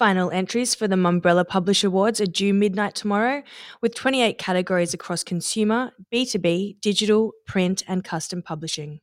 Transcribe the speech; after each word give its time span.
Final 0.00 0.30
entries 0.30 0.74
for 0.74 0.88
the 0.88 0.96
Mumbrella 0.96 1.46
Publish 1.46 1.84
Awards 1.84 2.22
are 2.22 2.26
due 2.26 2.54
midnight 2.54 2.94
tomorrow, 2.94 3.42
with 3.82 3.94
28 3.94 4.38
categories 4.38 4.94
across 4.94 5.22
consumer, 5.22 5.92
B2B, 6.10 6.80
digital, 6.80 7.32
print, 7.46 7.82
and 7.86 8.02
custom 8.02 8.40
publishing. 8.40 9.00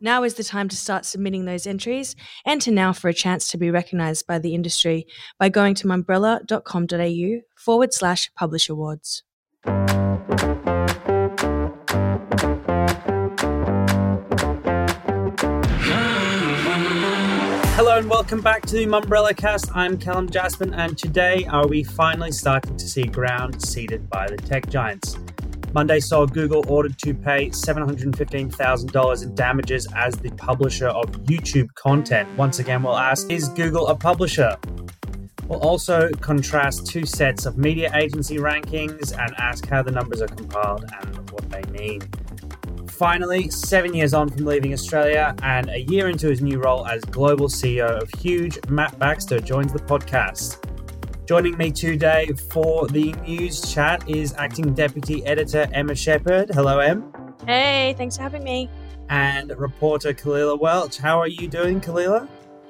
Now 0.00 0.22
is 0.22 0.34
the 0.34 0.44
time 0.44 0.68
to 0.68 0.76
start 0.76 1.04
submitting 1.04 1.44
those 1.44 1.66
entries. 1.66 2.14
Enter 2.46 2.70
now 2.70 2.92
for 2.92 3.08
a 3.08 3.12
chance 3.12 3.50
to 3.50 3.58
be 3.58 3.72
recognised 3.72 4.28
by 4.28 4.38
the 4.38 4.54
industry 4.54 5.08
by 5.40 5.48
going 5.48 5.74
to 5.74 5.88
mumbrella.com.au 5.88 7.40
forward 7.56 7.92
slash 7.92 8.30
publish 8.36 8.68
awards. 8.68 9.24
Welcome 18.28 18.44
back 18.44 18.66
to 18.66 18.74
the 18.74 18.84
Mumbrella 18.84 19.34
Cast. 19.34 19.74
I'm 19.74 19.96
Calum 19.96 20.28
Jaspan, 20.28 20.74
and 20.74 20.98
today 20.98 21.46
are 21.46 21.66
we 21.66 21.82
finally 21.82 22.30
starting 22.30 22.76
to 22.76 22.86
see 22.86 23.04
ground 23.04 23.62
ceded 23.62 24.10
by 24.10 24.26
the 24.26 24.36
tech 24.36 24.68
giants. 24.68 25.16
Monday 25.72 25.98
saw 25.98 26.26
Google 26.26 26.62
ordered 26.68 26.98
to 26.98 27.14
pay 27.14 27.48
$715,000 27.48 29.22
in 29.22 29.34
damages 29.34 29.88
as 29.96 30.14
the 30.16 30.28
publisher 30.32 30.88
of 30.88 31.06
YouTube 31.22 31.72
content. 31.72 32.28
Once 32.36 32.58
again, 32.58 32.82
we'll 32.82 32.98
ask 32.98 33.30
Is 33.30 33.48
Google 33.48 33.88
a 33.88 33.96
publisher? 33.96 34.58
We'll 35.46 35.60
also 35.60 36.10
contrast 36.20 36.86
two 36.86 37.06
sets 37.06 37.46
of 37.46 37.56
media 37.56 37.90
agency 37.94 38.36
rankings 38.36 39.18
and 39.18 39.34
ask 39.38 39.66
how 39.66 39.82
the 39.82 39.92
numbers 39.92 40.20
are 40.20 40.28
compiled 40.28 40.84
and 41.00 41.30
what 41.30 41.48
they 41.48 41.62
mean. 41.70 42.02
Finally, 42.98 43.48
seven 43.48 43.94
years 43.94 44.12
on 44.12 44.28
from 44.28 44.44
leaving 44.44 44.72
Australia 44.72 45.32
and 45.44 45.70
a 45.70 45.82
year 45.82 46.08
into 46.08 46.28
his 46.28 46.40
new 46.42 46.58
role 46.58 46.84
as 46.84 47.00
global 47.04 47.46
CEO 47.46 48.02
of 48.02 48.10
Huge, 48.18 48.58
Matt 48.68 48.98
Baxter 48.98 49.38
joins 49.38 49.72
the 49.72 49.78
podcast. 49.78 50.56
Joining 51.24 51.56
me 51.56 51.70
today 51.70 52.28
for 52.50 52.88
the 52.88 53.12
news 53.24 53.72
chat 53.72 54.02
is 54.10 54.34
acting 54.34 54.74
deputy 54.74 55.24
editor 55.24 55.68
Emma 55.72 55.94
Shepherd. 55.94 56.50
Hello, 56.52 56.80
Em. 56.80 57.12
Hey, 57.46 57.94
thanks 57.96 58.16
for 58.16 58.24
having 58.24 58.42
me. 58.42 58.68
And 59.08 59.56
reporter 59.56 60.12
Kalila 60.12 60.58
Welch. 60.58 60.98
How 60.98 61.20
are 61.20 61.28
you 61.28 61.46
doing, 61.46 61.80
Kalila? 61.80 62.26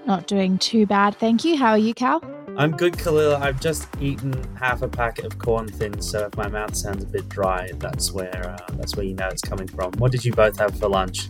Not 0.06 0.26
doing 0.26 0.58
too 0.58 0.86
bad, 0.86 1.16
thank 1.16 1.44
you. 1.44 1.56
How 1.56 1.70
are 1.70 1.78
you, 1.78 1.94
Cal? 1.94 2.22
I'm 2.56 2.72
good, 2.72 2.94
Kalila. 2.94 3.40
I've 3.40 3.60
just 3.60 3.86
eaten 4.00 4.34
half 4.56 4.82
a 4.82 4.88
packet 4.88 5.24
of 5.24 5.38
corn 5.38 5.68
thins, 5.68 6.10
so 6.10 6.26
if 6.26 6.36
my 6.36 6.48
mouth 6.48 6.74
sounds 6.74 7.04
a 7.04 7.06
bit 7.06 7.28
dry, 7.28 7.70
that's 7.76 8.10
where 8.10 8.50
uh, 8.50 8.74
that's 8.74 8.96
where 8.96 9.06
you 9.06 9.14
know 9.14 9.28
it's 9.28 9.42
coming 9.42 9.68
from. 9.68 9.92
What 9.98 10.10
did 10.10 10.24
you 10.24 10.32
both 10.32 10.58
have 10.58 10.76
for 10.76 10.88
lunch? 10.88 11.28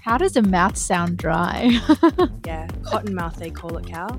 How 0.00 0.18
does 0.18 0.36
a 0.36 0.42
mouth 0.42 0.76
sound 0.76 1.18
dry? 1.18 1.78
yeah, 2.46 2.68
cotton 2.82 3.14
mouth 3.14 3.36
they 3.36 3.50
call 3.50 3.76
it, 3.76 3.86
Cal. 3.86 4.18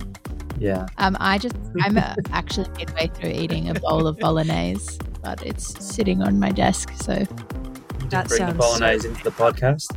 Yeah. 0.57 0.85
Um, 0.99 1.17
I 1.19 1.37
just 1.37 1.57
I'm 1.81 1.97
uh, 1.97 2.15
actually 2.31 2.69
midway 2.77 3.07
through 3.07 3.31
eating 3.31 3.69
a 3.69 3.73
bowl 3.73 4.07
of 4.07 4.17
bolognese, 4.17 4.97
but 5.21 5.45
it's 5.45 5.85
sitting 5.85 6.21
on 6.21 6.39
my 6.39 6.51
desk, 6.51 6.91
so. 6.95 7.13
You 7.13 8.09
that 8.09 8.27
bring 8.29 8.45
the 8.45 8.53
bolognese 8.53 9.01
so... 9.01 9.09
into 9.09 9.23
the 9.23 9.31
podcast. 9.31 9.87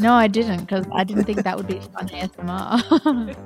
No, 0.00 0.14
I 0.14 0.28
didn't 0.28 0.60
because 0.60 0.86
I 0.92 1.02
didn't 1.04 1.24
think 1.24 1.42
that 1.42 1.56
would 1.56 1.66
be 1.66 1.80
fun 1.80 2.08
ASMR. 2.08 3.36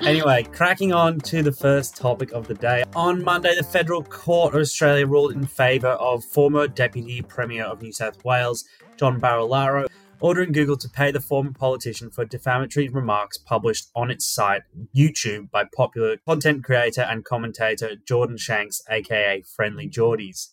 anyway, 0.00 0.44
cracking 0.44 0.92
on 0.92 1.20
to 1.20 1.42
the 1.42 1.52
first 1.52 1.96
topic 1.96 2.32
of 2.32 2.48
the 2.48 2.54
day. 2.54 2.84
On 2.96 3.22
Monday, 3.22 3.54
the 3.54 3.62
Federal 3.62 4.02
Court 4.02 4.54
of 4.54 4.60
Australia 4.60 5.06
ruled 5.06 5.32
in 5.32 5.46
favour 5.46 5.88
of 5.88 6.24
former 6.24 6.66
Deputy 6.68 7.20
Premier 7.20 7.64
of 7.64 7.82
New 7.82 7.92
South 7.92 8.24
Wales, 8.24 8.64
John 8.96 9.20
Barilaro, 9.20 9.86
ordering 10.20 10.52
Google 10.52 10.76
to 10.76 10.88
pay 10.88 11.10
the 11.10 11.20
former 11.20 11.52
politician 11.52 12.10
for 12.10 12.24
defamatory 12.24 12.88
remarks 12.88 13.36
published 13.36 13.90
on 13.94 14.10
its 14.10 14.24
site, 14.24 14.62
YouTube, 14.94 15.50
by 15.50 15.64
popular 15.64 16.16
content 16.26 16.64
creator 16.64 17.02
and 17.02 17.24
commentator 17.24 17.96
Jordan 18.06 18.36
Shanks, 18.38 18.82
aka 18.88 19.42
Friendly 19.42 19.88
Jordies. 19.88 20.48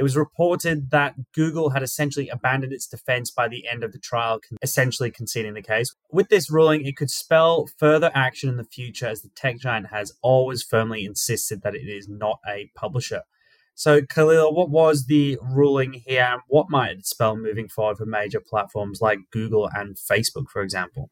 It 0.00 0.02
was 0.02 0.16
reported 0.16 0.92
that 0.92 1.14
Google 1.34 1.68
had 1.68 1.82
essentially 1.82 2.30
abandoned 2.30 2.72
its 2.72 2.86
defense 2.86 3.30
by 3.30 3.48
the 3.48 3.68
end 3.70 3.84
of 3.84 3.92
the 3.92 3.98
trial, 3.98 4.40
essentially 4.62 5.10
conceding 5.10 5.52
the 5.52 5.60
case. 5.60 5.94
With 6.10 6.30
this 6.30 6.50
ruling, 6.50 6.86
it 6.86 6.96
could 6.96 7.10
spell 7.10 7.68
further 7.76 8.10
action 8.14 8.48
in 8.48 8.56
the 8.56 8.64
future 8.64 9.08
as 9.08 9.20
the 9.20 9.28
tech 9.36 9.58
giant 9.58 9.88
has 9.88 10.14
always 10.22 10.62
firmly 10.62 11.04
insisted 11.04 11.60
that 11.60 11.74
it 11.74 11.86
is 11.86 12.08
not 12.08 12.38
a 12.48 12.70
publisher. 12.74 13.24
So, 13.74 14.00
Khalil, 14.00 14.54
what 14.54 14.70
was 14.70 15.04
the 15.04 15.38
ruling 15.42 15.92
here? 15.92 16.38
What 16.48 16.70
might 16.70 16.92
it 16.92 17.06
spell 17.06 17.36
moving 17.36 17.68
forward 17.68 17.98
for 17.98 18.06
major 18.06 18.40
platforms 18.40 19.02
like 19.02 19.18
Google 19.30 19.68
and 19.70 19.96
Facebook, 19.96 20.48
for 20.50 20.62
example? 20.62 21.10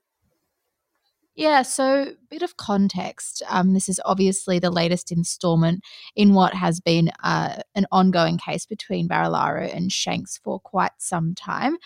Yeah, 1.39 1.63
so 1.63 2.15
bit 2.31 2.43
of 2.43 2.57
context. 2.57 3.45
Um, 3.49 3.73
this 3.73 3.89
is 3.89 4.01
obviously 4.05 4.59
the 4.59 4.73
latest 4.73 5.13
installment 5.13 5.85
in 6.17 6.35
what 6.35 6.53
has 6.53 6.81
been 6.81 7.13
uh, 7.23 7.63
an 7.77 7.87
ongoing 7.93 8.39
case 8.39 8.67
between 8.67 9.09
Barilaro 9.09 9.73
and 9.73 9.93
Shanks 9.93 10.41
for 10.43 10.59
quite 10.59 10.91
some 10.99 11.37
time. 11.37 11.77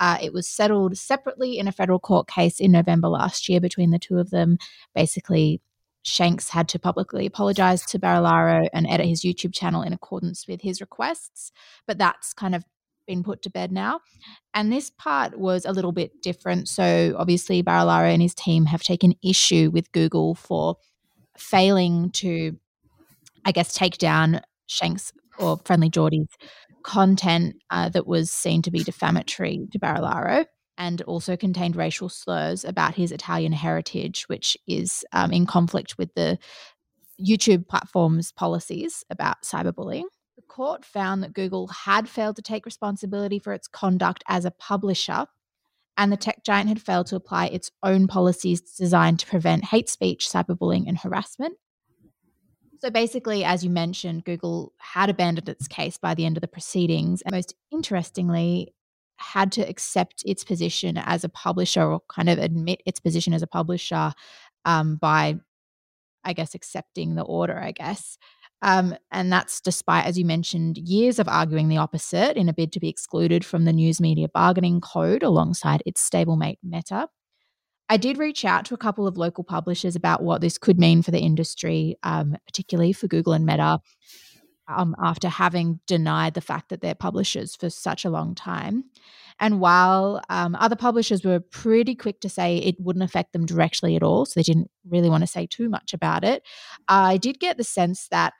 Uh, 0.00 0.16
it 0.22 0.32
was 0.32 0.48
settled 0.48 0.96
separately 0.96 1.58
in 1.58 1.68
a 1.68 1.72
federal 1.72 1.98
court 1.98 2.26
case 2.26 2.58
in 2.58 2.72
November 2.72 3.08
last 3.08 3.50
year 3.50 3.60
between 3.60 3.90
the 3.90 3.98
two 3.98 4.16
of 4.16 4.30
them. 4.30 4.56
Basically, 4.94 5.60
Shanks 6.04 6.48
had 6.48 6.66
to 6.70 6.78
publicly 6.78 7.26
apologize 7.26 7.84
to 7.84 7.98
Barilaro 7.98 8.66
and 8.72 8.86
edit 8.88 9.08
his 9.08 9.20
YouTube 9.20 9.52
channel 9.52 9.82
in 9.82 9.92
accordance 9.92 10.48
with 10.48 10.62
his 10.62 10.80
requests, 10.80 11.52
but 11.86 11.98
that's 11.98 12.32
kind 12.32 12.54
of 12.54 12.64
been 13.06 13.22
put 13.22 13.42
to 13.42 13.50
bed 13.50 13.72
now. 13.72 14.00
And 14.54 14.72
this 14.72 14.90
part 14.90 15.38
was 15.38 15.64
a 15.64 15.72
little 15.72 15.92
bit 15.92 16.22
different. 16.22 16.68
So 16.68 17.14
obviously, 17.18 17.62
Barilaro 17.62 18.12
and 18.12 18.22
his 18.22 18.34
team 18.34 18.66
have 18.66 18.82
taken 18.82 19.14
issue 19.22 19.70
with 19.72 19.92
Google 19.92 20.34
for 20.34 20.76
failing 21.36 22.10
to, 22.10 22.56
I 23.44 23.52
guess, 23.52 23.74
take 23.74 23.98
down 23.98 24.40
Shanks 24.66 25.12
or 25.38 25.58
Friendly 25.64 25.90
Jordies 25.90 26.28
content 26.82 27.56
uh, 27.70 27.88
that 27.90 28.06
was 28.06 28.30
seen 28.30 28.62
to 28.62 28.70
be 28.70 28.82
defamatory 28.82 29.66
to 29.70 29.78
Barilaro 29.78 30.46
and 30.78 31.02
also 31.02 31.36
contained 31.36 31.76
racial 31.76 32.08
slurs 32.08 32.64
about 32.64 32.94
his 32.94 33.12
Italian 33.12 33.52
heritage, 33.52 34.24
which 34.28 34.56
is 34.66 35.04
um, 35.12 35.32
in 35.32 35.46
conflict 35.46 35.96
with 35.98 36.12
the 36.14 36.38
YouTube 37.20 37.68
platform's 37.68 38.32
policies 38.32 39.04
about 39.10 39.42
cyberbullying. 39.42 40.04
Court 40.52 40.84
found 40.84 41.22
that 41.22 41.32
Google 41.32 41.68
had 41.68 42.10
failed 42.10 42.36
to 42.36 42.42
take 42.42 42.66
responsibility 42.66 43.38
for 43.38 43.54
its 43.54 43.66
conduct 43.66 44.22
as 44.28 44.44
a 44.44 44.50
publisher, 44.50 45.26
and 45.96 46.12
the 46.12 46.16
tech 46.18 46.44
giant 46.44 46.68
had 46.68 46.82
failed 46.82 47.06
to 47.06 47.16
apply 47.16 47.46
its 47.46 47.70
own 47.82 48.06
policies 48.06 48.60
designed 48.60 49.18
to 49.20 49.26
prevent 49.26 49.64
hate 49.64 49.88
speech, 49.88 50.28
cyberbullying, 50.28 50.84
and 50.86 50.98
harassment. 50.98 51.56
So 52.80 52.90
basically, 52.90 53.44
as 53.44 53.64
you 53.64 53.70
mentioned, 53.70 54.26
Google 54.26 54.74
had 54.76 55.08
abandoned 55.08 55.48
its 55.48 55.66
case 55.66 55.96
by 55.96 56.12
the 56.12 56.26
end 56.26 56.36
of 56.36 56.42
the 56.42 56.48
proceedings. 56.48 57.22
And 57.22 57.32
most 57.32 57.54
interestingly, 57.70 58.74
had 59.16 59.52
to 59.52 59.62
accept 59.62 60.22
its 60.26 60.44
position 60.44 60.98
as 60.98 61.24
a 61.24 61.30
publisher 61.30 61.82
or 61.82 62.00
kind 62.08 62.28
of 62.28 62.38
admit 62.38 62.82
its 62.84 63.00
position 63.00 63.32
as 63.32 63.40
a 63.40 63.46
publisher 63.46 64.12
um, 64.66 64.96
by, 64.96 65.36
I 66.24 66.34
guess, 66.34 66.54
accepting 66.54 67.14
the 67.14 67.22
order, 67.22 67.58
I 67.58 67.72
guess. 67.72 68.18
Um, 68.62 68.96
and 69.10 69.32
that's 69.32 69.60
despite, 69.60 70.06
as 70.06 70.16
you 70.16 70.24
mentioned, 70.24 70.78
years 70.78 71.18
of 71.18 71.28
arguing 71.28 71.68
the 71.68 71.78
opposite 71.78 72.36
in 72.36 72.48
a 72.48 72.54
bid 72.54 72.72
to 72.72 72.80
be 72.80 72.88
excluded 72.88 73.44
from 73.44 73.64
the 73.64 73.72
news 73.72 74.00
media 74.00 74.28
bargaining 74.32 74.80
code 74.80 75.22
alongside 75.22 75.82
its 75.84 76.08
stablemate 76.08 76.58
Meta. 76.62 77.08
I 77.88 77.96
did 77.96 78.18
reach 78.18 78.44
out 78.44 78.64
to 78.66 78.74
a 78.74 78.78
couple 78.78 79.06
of 79.06 79.18
local 79.18 79.44
publishers 79.44 79.96
about 79.96 80.22
what 80.22 80.40
this 80.40 80.56
could 80.58 80.78
mean 80.78 81.02
for 81.02 81.10
the 81.10 81.18
industry, 81.18 81.96
um, 82.04 82.36
particularly 82.46 82.92
for 82.92 83.08
Google 83.08 83.32
and 83.32 83.44
Meta, 83.44 83.80
um, 84.68 84.94
after 85.02 85.28
having 85.28 85.80
denied 85.86 86.34
the 86.34 86.40
fact 86.40 86.68
that 86.68 86.80
they're 86.80 86.94
publishers 86.94 87.56
for 87.56 87.68
such 87.68 88.04
a 88.04 88.10
long 88.10 88.34
time. 88.34 88.84
And 89.40 89.60
while 89.60 90.22
um, 90.30 90.54
other 90.54 90.76
publishers 90.76 91.24
were 91.24 91.40
pretty 91.40 91.94
quick 91.94 92.20
to 92.20 92.28
say 92.28 92.58
it 92.58 92.76
wouldn't 92.78 93.02
affect 93.02 93.32
them 93.32 93.44
directly 93.44 93.96
at 93.96 94.02
all, 94.02 94.24
so 94.24 94.38
they 94.38 94.44
didn't 94.44 94.70
really 94.88 95.10
want 95.10 95.22
to 95.22 95.26
say 95.26 95.46
too 95.46 95.68
much 95.68 95.92
about 95.92 96.22
it, 96.22 96.44
I 96.88 97.16
did 97.16 97.40
get 97.40 97.56
the 97.56 97.64
sense 97.64 98.06
that 98.10 98.34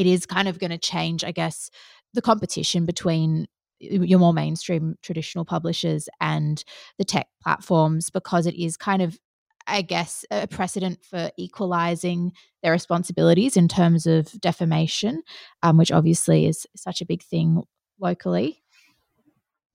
it 0.00 0.06
is 0.06 0.24
kind 0.24 0.48
of 0.48 0.58
going 0.58 0.70
to 0.70 0.78
change, 0.78 1.24
I 1.24 1.30
guess, 1.30 1.70
the 2.14 2.22
competition 2.22 2.86
between 2.86 3.46
your 3.78 4.18
more 4.18 4.32
mainstream 4.32 4.96
traditional 5.02 5.44
publishers 5.44 6.08
and 6.20 6.64
the 6.98 7.04
tech 7.04 7.28
platforms 7.42 8.10
because 8.10 8.46
it 8.46 8.54
is 8.54 8.76
kind 8.76 9.02
of 9.02 9.18
I 9.66 9.82
guess, 9.82 10.24
a 10.30 10.48
precedent 10.48 11.04
for 11.04 11.30
equalizing 11.36 12.32
their 12.62 12.72
responsibilities 12.72 13.56
in 13.56 13.68
terms 13.68 14.06
of 14.06 14.32
defamation, 14.40 15.22
um, 15.62 15.76
which 15.76 15.92
obviously 15.92 16.46
is 16.46 16.66
such 16.74 17.00
a 17.00 17.06
big 17.06 17.22
thing 17.22 17.62
locally. 18.00 18.62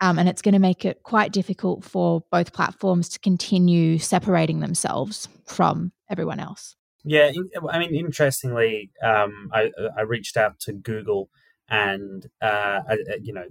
Um, 0.02 0.20
and 0.20 0.28
it's 0.28 0.42
going 0.42 0.54
to 0.54 0.60
make 0.60 0.84
it 0.84 1.04
quite 1.04 1.32
difficult 1.32 1.86
for 1.86 2.24
both 2.30 2.52
platforms 2.52 3.08
to 3.10 3.20
continue 3.20 3.98
separating 3.98 4.60
themselves 4.60 5.30
from 5.46 5.94
everyone 6.10 6.42
else. 6.42 6.76
Yeah, 7.06 7.32
I 7.70 7.78
mean, 7.78 7.94
interestingly, 7.94 8.90
um, 9.04 9.50
I, 9.54 9.72
I 9.96 10.02
reached 10.02 10.38
out 10.38 10.60
to 10.62 10.74
Google, 10.74 11.30
and 11.70 12.26
uh, 12.42 12.82
you 13.22 13.32
know, 13.32 13.46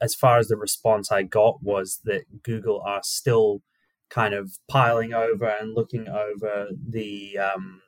as 0.00 0.14
far 0.16 0.38
as 0.38 0.48
the 0.48 0.56
response 0.56 1.12
I 1.12 1.22
got 1.22 1.62
was 1.62 2.00
that 2.04 2.24
Google 2.42 2.80
are 2.84 3.02
still 3.04 3.62
kind 4.10 4.34
of 4.34 4.50
piling 4.68 5.12
over 5.14 5.46
and 5.46 5.74
looking 5.74 6.08
over 6.08 6.70
the 6.88 7.38
um, 7.38 7.82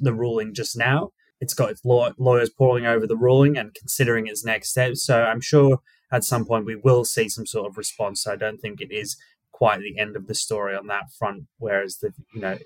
the 0.00 0.12
ruling 0.12 0.52
just 0.52 0.76
now. 0.76 1.10
It's 1.40 1.54
got 1.54 1.70
its 1.70 1.84
law- 1.84 2.12
lawyers 2.18 2.50
poring 2.50 2.86
over 2.86 3.06
the 3.06 3.16
ruling 3.16 3.56
and 3.56 3.74
considering 3.74 4.26
its 4.26 4.44
next 4.44 4.70
steps. 4.70 5.04
So 5.06 5.22
I'm 5.22 5.40
sure 5.40 5.78
at 6.10 6.24
some 6.24 6.44
point 6.44 6.64
we 6.66 6.76
will 6.76 7.04
see 7.04 7.28
some 7.28 7.46
sort 7.46 7.68
of 7.68 7.76
response. 7.76 8.22
So 8.24 8.32
I 8.32 8.36
don't 8.36 8.58
think 8.58 8.80
it 8.80 8.90
is 8.90 9.16
quite 9.52 9.80
the 9.80 9.98
end 9.98 10.16
of 10.16 10.26
the 10.26 10.34
story 10.34 10.74
on 10.74 10.86
that 10.88 11.12
front. 11.16 11.44
Whereas 11.58 11.98
the 11.98 12.12
you 12.34 12.40
know 12.40 12.58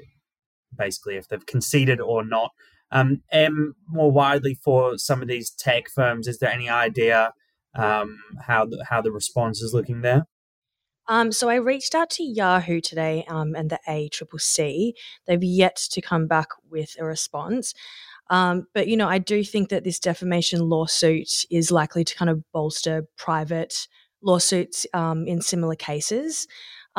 basically 0.77 1.17
if 1.17 1.29
they've 1.29 1.47
conceded 1.47 2.01
or 2.01 2.25
not. 2.25 2.51
Um, 2.93 3.23
and 3.31 3.75
more 3.87 4.11
widely 4.11 4.55
for 4.55 4.99
some 4.99 5.23
of 5.23 5.29
these 5.29 5.51
tech 5.51 5.89
firms, 5.89 6.27
is 6.27 6.39
there 6.39 6.51
any 6.51 6.69
idea 6.69 7.33
um, 7.75 8.19
how 8.47 8.67
the, 8.67 8.85
how 8.89 9.01
the 9.01 9.13
response 9.13 9.63
is 9.63 9.73
looking 9.73 10.01
there? 10.03 10.27
Um, 11.07 11.33
so 11.33 11.49
I 11.49 11.57
reached 11.57 11.95
out 11.95 12.11
to 12.11 12.23
Yahoo 12.23 12.81
today 12.81 13.25
um, 13.29 13.55
and 13.57 13.71
the 13.71 13.81
ACCC. 13.89 14.93
They've 15.27 15.43
yet 15.43 15.77
to 15.91 16.01
come 16.01 16.27
back 16.27 16.49
with 16.71 16.95
a 16.99 17.05
response. 17.05 17.75
Um, 18.29 18.67
but 18.75 18.87
you 18.87 18.97
know, 18.97 19.09
I 19.09 19.19
do 19.19 19.43
think 19.43 19.71
that 19.71 19.83
this 19.83 19.99
defamation 19.99 20.61
lawsuit 20.61 21.45
is 21.51 21.73
likely 21.73 22.05
to 22.05 22.15
kind 22.15 22.31
of 22.31 22.45
bolster 22.53 23.07
private 23.17 23.89
lawsuits 24.23 24.87
um, 24.95 25.27
in 25.27 25.43
similar 25.43 25.75
cases. 25.75 26.47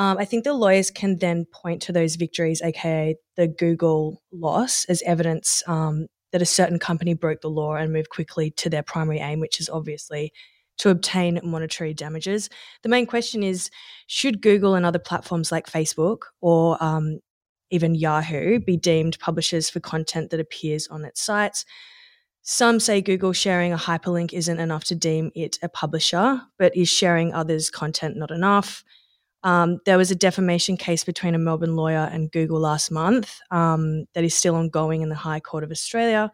Um, 0.02 0.18
I 0.18 0.26
think 0.26 0.46
the 0.46 0.54
lawyers 0.54 0.90
can 0.90 1.20
then 1.20 1.46
point 1.46 1.80
to 1.84 1.92
those 1.92 2.16
victories, 2.16 2.60
aka 2.64 3.16
the 3.36 3.48
Google 3.48 4.20
loss, 4.32 4.84
as 4.86 5.04
evidence 5.04 5.62
um, 5.68 6.08
that 6.32 6.42
a 6.42 6.46
certain 6.46 6.80
company 6.80 7.14
broke 7.14 7.42
the 7.42 7.52
law 7.52 7.76
and 7.76 7.94
moved 7.94 8.10
quickly 8.10 8.50
to 8.50 8.68
their 8.68 8.82
primary 8.82 9.20
aim, 9.20 9.40
which 9.40 9.60
is 9.60 9.70
obviously 9.70 10.34
to 10.80 10.90
obtain 10.90 11.40
monetary 11.44 11.94
damages. 11.94 12.50
The 12.82 12.90
main 12.90 13.06
question 13.06 13.44
is 13.44 13.70
should 14.08 14.42
Google 14.42 14.74
and 14.74 14.88
other 14.88 14.98
platforms 14.98 15.52
like 15.52 15.70
Facebook 15.70 16.22
or 16.42 16.84
um, 16.84 17.20
even 17.70 17.94
Yahoo 17.94 18.60
be 18.60 18.78
deemed 18.78 19.20
publishers 19.20 19.70
for 19.70 19.82
content 19.82 20.32
that 20.32 20.40
appears 20.40 20.88
on 20.88 21.06
its 21.06 21.22
sites? 21.22 21.64
Some 22.42 22.80
say 22.80 23.02
Google 23.04 23.34
sharing 23.34 23.72
a 23.72 23.78
hyperlink 23.78 24.34
isn't 24.34 24.60
enough 24.60 24.84
to 24.86 24.96
deem 24.96 25.30
it 25.36 25.60
a 25.62 25.70
publisher, 25.70 26.42
but 26.58 26.76
is 26.76 26.90
sharing 26.90 27.36
others' 27.36 27.70
content 27.70 28.18
not 28.18 28.32
enough? 28.32 28.84
Um, 29.44 29.80
there 29.86 29.98
was 29.98 30.12
a 30.12 30.16
defamation 30.16 30.78
case 30.78 31.04
between 31.04 31.34
a 31.34 31.40
Melbourne 31.40 31.76
lawyer 31.76 32.10
and 32.12 32.32
Google 32.32 32.60
last 32.60 32.92
month 32.92 33.40
um, 33.50 34.06
that 34.14 34.24
is 34.24 34.36
still 34.36 34.56
ongoing 34.56 35.02
in 35.02 35.10
the 35.10 35.16
High 35.16 35.40
Court 35.40 35.64
of 35.64 35.72
Australia 35.72 36.32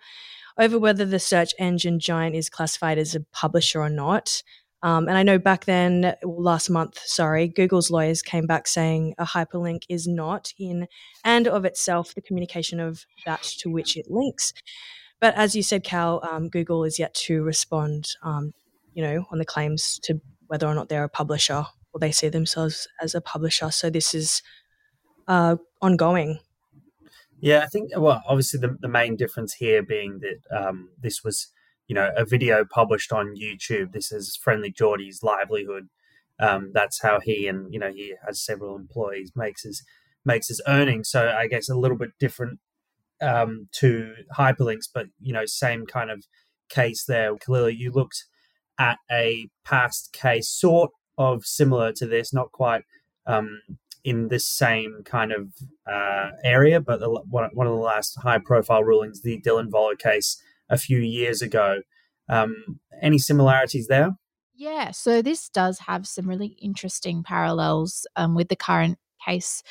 over 0.58 0.80
whether 0.80 1.06
the 1.06 1.20
search 1.20 1.54
engine 1.60 2.00
giant 2.00 2.36
is 2.36 2.50
classified 2.50 2.98
as 2.98 3.16
a 3.16 3.22
publisher 3.32 3.82
or 3.82 3.90
not. 3.90 4.42
Um, 4.84 5.08
and 5.08 5.18
I 5.18 5.24
know 5.24 5.40
back 5.40 5.66
then, 5.66 6.16
last 6.24 6.70
month, 6.70 7.00
sorry, 7.00 7.48
Google's 7.48 7.90
lawyers 7.90 8.22
came 8.22 8.46
back 8.46 8.68
saying 8.68 9.16
a 9.18 9.26
hyperlink 9.26 9.84
is 9.90 10.08
not 10.08 10.54
in 10.60 10.88
and 11.24 11.48
of 11.48 11.66
itself 11.66 12.14
the 12.14 12.22
communication 12.22 12.80
of 12.80 13.06
that 13.26 13.42
to 13.60 13.70
which 13.70 13.98
it 13.98 14.10
links. 14.10 14.54
But 15.20 15.34
as 15.36 15.56
you 15.56 15.64
said, 15.64 15.84
Cal, 15.84 16.24
um, 16.30 16.50
Google 16.50 16.84
is 16.84 17.00
yet 17.00 17.14
to 17.16 17.42
respond, 17.42 18.10
um, 18.22 18.54
you 18.94 19.02
know, 19.02 19.26
on 19.32 19.40
the 19.40 19.46
claims 19.46 20.00
to 20.04 20.22
whether 20.46 20.68
or 20.68 20.76
not 20.76 20.90
they're 20.90 21.04
a 21.04 21.10
publisher 21.10 21.66
they 22.00 22.12
see 22.12 22.30
themselves 22.30 22.88
as 23.02 23.16
a 23.16 23.22
publisher. 23.22 23.72
So 23.72 23.90
this 23.90 24.14
is 24.14 24.42
uh, 25.28 25.58
ongoing. 25.82 26.40
Yeah, 27.40 27.60
I 27.60 27.68
think 27.68 27.92
well, 27.96 28.24
obviously 28.28 28.60
the, 28.60 28.78
the 28.80 28.88
main 28.88 29.16
difference 29.16 29.54
here 29.54 29.84
being 29.84 30.20
that 30.22 30.58
um, 30.58 30.90
this 31.00 31.24
was, 31.24 31.48
you 31.88 31.94
know, 31.94 32.12
a 32.16 32.26
video 32.26 32.66
published 32.66 33.12
on 33.12 33.36
YouTube. 33.36 33.94
This 33.94 34.12
is 34.12 34.36
Friendly 34.36 34.72
Jordies' 34.72 35.24
livelihood. 35.24 35.90
Um, 36.40 36.72
that's 36.74 37.02
how 37.02 37.20
he 37.20 37.48
and 37.48 37.74
you 37.74 37.80
know 37.80 37.92
he 37.92 38.14
has 38.26 38.44
several 38.44 38.76
employees 38.76 39.32
makes 39.36 39.64
his 39.64 39.84
makes 40.26 40.48
his 40.48 40.62
earnings. 40.68 41.10
So 41.10 41.30
I 41.30 41.48
guess 41.48 41.70
a 41.70 41.76
little 41.76 41.98
bit 41.98 42.12
different 42.20 42.60
um, 43.22 43.70
to 43.74 44.14
hyperlinks, 44.38 44.88
but 44.94 45.08
you 45.20 45.34
know 45.34 45.46
same 45.46 45.86
kind 45.86 46.12
of 46.12 46.26
case 46.70 47.06
there. 47.06 47.36
Clearly, 47.36 47.76
you 47.76 47.92
looked 47.92 48.26
at 48.80 49.00
a 49.12 49.50
past 49.64 50.14
case 50.14 50.50
sort 50.50 50.92
of 51.18 51.46
similar 51.46 51.92
to 51.94 52.06
this, 52.06 52.34
not 52.34 52.52
quite 52.52 52.84
um, 53.26 53.62
in 54.04 54.30
this 54.30 54.46
same 54.46 55.02
kind 55.06 55.32
of 55.32 55.54
uh, 55.86 56.32
area, 56.44 56.80
but 56.80 57.00
the, 57.00 57.10
one, 57.10 57.50
one 57.54 57.68
of 57.68 57.74
the 57.74 57.80
last 57.80 58.18
high 58.22 58.40
profile 58.40 58.84
rulings, 58.84 59.22
the 59.22 59.42
Dylan 59.42 59.70
Voller 59.70 59.98
case 59.98 60.42
a 60.70 60.78
few 60.78 61.00
years 61.00 61.42
ago. 61.42 61.82
Um, 62.30 62.80
any 63.02 63.18
similarities 63.18 63.88
there? 63.88 64.12
Yeah, 64.56 64.92
so 64.92 65.22
this 65.22 65.50
does 65.50 65.80
have 65.80 66.08
some 66.08 66.28
really 66.28 66.58
interesting 66.62 67.22
parallels 67.24 68.08
um, 68.16 68.34
with 68.34 68.50
the 68.50 68.56
current 68.56 68.98
case 69.26 69.62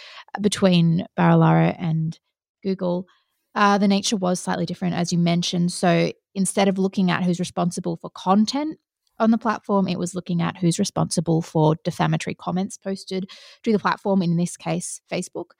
between 0.40 1.06
Barilaro 1.19 1.75
and 1.78 2.19
Google. 2.62 3.06
Uh, 3.54 3.78
the 3.78 3.88
nature 3.88 4.16
was 4.16 4.38
slightly 4.38 4.66
different, 4.66 4.94
as 4.94 5.12
you 5.12 5.19
mentioned. 5.19 5.72
So 5.72 6.12
instead 6.34 6.69
of 6.69 6.78
looking 6.78 7.10
at 7.10 7.25
who's 7.25 7.40
responsible 7.40 7.96
for 7.96 8.10
content, 8.10 8.78
on 9.19 9.31
the 9.31 9.39
platform. 9.39 9.89
It 9.89 9.99
was 9.99 10.15
looking 10.15 10.43
at 10.43 10.57
who's 10.57 10.79
responsible 10.79 11.43
for 11.43 11.77
defamatory 11.85 12.35
comments 12.35 12.79
posted 12.79 13.31
to 13.63 13.73
the 13.73 13.79
platform, 13.79 14.23
in 14.23 14.37
this 14.37 14.57
case, 14.57 15.01
Facebook. 15.11 15.51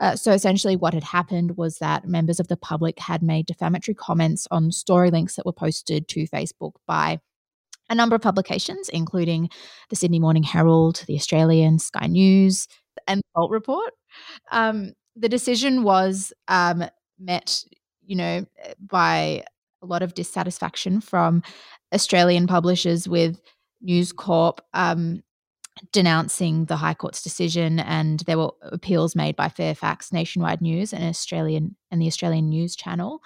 Uh, 0.00 0.16
so 0.16 0.32
essentially, 0.32 0.76
what 0.76 0.94
had 0.94 1.04
happened 1.04 1.56
was 1.56 1.78
that 1.78 2.06
members 2.06 2.40
of 2.40 2.48
the 2.48 2.56
public 2.56 2.98
had 2.98 3.22
made 3.22 3.46
defamatory 3.46 3.94
comments 3.94 4.48
on 4.50 4.72
story 4.72 5.10
links 5.10 5.36
that 5.36 5.46
were 5.46 5.52
posted 5.52 6.08
to 6.08 6.26
Facebook 6.28 6.72
by 6.86 7.18
a 7.90 7.94
number 7.94 8.16
of 8.16 8.22
publications, 8.22 8.88
including 8.88 9.48
the 9.90 9.96
Sydney 9.96 10.18
Morning 10.18 10.42
Herald, 10.42 11.04
the 11.06 11.14
Australian, 11.14 11.78
Sky 11.78 12.06
News, 12.06 12.66
and 13.06 13.20
the 13.20 13.24
Bolt 13.34 13.50
Report. 13.50 13.92
Um, 14.50 14.94
the 15.16 15.28
decision 15.28 15.84
was 15.84 16.32
um, 16.48 16.84
met, 17.18 17.62
you 18.04 18.16
know, 18.16 18.46
by 18.80 19.44
a 19.84 19.86
lot 19.86 20.02
of 20.02 20.14
dissatisfaction 20.14 21.00
from 21.00 21.42
Australian 21.94 22.46
publishers 22.46 23.06
with 23.06 23.40
News 23.80 24.12
Corp 24.12 24.60
um, 24.72 25.22
denouncing 25.92 26.64
the 26.66 26.76
High 26.76 26.94
Court's 26.94 27.22
decision, 27.22 27.78
and 27.80 28.20
there 28.20 28.38
were 28.38 28.52
appeals 28.62 29.14
made 29.14 29.36
by 29.36 29.48
Fairfax, 29.48 30.12
Nationwide 30.12 30.62
News, 30.62 30.92
and 30.92 31.04
Australian 31.04 31.76
and 31.90 32.00
the 32.00 32.06
Australian 32.06 32.48
News 32.48 32.74
Channel. 32.74 33.20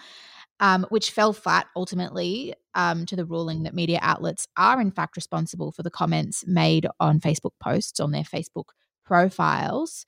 Um, 0.61 0.87
which 0.89 1.13
fell 1.13 1.33
flat 1.33 1.69
ultimately 1.77 2.53
um, 2.75 3.07
to 3.07 3.15
the 3.15 3.25
ruling 3.25 3.63
that 3.63 3.77
media 3.77 4.01
outlets 4.03 4.49
are 4.57 4.81
in 4.81 4.91
fact 4.91 5.15
responsible 5.15 5.71
for 5.71 5.85
the 5.85 5.91
comments 5.91 6.45
made 6.49 6.85
on 6.99 7.21
Facebook 7.21 7.53
posts 7.63 8.01
on 8.01 8.11
their 8.11 8.25
Facebook 8.25 8.71
profiles. 9.05 10.05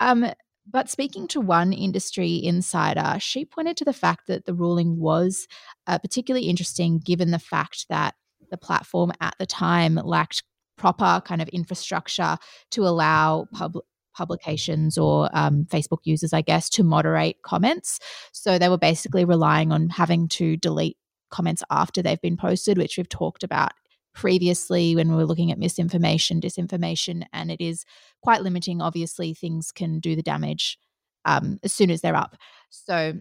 Um, 0.00 0.30
but 0.66 0.90
speaking 0.90 1.28
to 1.28 1.40
one 1.40 1.72
industry 1.72 2.42
insider, 2.42 3.18
she 3.20 3.44
pointed 3.44 3.76
to 3.78 3.84
the 3.84 3.92
fact 3.92 4.26
that 4.28 4.46
the 4.46 4.54
ruling 4.54 4.98
was 4.98 5.46
uh, 5.86 5.98
particularly 5.98 6.48
interesting 6.48 6.98
given 6.98 7.30
the 7.30 7.38
fact 7.38 7.86
that 7.88 8.14
the 8.50 8.56
platform 8.56 9.12
at 9.20 9.34
the 9.38 9.46
time 9.46 9.96
lacked 9.96 10.42
proper 10.76 11.22
kind 11.24 11.42
of 11.42 11.48
infrastructure 11.48 12.36
to 12.70 12.86
allow 12.86 13.46
pub- 13.52 13.78
publications 14.16 14.96
or 14.96 15.28
um, 15.32 15.66
Facebook 15.70 15.98
users, 16.04 16.32
I 16.32 16.40
guess, 16.40 16.68
to 16.70 16.84
moderate 16.84 17.42
comments. 17.42 17.98
So 18.32 18.58
they 18.58 18.68
were 18.68 18.78
basically 18.78 19.24
relying 19.24 19.72
on 19.72 19.90
having 19.90 20.28
to 20.28 20.56
delete 20.56 20.96
comments 21.30 21.62
after 21.70 22.00
they've 22.00 22.20
been 22.20 22.36
posted, 22.36 22.78
which 22.78 22.96
we've 22.96 23.08
talked 23.08 23.42
about 23.42 23.72
previously 24.14 24.94
when 24.94 25.10
we 25.10 25.16
were 25.16 25.26
looking 25.26 25.50
at 25.50 25.58
misinformation, 25.58 26.40
disinformation, 26.40 27.24
and 27.32 27.50
it 27.50 27.60
is 27.60 27.84
quite 28.22 28.42
limiting. 28.42 28.80
Obviously, 28.80 29.34
things 29.34 29.72
can 29.72 30.00
do 30.00 30.16
the 30.16 30.22
damage 30.22 30.78
um, 31.24 31.58
as 31.62 31.72
soon 31.72 31.90
as 31.90 32.00
they're 32.00 32.16
up. 32.16 32.36
So 32.70 33.14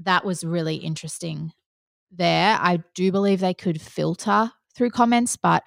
that 0.00 0.24
was 0.24 0.44
really 0.44 0.76
interesting 0.76 1.52
there. 2.10 2.58
I 2.60 2.82
do 2.94 3.10
believe 3.10 3.40
they 3.40 3.54
could 3.54 3.80
filter 3.80 4.52
through 4.74 4.90
comments, 4.90 5.36
but 5.36 5.64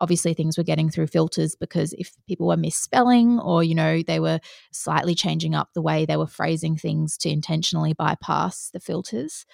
obviously 0.00 0.32
things 0.32 0.56
were 0.56 0.64
getting 0.64 0.88
through 0.88 1.06
filters 1.08 1.56
because 1.56 1.92
if 1.94 2.12
people 2.26 2.46
were 2.46 2.56
misspelling 2.56 3.38
or 3.40 3.64
you 3.64 3.74
know 3.74 4.02
they 4.06 4.20
were 4.20 4.38
slightly 4.72 5.14
changing 5.14 5.54
up 5.54 5.70
the 5.74 5.82
way 5.82 6.06
they 6.06 6.16
were 6.16 6.26
phrasing 6.26 6.76
things 6.76 7.16
to 7.16 7.28
intentionally 7.28 7.94
bypass 7.94 8.70
the 8.72 8.80
filters 8.80 9.44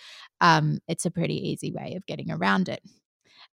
um, 0.41 0.79
it's 0.87 1.07
a 1.07 1.11
pretty 1.11 1.37
easy 1.37 1.73
way 1.73 1.95
of 1.97 2.05
getting 2.07 2.31
around 2.31 2.69
it 2.69 2.83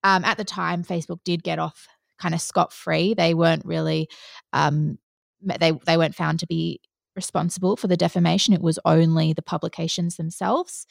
um, 0.04 0.24
at 0.26 0.38
the 0.38 0.44
time, 0.44 0.84
Facebook 0.84 1.20
did 1.24 1.44
get 1.44 1.60
off 1.60 1.88
kind 2.20 2.36
of 2.36 2.42
scot 2.42 2.72
free. 2.72 3.14
They 3.14 3.34
weren't 3.34 3.66
really, 3.66 4.10
um, 4.54 4.98
they 5.42 5.72
they 5.86 5.98
weren't 5.98 6.16
found 6.16 6.40
to 6.40 6.48
be 6.48 6.82
responsible 7.16 7.76
for 7.76 7.88
the 7.88 7.98
defamation. 7.98 8.54
It 8.54 8.62
was 8.62 8.80
only 8.86 9.34
the 9.34 9.42
publications 9.42 10.16
themselves, 10.16 10.86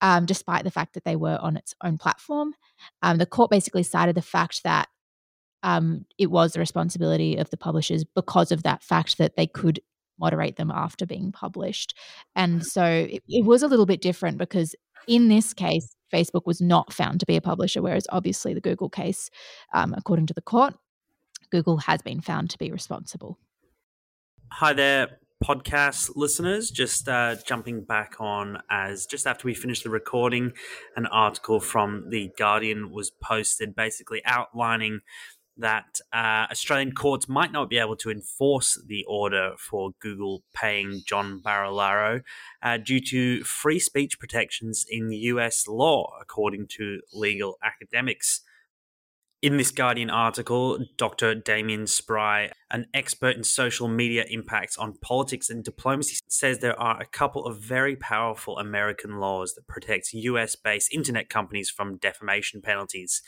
um, 0.00 0.26
despite 0.26 0.64
the 0.64 0.70
fact 0.70 0.94
that 0.94 1.04
they 1.04 1.16
were 1.16 1.38
on 1.40 1.56
its 1.56 1.74
own 1.82 1.98
platform. 1.98 2.54
Um, 3.02 3.18
the 3.18 3.26
court 3.26 3.50
basically 3.50 3.82
cited 3.82 4.16
the 4.16 4.22
fact 4.22 4.62
that 4.64 4.88
um, 5.62 6.06
it 6.18 6.30
was 6.30 6.52
the 6.52 6.60
responsibility 6.60 7.36
of 7.36 7.50
the 7.50 7.56
publishers 7.56 8.04
because 8.04 8.50
of 8.50 8.62
that 8.62 8.82
fact 8.82 9.18
that 9.18 9.36
they 9.36 9.46
could 9.46 9.80
moderate 10.18 10.56
them 10.56 10.70
after 10.70 11.06
being 11.06 11.32
published. 11.32 11.96
And 12.34 12.64
so 12.64 12.84
it, 12.84 13.22
it 13.28 13.44
was 13.44 13.62
a 13.62 13.68
little 13.68 13.86
bit 13.86 14.02
different 14.02 14.38
because 14.38 14.74
in 15.06 15.28
this 15.28 15.54
case, 15.54 15.94
Facebook 16.12 16.46
was 16.46 16.60
not 16.60 16.92
found 16.92 17.20
to 17.20 17.26
be 17.26 17.36
a 17.36 17.40
publisher, 17.40 17.82
whereas 17.82 18.06
obviously 18.10 18.54
the 18.54 18.60
Google 18.60 18.88
case, 18.88 19.30
um, 19.72 19.94
according 19.96 20.26
to 20.26 20.34
the 20.34 20.42
court, 20.42 20.74
Google 21.50 21.78
has 21.78 22.02
been 22.02 22.20
found 22.20 22.50
to 22.50 22.58
be 22.58 22.70
responsible. 22.70 23.38
Hi 24.52 24.72
there. 24.72 25.18
podcast 25.42 26.10
listeners, 26.16 26.70
just 26.70 27.08
uh, 27.08 27.34
jumping 27.46 27.82
back 27.82 28.16
on 28.20 28.58
as 28.70 29.06
just 29.06 29.26
after 29.26 29.46
we 29.46 29.54
finished 29.54 29.84
the 29.84 29.90
recording, 29.90 30.52
an 30.96 31.06
article 31.06 31.60
from 31.60 32.10
The 32.10 32.30
Guardian 32.36 32.90
was 32.90 33.10
posted 33.10 33.74
basically 33.74 34.20
outlining 34.26 35.00
that 35.60 36.00
uh, 36.12 36.46
Australian 36.50 36.92
courts 36.92 37.28
might 37.28 37.52
not 37.52 37.70
be 37.70 37.78
able 37.78 37.96
to 37.96 38.10
enforce 38.10 38.80
the 38.86 39.04
order 39.08 39.52
for 39.58 39.90
Google 40.00 40.42
paying 40.54 41.02
John 41.06 41.40
Barilaro 41.44 42.22
uh, 42.62 42.76
due 42.78 43.00
to 43.00 43.44
free 43.44 43.78
speech 43.78 44.18
protections 44.18 44.84
in 44.88 45.10
US 45.10 45.66
law, 45.68 46.12
according 46.20 46.66
to 46.78 47.00
legal 47.12 47.58
academics. 47.62 48.42
In 49.42 49.56
this 49.56 49.70
Guardian 49.70 50.10
article, 50.10 50.78
Dr. 50.98 51.34
Damien 51.34 51.86
Spry, 51.86 52.50
an 52.70 52.86
expert 52.92 53.36
in 53.38 53.44
social 53.44 53.88
media 53.88 54.26
impacts 54.28 54.76
on 54.76 54.98
politics 55.00 55.48
and 55.48 55.64
diplomacy, 55.64 56.18
says 56.28 56.58
there 56.58 56.78
are 56.78 57.00
a 57.00 57.06
couple 57.06 57.46
of 57.46 57.58
very 57.58 57.96
powerful 57.96 58.58
American 58.58 59.18
laws 59.18 59.54
that 59.54 59.66
protect 59.66 60.12
US 60.12 60.56
based 60.56 60.92
internet 60.92 61.30
companies 61.30 61.70
from 61.70 61.96
defamation 61.96 62.60
penalties. 62.60 63.22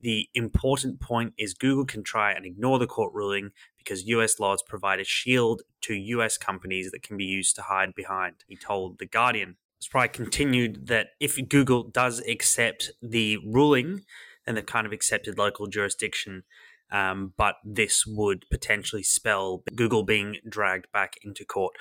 The 0.00 0.28
important 0.34 1.00
point 1.00 1.34
is 1.38 1.54
Google 1.54 1.84
can 1.84 2.02
try 2.02 2.32
and 2.32 2.46
ignore 2.46 2.78
the 2.78 2.86
court 2.86 3.12
ruling 3.12 3.50
because 3.76 4.06
US 4.06 4.40
laws 4.40 4.62
provide 4.66 5.00
a 5.00 5.04
shield 5.04 5.62
to 5.82 5.94
US 5.94 6.38
companies 6.38 6.90
that 6.90 7.02
can 7.02 7.16
be 7.16 7.24
used 7.24 7.56
to 7.56 7.62
hide 7.62 7.94
behind, 7.94 8.36
he 8.46 8.56
told 8.56 8.98
The 8.98 9.06
Guardian. 9.06 9.56
Spry 9.78 10.08
continued 10.08 10.88
that 10.88 11.08
if 11.20 11.38
Google 11.48 11.84
does 11.84 12.20
accept 12.20 12.90
the 13.00 13.38
ruling, 13.38 14.02
and 14.46 14.56
they've 14.56 14.66
kind 14.66 14.86
of 14.86 14.92
accepted 14.92 15.38
local 15.38 15.66
jurisdiction. 15.66 16.42
Um, 16.90 17.34
but 17.36 17.56
this 17.64 18.04
would 18.04 18.44
potentially 18.50 19.04
spell 19.04 19.62
Google 19.76 20.02
being 20.02 20.38
dragged 20.48 20.90
back 20.92 21.14
into 21.22 21.44
court 21.44 21.74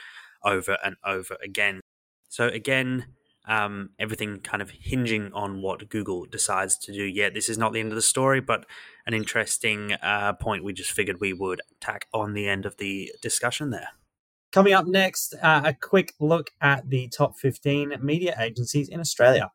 over 0.43 0.77
and 0.83 0.95
over 1.03 1.35
again. 1.43 1.81
So, 2.29 2.47
again, 2.47 3.07
um, 3.49 3.89
everything 3.97 4.39
kind 4.39 4.61
of 4.61 4.69
hinging 4.69 5.31
on 5.33 5.61
what 5.61 5.89
Google 5.89 6.25
decides 6.25 6.77
to 6.77 6.93
do. 6.93 7.03
Yeah, 7.03 7.29
this 7.29 7.49
is 7.49 7.57
not 7.57 7.73
the 7.73 7.79
end 7.79 7.91
of 7.91 7.95
the 7.95 8.01
story, 8.01 8.39
but 8.39 8.65
an 9.07 9.15
interesting 9.15 9.93
uh, 10.03 10.33
point 10.33 10.63
we 10.63 10.71
just 10.71 10.91
figured 10.91 11.19
we 11.19 11.33
would 11.33 11.61
tack 11.81 12.05
on 12.13 12.33
the 12.33 12.47
end 12.47 12.65
of 12.65 12.77
the 12.77 13.11
discussion 13.21 13.71
there. 13.71 13.89
Coming 14.51 14.73
up 14.73 14.85
next, 14.85 15.33
uh, 15.41 15.61
a 15.65 15.73
quick 15.73 16.13
look 16.19 16.51
at 16.61 16.89
the 16.89 17.07
top 17.09 17.37
15 17.37 17.95
media 18.01 18.35
agencies 18.39 18.87
in 18.87 18.99
Australia. 18.99 19.51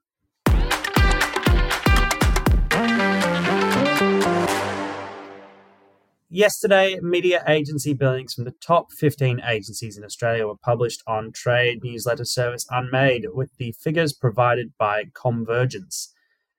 Yesterday, 6.37 6.99
media 7.01 7.45
agency 7.47 7.95
billings 7.95 8.35
from 8.35 8.43
the 8.43 8.57
top 8.61 8.91
15 8.91 9.41
agencies 9.49 9.97
in 9.97 10.03
Australia 10.03 10.49
were 10.49 10.57
published 10.57 11.01
on 11.07 11.31
trade 11.31 11.85
newsletter 11.85 12.25
service 12.25 12.67
Unmade, 12.73 13.27
with 13.33 13.51
the 13.59 13.71
figures 13.81 14.13
provided 14.13 14.73
by 14.77 15.05
COMvergence. 15.15 16.09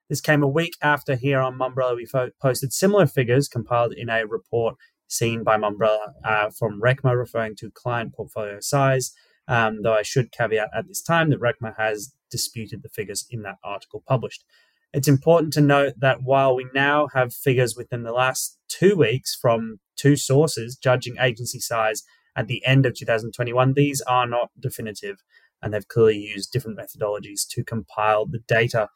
This 0.08 0.22
came 0.22 0.44
a 0.44 0.48
week 0.48 0.76
after 0.82 1.18
here 1.18 1.42
on 1.42 1.60
Mumbrella 1.60 1.98
we 1.98 2.06
fo- 2.06 2.30
posted 2.42 2.72
similar 2.72 3.06
figures 3.06 3.50
compiled 3.50 3.92
in 3.92 4.08
a 4.08 4.26
report 4.26 4.76
seen 5.10 5.44
by 5.44 5.58
Mumbrella 5.58 6.14
uh, 6.24 6.52
from 6.58 6.82
RECMA 6.82 7.14
referring 7.14 7.58
to 7.58 7.70
client 7.70 8.14
portfolio 8.16 8.62
size, 8.62 9.12
um, 9.50 9.82
though 9.82 9.96
I 9.96 10.04
should 10.04 10.32
caveat 10.32 10.70
at 10.74 10.88
this 10.88 11.02
time 11.02 11.32
that 11.32 11.42
RECMA 11.42 11.76
has 11.76 12.16
disputed 12.32 12.82
the 12.82 12.88
figures 12.88 13.26
in 13.30 13.42
that 13.42 13.58
article 13.62 14.02
published. 14.08 14.46
It's 14.96 15.10
important 15.10 15.52
to 15.52 15.60
note 15.60 15.96
that 15.98 16.24
while 16.24 16.56
we 16.56 16.68
now 16.74 17.10
have 17.14 17.34
figures 17.34 17.76
within 17.76 18.04
the 18.04 18.14
last 18.14 18.58
two 18.78 18.96
weeks 18.96 19.38
from 19.40 19.80
two 19.96 20.16
sources 20.16 20.76
judging 20.76 21.16
agency 21.20 21.60
size 21.60 22.04
at 22.36 22.48
the 22.48 22.66
end 22.66 22.86
of 22.86 22.96
2021, 22.96 23.74
these 23.74 24.02
are 24.02 24.28
not 24.28 24.50
definitive 24.60 25.24
and 25.62 25.74
they've 25.74 25.88
clearly 25.88 26.18
used 26.18 26.52
different 26.52 26.78
methodologies 26.78 27.48
to 27.50 27.64
compile 27.64 28.26
the 28.26 28.40
data. 28.40 28.90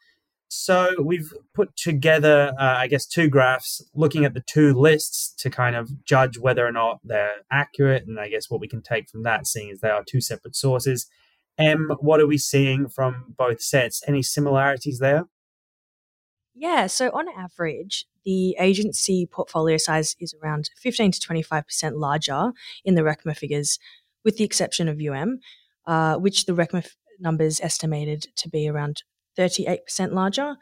So 0.48 0.94
we've 1.02 1.32
put 1.54 1.76
together, 1.76 2.52
uh, 2.58 2.74
I 2.76 2.88
guess, 2.88 3.06
two 3.06 3.28
graphs 3.28 3.80
looking 3.94 4.24
at 4.24 4.34
the 4.34 4.42
two 4.46 4.74
lists 4.74 5.32
to 5.38 5.48
kind 5.48 5.76
of 5.76 6.04
judge 6.04 6.38
whether 6.38 6.66
or 6.66 6.72
not 6.72 6.98
they're 7.04 7.36
accurate. 7.50 8.06
And 8.06 8.18
I 8.18 8.28
guess 8.28 8.50
what 8.50 8.60
we 8.60 8.68
can 8.68 8.82
take 8.82 9.08
from 9.08 9.22
that, 9.22 9.46
seeing 9.46 9.70
as 9.70 9.80
they 9.80 9.90
are 9.90 10.04
two 10.04 10.20
separate 10.20 10.56
sources. 10.56 11.06
M, 11.56 11.90
what 12.00 12.20
are 12.20 12.26
we 12.26 12.38
seeing 12.38 12.88
from 12.88 13.34
both 13.36 13.60
sets? 13.60 14.02
Any 14.06 14.22
similarities 14.22 14.98
there? 14.98 15.24
Yeah, 16.54 16.88
so 16.88 17.10
on 17.10 17.26
average, 17.28 18.06
the 18.24 18.56
agency 18.58 19.26
portfolio 19.26 19.76
size 19.76 20.16
is 20.20 20.34
around 20.42 20.70
15 20.76 21.12
to 21.12 21.20
25% 21.20 21.92
larger 21.94 22.52
in 22.84 22.94
the 22.94 23.02
RECMA 23.02 23.36
figures, 23.36 23.78
with 24.24 24.36
the 24.36 24.44
exception 24.44 24.88
of 24.88 25.00
UM, 25.00 25.38
uh, 25.86 26.16
which 26.16 26.46
the 26.46 26.52
RECMA 26.52 26.78
f- 26.78 26.96
numbers 27.18 27.60
estimated 27.60 28.26
to 28.36 28.48
be 28.48 28.68
around 28.68 29.02
38% 29.38 30.12
larger. 30.12 30.56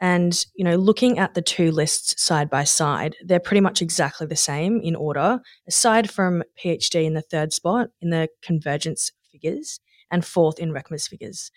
And, 0.00 0.44
you 0.56 0.64
know, 0.64 0.76
looking 0.76 1.18
at 1.18 1.34
the 1.34 1.42
two 1.42 1.70
lists 1.70 2.20
side 2.20 2.50
by 2.50 2.64
side, 2.64 3.14
they're 3.24 3.38
pretty 3.38 3.60
much 3.60 3.80
exactly 3.80 4.26
the 4.26 4.34
same 4.34 4.80
in 4.80 4.96
order, 4.96 5.40
aside 5.68 6.10
from 6.10 6.42
PhD 6.62 7.04
in 7.04 7.14
the 7.14 7.22
third 7.22 7.52
spot 7.52 7.90
in 8.00 8.10
the 8.10 8.28
COMvergence 8.44 9.12
figures 9.30 9.78
and 10.10 10.24
fourth 10.24 10.58
in 10.58 10.72
RECMA's 10.72 11.06
figures. 11.06 11.52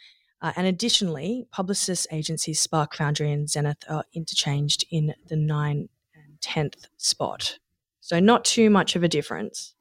Uh, 0.45 0.53
and 0.57 0.67
additionally, 0.67 1.47
Publicis 1.51 2.05
agencies 2.11 2.59
Spark 2.59 2.95
Foundry 2.97 3.31
and 3.31 3.49
Zenith 3.49 3.83
are 3.89 4.03
interchanged 4.13 4.85
in 4.91 5.15
the 5.27 5.35
9 5.35 5.89
and 6.13 6.39
10th 6.39 6.85
spot. 6.97 7.57
So, 7.99 8.19
not 8.19 8.45
too 8.45 8.69
much 8.69 8.95
of 8.95 9.01
a 9.01 9.07
difference. 9.07 9.73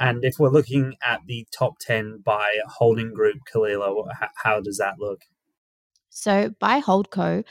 And 0.00 0.24
if 0.24 0.40
we're 0.40 0.50
looking 0.50 0.96
at 1.06 1.20
the 1.28 1.46
top 1.56 1.78
10 1.78 2.22
by 2.24 2.56
holding 2.66 3.14
group, 3.14 3.36
Kalila, 3.44 4.10
how 4.42 4.60
does 4.60 4.78
that 4.78 4.94
look? 4.98 5.20
So, 6.10 6.52
by 6.58 6.80
Holdco, 6.80 7.44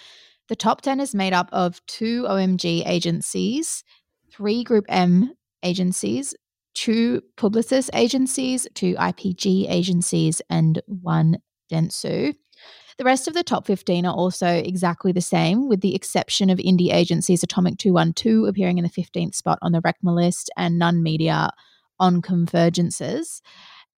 the 0.49 0.55
top 0.57 0.81
10 0.81 0.99
is 0.99 1.15
made 1.15 1.31
up 1.31 1.47
of 1.53 1.79
two 1.85 2.23
OMG 2.23 2.85
agencies, 2.85 3.85
three 4.29 4.65
Group 4.65 4.83
M 4.89 5.33
agencies, 5.63 6.35
two 6.73 7.21
Publicis 7.37 7.89
agencies, 7.93 8.67
two 8.73 8.95
IPG 8.95 9.69
agencies, 9.69 10.41
and 10.49 10.81
one 10.85 11.37
Dentsu. 11.71 12.35
The 12.97 13.03
rest 13.03 13.27
of 13.27 13.35
the 13.35 13.43
top 13.43 13.67
15 13.67 14.07
are 14.07 14.15
also 14.15 14.47
exactly 14.47 15.11
the 15.11 15.21
same, 15.21 15.69
with 15.69 15.81
the 15.81 15.93
exception 15.93 16.49
of 16.49 16.57
indie 16.57 16.91
agencies 16.91 17.43
Atomic 17.43 17.77
212 17.77 18.47
appearing 18.47 18.79
in 18.79 18.83
the 18.83 18.89
15th 18.89 19.35
spot 19.35 19.59
on 19.61 19.71
the 19.71 19.81
RECMA 19.81 20.15
list 20.15 20.49
and 20.57 20.79
Nunn 20.79 21.03
Media 21.03 21.51
on 21.99 22.23
COMvergences. 22.23 23.41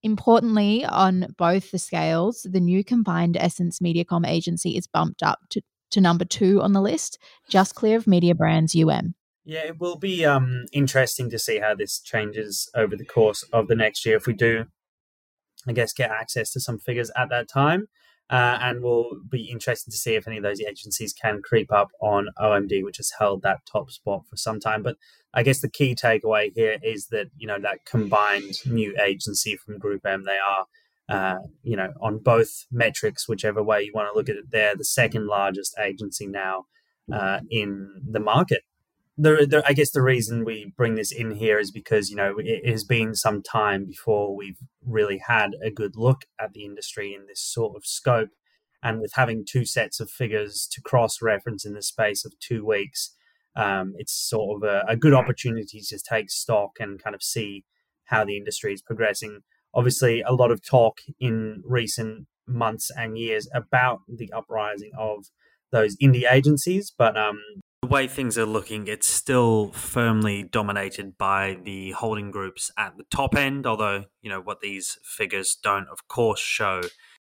Importantly, 0.03 0.83
on 0.83 1.33
both 1.37 1.71
the 1.71 1.79
scales, 1.79 2.45
the 2.49 2.59
new 2.59 2.83
combined 2.83 3.37
Essence 3.37 3.79
Mediacom 3.79 4.27
agency 4.27 4.75
is 4.75 4.85
bumped 4.85 5.23
up 5.23 5.39
to, 5.51 5.61
to 5.91 6.01
number 6.01 6.25
two 6.25 6.61
on 6.61 6.73
the 6.73 6.81
list, 6.81 7.19
just 7.47 7.75
clear 7.75 7.95
of 7.95 8.05
Media 8.05 8.35
Brands 8.35 8.75
UM. 8.75 9.15
Yeah, 9.45 9.65
it 9.65 9.79
will 9.79 9.97
be 9.97 10.25
um, 10.25 10.65
interesting 10.73 11.29
to 11.29 11.39
see 11.39 11.59
how 11.59 11.73
this 11.73 11.99
changes 11.99 12.69
over 12.75 12.97
the 12.97 13.05
course 13.05 13.43
of 13.53 13.69
the 13.69 13.75
next 13.75 14.05
year 14.05 14.17
if 14.17 14.27
we 14.27 14.33
do, 14.33 14.65
I 15.65 15.71
guess, 15.71 15.93
get 15.93 16.11
access 16.11 16.51
to 16.51 16.59
some 16.59 16.79
figures 16.79 17.09
at 17.15 17.29
that 17.29 17.47
time. 17.47 17.87
Uh, 18.29 18.59
and 18.61 18.83
we'll 18.83 19.09
be 19.27 19.49
interested 19.49 19.89
to 19.89 19.97
see 19.97 20.13
if 20.13 20.27
any 20.27 20.37
of 20.37 20.43
those 20.43 20.61
agencies 20.61 21.13
can 21.13 21.41
creep 21.41 21.71
up 21.71 21.89
on 21.99 22.29
OMD, 22.37 22.83
which 22.83 22.97
has 22.97 23.11
held 23.17 23.41
that 23.41 23.65
top 23.65 23.89
spot 23.89 24.23
for 24.29 24.35
some 24.35 24.59
time. 24.59 24.83
But 24.83 24.97
I 25.33 25.41
guess 25.41 25.61
the 25.61 25.69
key 25.69 25.95
takeaway 25.95 26.51
here 26.53 26.77
is 26.83 27.07
that 27.07 27.27
you 27.37 27.47
know 27.47 27.59
that 27.59 27.85
combined 27.85 28.55
new 28.65 28.95
agency 29.01 29.55
from 29.55 29.79
Group 29.79 30.05
M, 30.05 30.25
they 30.25 30.37
are 30.37 30.65
uh, 31.09 31.39
you 31.63 31.75
know 31.75 31.91
on 32.01 32.19
both 32.19 32.65
metrics, 32.71 33.27
whichever 33.27 33.63
way 33.63 33.81
you 33.81 33.91
want 33.95 34.11
to 34.11 34.17
look 34.17 34.29
at 34.29 34.35
it, 34.35 34.51
they're 34.51 34.75
the 34.75 34.85
second 34.85 35.25
largest 35.25 35.75
agency 35.79 36.27
now 36.27 36.65
uh, 37.11 37.39
in 37.49 38.01
the 38.07 38.19
market. 38.19 38.61
The, 39.21 39.45
the, 39.49 39.63
I 39.67 39.73
guess 39.73 39.91
the 39.91 40.01
reason 40.01 40.45
we 40.45 40.71
bring 40.77 40.95
this 40.95 41.11
in 41.11 41.31
here 41.31 41.59
is 41.59 41.71
because 41.71 42.09
you 42.09 42.15
know 42.15 42.35
it 42.37 42.65
has 42.65 42.85
been 42.85 43.15
some 43.15 43.43
time 43.43 43.85
before 43.85 44.33
we've 44.33 44.59
really 44.85 45.21
had 45.27 45.51
a 45.61 45.69
good 45.69 45.97
look 45.97 46.23
at 46.39 46.53
the 46.53 46.63
industry 46.63 47.13
in 47.13 47.27
this 47.27 47.41
sort 47.41 47.75
of 47.75 47.85
scope. 47.85 48.29
And 48.81 49.01
with 49.01 49.11
having 49.15 49.43
two 49.45 49.65
sets 49.65 49.99
of 49.99 50.09
figures 50.09 50.65
to 50.71 50.81
cross 50.81 51.21
reference 51.21 51.65
in 51.65 51.73
the 51.73 51.81
space 51.81 52.23
of 52.23 52.39
two 52.39 52.65
weeks, 52.65 53.13
um, 53.57 53.93
it's 53.97 54.13
sort 54.13 54.63
of 54.63 54.69
a, 54.69 54.85
a, 54.87 54.95
good 54.95 55.13
opportunity 55.13 55.81
to 55.81 55.99
take 55.99 56.29
stock 56.29 56.77
and 56.79 57.03
kind 57.03 57.13
of 57.13 57.21
see 57.21 57.65
how 58.05 58.23
the 58.23 58.37
industry 58.37 58.73
is 58.73 58.81
progressing. 58.81 59.41
Obviously, 59.73 60.21
a 60.21 60.31
lot 60.31 60.49
of 60.49 60.63
talk 60.63 60.99
in 61.19 61.61
recent 61.65 62.27
months 62.47 62.89
and 62.95 63.17
years 63.17 63.49
about 63.53 63.99
the 64.07 64.31
uprising 64.31 64.91
of 64.97 65.25
those 65.73 65.97
indie 65.97 66.31
agencies, 66.31 66.93
but 66.97 67.17
um, 67.17 67.41
the 67.81 67.87
way 67.87 68.07
things 68.07 68.37
are 68.37 68.45
looking, 68.45 68.87
it's 68.87 69.07
still 69.07 69.71
firmly 69.71 70.43
dominated 70.43 71.17
by 71.17 71.57
the 71.63 71.91
holding 71.91 72.29
groups 72.29 72.71
at 72.77 72.97
the 72.97 73.03
top 73.09 73.35
end, 73.35 73.65
although, 73.65 74.05
you 74.21 74.29
know, 74.29 74.41
what 74.41 74.59
these 74.59 74.97
figures 75.03 75.57
don't, 75.61 75.87
of 75.87 76.07
course, 76.07 76.39
show 76.39 76.81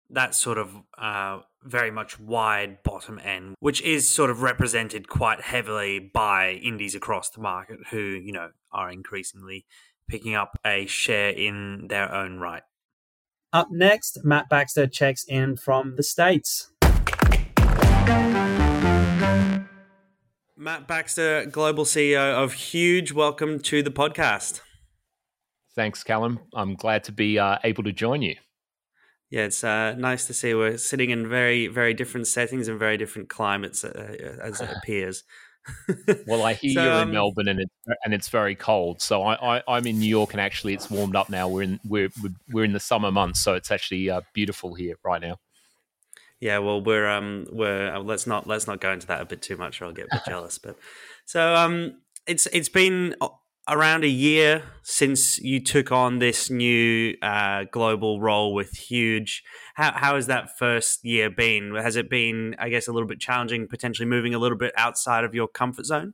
that 0.10 0.36
sort 0.36 0.57
of 0.57 0.75
uh, 0.98 1.39
very 1.63 1.91
much 1.91 2.19
wide 2.19 2.83
bottom 2.83 3.19
end, 3.24 3.55
which 3.60 3.81
is 3.81 4.10
sort 4.10 4.29
of 4.29 4.41
represented 4.41 5.07
quite 5.07 5.41
heavily 5.41 6.00
by 6.00 6.51
indies 6.51 6.95
across 6.95 7.29
the 7.29 7.39
market 7.39 7.79
who, 7.91 8.00
you 8.00 8.31
know, 8.31 8.50
are 8.71 8.91
increasingly 8.91 9.65
picking 10.10 10.36
up 10.36 10.60
a 10.65 10.86
share 10.88 11.29
in 11.29 11.88
their 11.88 12.13
own 12.13 12.39
right. 12.39 12.63
Up 13.53 13.67
next, 13.69 14.19
Matt 14.24 14.50
Baxter 14.50 14.88
checks 14.88 15.24
in 15.27 15.55
from 15.55 15.95
the 15.98 16.03
States. 16.03 16.71
Matt 20.62 20.88
Baxter, 20.88 21.48
Global 21.48 21.86
CEO 21.86 22.36
of 22.36 22.53
Huge, 22.53 23.12
welcome 23.12 23.60
to 23.62 23.82
the 23.82 23.89
podcast. 23.89 24.62
Thanks, 25.75 26.03
Calum. 26.03 26.39
I'm 26.53 26.75
glad 26.75 27.03
to 27.06 27.12
be 27.12 27.39
uh, 27.39 27.58
able 27.63 27.82
to 27.82 27.91
join 27.91 28.22
you. 28.22 28.36
Yeah, 29.32 29.46
it's 29.46 29.63
uh, 29.63 29.94
nice 29.94 30.27
to 30.27 30.36
see 30.36 30.53
we're 30.53 30.77
sitting 30.77 31.10
in 31.10 31.27
very, 31.27 31.65
very 31.65 31.96
different 31.96 32.27
settings 32.27 32.68
and 32.68 32.77
very 32.77 32.96
different 32.96 33.27
climates, 33.27 33.84
uh, 33.84 34.38
as 34.39 34.62
it 34.62 34.70
appears. 34.77 35.24
well, 36.27 36.44
I 36.44 36.53
hear 36.53 36.74
so, 36.75 36.84
you're 36.84 36.94
um, 36.94 37.08
in 37.08 37.15
Melbourne 37.15 37.48
and 37.48 37.60
it's 37.60 37.98
and 38.06 38.13
it's 38.13 38.30
very 38.30 38.53
cold. 38.53 39.01
So 39.01 39.24
I, 39.24 39.63
I 39.68 39.77
am 39.77 39.88
in 39.88 39.98
New 39.98 40.10
York 40.10 40.34
and 40.34 40.41
actually 40.41 40.75
it's 40.75 40.91
warmed 40.91 41.15
up 41.15 41.32
now. 41.32 41.48
We're 41.48 41.63
in 41.63 41.80
we're 41.84 42.10
we're 42.51 42.65
in 42.65 42.74
the 42.74 42.80
summer 42.80 43.12
months, 43.12 43.41
so 43.41 43.56
it's 43.56 43.72
actually 43.72 44.12
uh, 44.12 44.22
beautiful 44.36 44.75
here 44.75 44.94
right 45.03 45.24
now. 45.24 45.38
Yeah, 46.41 46.57
well, 46.57 46.81
we're 46.81 47.07
um 47.07 47.45
we're 47.51 47.93
uh, 47.93 48.00
let's 48.00 48.27
not 48.27 48.48
let's 48.48 48.67
not 48.67 48.81
go 48.81 48.91
into 48.91 49.07
that 49.07 49.21
a 49.21 49.25
bit 49.25 49.41
too 49.41 49.55
much, 49.55 49.81
or 49.81 49.86
I'll 49.86 49.93
get 49.93 50.07
a 50.12 50.15
bit 50.15 50.24
jealous. 50.27 50.57
But 50.57 50.77
so 51.25 51.55
um 51.55 52.01
it's 52.27 52.48
it's 52.48 52.69
been 52.69 53.15
around 53.69 54.03
a 54.03 54.10
year 54.10 54.63
since 54.83 55.39
you 55.39 55.63
took 55.63 55.91
on 55.91 56.19
this 56.19 56.50
new 56.50 57.15
uh, 57.21 57.65
global 57.71 58.19
role 58.19 58.53
with 58.53 58.71
Huge. 58.71 59.43
How, 59.75 59.93
how 59.93 60.15
has 60.15 60.27
that 60.27 60.57
first 60.57 61.05
year 61.05 61.29
been? 61.29 61.75
Has 61.75 61.95
it 61.95 62.10
been, 62.10 62.55
I 62.60 62.69
guess, 62.69 62.88
a 62.88 62.91
little 62.91 63.07
bit 63.07 63.19
challenging, 63.19 63.67
potentially 63.67 64.07
moving 64.07 64.33
a 64.33 64.39
little 64.39 64.57
bit 64.57 64.74
outside 64.75 65.24
of 65.24 65.36
your 65.36 65.48
comfort 65.48 65.86
zone? 65.86 66.13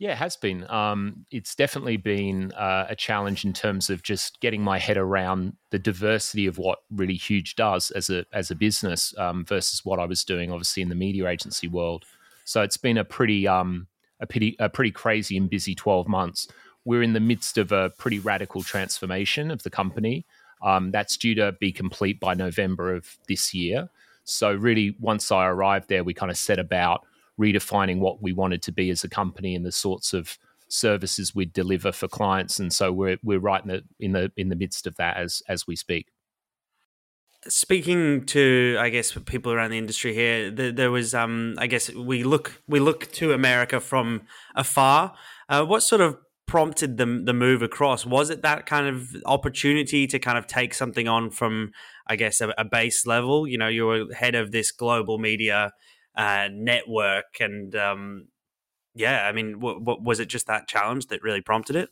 Yeah, 0.00 0.12
it 0.12 0.16
has 0.16 0.34
been. 0.34 0.68
Um, 0.70 1.26
it's 1.30 1.54
definitely 1.54 1.98
been 1.98 2.52
uh, 2.52 2.86
a 2.88 2.96
challenge 2.96 3.44
in 3.44 3.52
terms 3.52 3.90
of 3.90 4.02
just 4.02 4.40
getting 4.40 4.62
my 4.62 4.78
head 4.78 4.96
around 4.96 5.58
the 5.72 5.78
diversity 5.78 6.46
of 6.46 6.56
what 6.56 6.78
really 6.90 7.16
Huge 7.16 7.54
does 7.54 7.90
as 7.90 8.08
a 8.08 8.24
as 8.32 8.50
a 8.50 8.54
business 8.54 9.12
um, 9.18 9.44
versus 9.44 9.84
what 9.84 10.00
I 10.00 10.06
was 10.06 10.24
doing, 10.24 10.50
obviously 10.50 10.82
in 10.82 10.88
the 10.88 10.94
media 10.94 11.28
agency 11.28 11.68
world. 11.68 12.06
So 12.46 12.62
it's 12.62 12.78
been 12.78 12.96
a 12.96 13.04
pretty 13.04 13.46
um, 13.46 13.88
a 14.20 14.26
pretty 14.26 14.56
a 14.58 14.70
pretty 14.70 14.90
crazy 14.90 15.36
and 15.36 15.50
busy 15.50 15.74
12 15.74 16.08
months. 16.08 16.48
We're 16.86 17.02
in 17.02 17.12
the 17.12 17.20
midst 17.20 17.58
of 17.58 17.70
a 17.70 17.90
pretty 17.98 18.20
radical 18.20 18.62
transformation 18.62 19.50
of 19.50 19.64
the 19.64 19.70
company. 19.70 20.24
Um, 20.62 20.92
that's 20.92 21.18
due 21.18 21.34
to 21.34 21.52
be 21.60 21.72
complete 21.72 22.18
by 22.20 22.32
November 22.32 22.94
of 22.94 23.18
this 23.28 23.52
year. 23.52 23.90
So 24.24 24.50
really, 24.54 24.96
once 24.98 25.30
I 25.30 25.44
arrived 25.44 25.90
there, 25.90 26.04
we 26.04 26.14
kind 26.14 26.30
of 26.30 26.38
set 26.38 26.58
about 26.58 27.04
redefining 27.40 27.98
what 27.98 28.22
we 28.22 28.32
wanted 28.32 28.62
to 28.62 28.72
be 28.72 28.90
as 28.90 29.02
a 29.02 29.08
company 29.08 29.54
and 29.54 29.64
the 29.64 29.72
sorts 29.72 30.12
of 30.12 30.38
services 30.68 31.34
we'd 31.34 31.52
deliver 31.52 31.90
for 31.92 32.08
clients. 32.08 32.60
And 32.60 32.72
so 32.72 32.92
we're 32.92 33.18
we're 33.22 33.40
right 33.40 33.62
in 33.62 33.68
the 33.68 33.84
in 33.98 34.12
the 34.12 34.32
in 34.36 34.48
the 34.50 34.56
midst 34.56 34.86
of 34.86 34.96
that 34.96 35.16
as 35.16 35.42
as 35.48 35.66
we 35.66 35.76
speak. 35.76 36.08
Speaking 37.48 38.26
to, 38.26 38.76
I 38.78 38.90
guess, 38.90 39.16
people 39.24 39.50
around 39.50 39.70
the 39.70 39.78
industry 39.78 40.12
here, 40.12 40.50
there, 40.50 40.72
there 40.72 40.90
was, 40.90 41.14
um, 41.14 41.54
I 41.56 41.68
guess, 41.68 41.90
we 41.90 42.22
look 42.22 42.60
we 42.68 42.80
look 42.80 43.10
to 43.12 43.32
America 43.32 43.80
from 43.80 44.22
afar. 44.54 45.14
Uh, 45.48 45.64
what 45.64 45.82
sort 45.82 46.02
of 46.02 46.18
prompted 46.46 46.98
the 46.98 47.06
the 47.24 47.32
move 47.32 47.62
across? 47.62 48.04
Was 48.04 48.28
it 48.28 48.42
that 48.42 48.66
kind 48.66 48.86
of 48.86 49.16
opportunity 49.24 50.06
to 50.06 50.18
kind 50.18 50.36
of 50.36 50.46
take 50.46 50.74
something 50.74 51.08
on 51.08 51.30
from, 51.30 51.72
I 52.06 52.16
guess, 52.16 52.42
a, 52.42 52.52
a 52.58 52.64
base 52.64 53.06
level? 53.06 53.46
You 53.46 53.56
know, 53.56 53.68
you 53.68 53.86
were 53.86 54.12
head 54.12 54.34
of 54.34 54.50
this 54.50 54.70
global 54.70 55.18
media 55.18 55.72
uh, 56.16 56.48
network, 56.52 57.40
and 57.40 57.74
um, 57.74 58.28
yeah, 58.94 59.26
I 59.26 59.32
mean, 59.32 59.60
what, 59.60 59.82
what 59.82 60.02
was 60.02 60.20
it? 60.20 60.28
Just 60.28 60.46
that 60.46 60.68
challenge 60.68 61.06
that 61.08 61.22
really 61.22 61.40
prompted 61.40 61.76
it? 61.76 61.90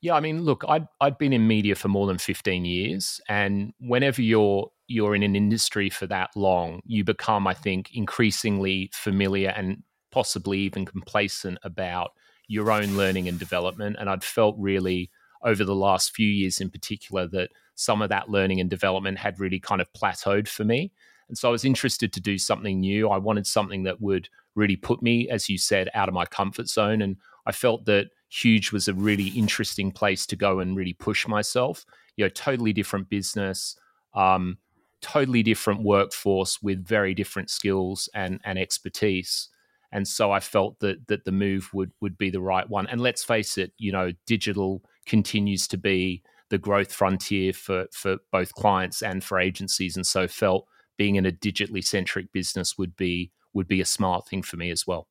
Yeah, 0.00 0.14
I 0.14 0.20
mean, 0.20 0.42
look, 0.42 0.64
I'd 0.66 0.88
I'd 1.00 1.18
been 1.18 1.32
in 1.32 1.46
media 1.46 1.74
for 1.74 1.88
more 1.88 2.06
than 2.06 2.18
fifteen 2.18 2.64
years, 2.64 3.20
and 3.28 3.72
whenever 3.80 4.22
you're 4.22 4.70
you're 4.86 5.14
in 5.14 5.22
an 5.22 5.36
industry 5.36 5.90
for 5.90 6.06
that 6.08 6.30
long, 6.34 6.80
you 6.84 7.04
become, 7.04 7.46
I 7.46 7.54
think, 7.54 7.90
increasingly 7.94 8.90
familiar 8.92 9.50
and 9.50 9.84
possibly 10.10 10.58
even 10.58 10.84
complacent 10.84 11.58
about 11.62 12.10
your 12.48 12.72
own 12.72 12.96
learning 12.96 13.28
and 13.28 13.38
development. 13.38 13.96
And 14.00 14.10
I'd 14.10 14.24
felt 14.24 14.56
really 14.58 15.10
over 15.44 15.62
the 15.62 15.76
last 15.76 16.12
few 16.12 16.26
years, 16.26 16.60
in 16.60 16.70
particular, 16.70 17.28
that 17.28 17.50
some 17.76 18.02
of 18.02 18.08
that 18.08 18.28
learning 18.28 18.60
and 18.60 18.68
development 18.68 19.18
had 19.18 19.38
really 19.38 19.60
kind 19.60 19.80
of 19.80 19.92
plateaued 19.92 20.48
for 20.48 20.64
me. 20.64 20.92
And 21.30 21.38
so 21.38 21.48
I 21.48 21.52
was 21.52 21.64
interested 21.64 22.12
to 22.12 22.20
do 22.20 22.38
something 22.38 22.80
new. 22.80 23.08
I 23.08 23.18
wanted 23.18 23.46
something 23.46 23.84
that 23.84 24.00
would 24.00 24.28
really 24.56 24.76
put 24.76 25.00
me, 25.00 25.28
as 25.28 25.48
you 25.48 25.58
said, 25.58 25.88
out 25.94 26.08
of 26.08 26.14
my 26.14 26.26
comfort 26.26 26.68
zone. 26.68 27.00
And 27.02 27.16
I 27.46 27.52
felt 27.52 27.86
that 27.86 28.08
Huge 28.28 28.70
was 28.70 28.86
a 28.86 28.94
really 28.94 29.28
interesting 29.28 29.90
place 29.90 30.24
to 30.26 30.36
go 30.36 30.60
and 30.60 30.76
really 30.76 30.92
push 30.92 31.26
myself. 31.26 31.84
You 32.16 32.24
know, 32.24 32.28
totally 32.28 32.72
different 32.72 33.08
business, 33.08 33.76
um, 34.14 34.58
totally 35.00 35.42
different 35.42 35.82
workforce 35.82 36.62
with 36.62 36.84
very 36.86 37.14
different 37.14 37.50
skills 37.50 38.08
and 38.14 38.40
and 38.44 38.58
expertise. 38.58 39.48
And 39.92 40.06
so 40.06 40.30
I 40.30 40.40
felt 40.40 40.78
that 40.80 41.08
that 41.08 41.24
the 41.24 41.32
move 41.32 41.70
would 41.72 41.92
would 42.00 42.18
be 42.18 42.30
the 42.30 42.40
right 42.40 42.68
one. 42.68 42.86
And 42.86 43.00
let's 43.00 43.24
face 43.24 43.58
it, 43.58 43.72
you 43.78 43.90
know, 43.92 44.12
digital 44.26 44.82
continues 45.06 45.66
to 45.68 45.76
be 45.76 46.22
the 46.50 46.58
growth 46.58 46.92
frontier 46.92 47.52
for 47.52 47.86
for 47.92 48.18
both 48.30 48.54
clients 48.54 49.02
and 49.02 49.24
for 49.24 49.40
agencies. 49.40 49.96
And 49.96 50.06
so 50.06 50.28
felt 50.28 50.66
being 51.00 51.16
in 51.16 51.24
a 51.24 51.32
digitally 51.32 51.82
centric 51.82 52.30
business 52.30 52.76
would 52.76 52.94
be 52.94 53.32
would 53.54 53.66
be 53.66 53.80
a 53.80 53.86
smart 53.86 54.28
thing 54.28 54.42
for 54.42 54.58
me 54.58 54.70
as 54.70 54.86
well. 54.86 55.08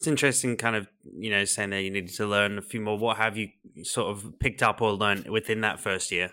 It's 0.00 0.08
interesting, 0.08 0.56
kind 0.56 0.74
of, 0.74 0.88
you 1.16 1.30
know, 1.30 1.44
saying 1.44 1.70
that 1.70 1.82
you 1.82 1.92
needed 1.92 2.12
to 2.16 2.26
learn 2.26 2.58
a 2.58 2.60
few 2.60 2.80
more. 2.80 2.98
What 2.98 3.18
have 3.18 3.36
you 3.36 3.50
sort 3.84 4.10
of 4.10 4.36
picked 4.40 4.64
up 4.64 4.82
or 4.82 4.90
learned 4.90 5.28
within 5.28 5.60
that 5.60 5.78
first 5.78 6.10
year? 6.10 6.32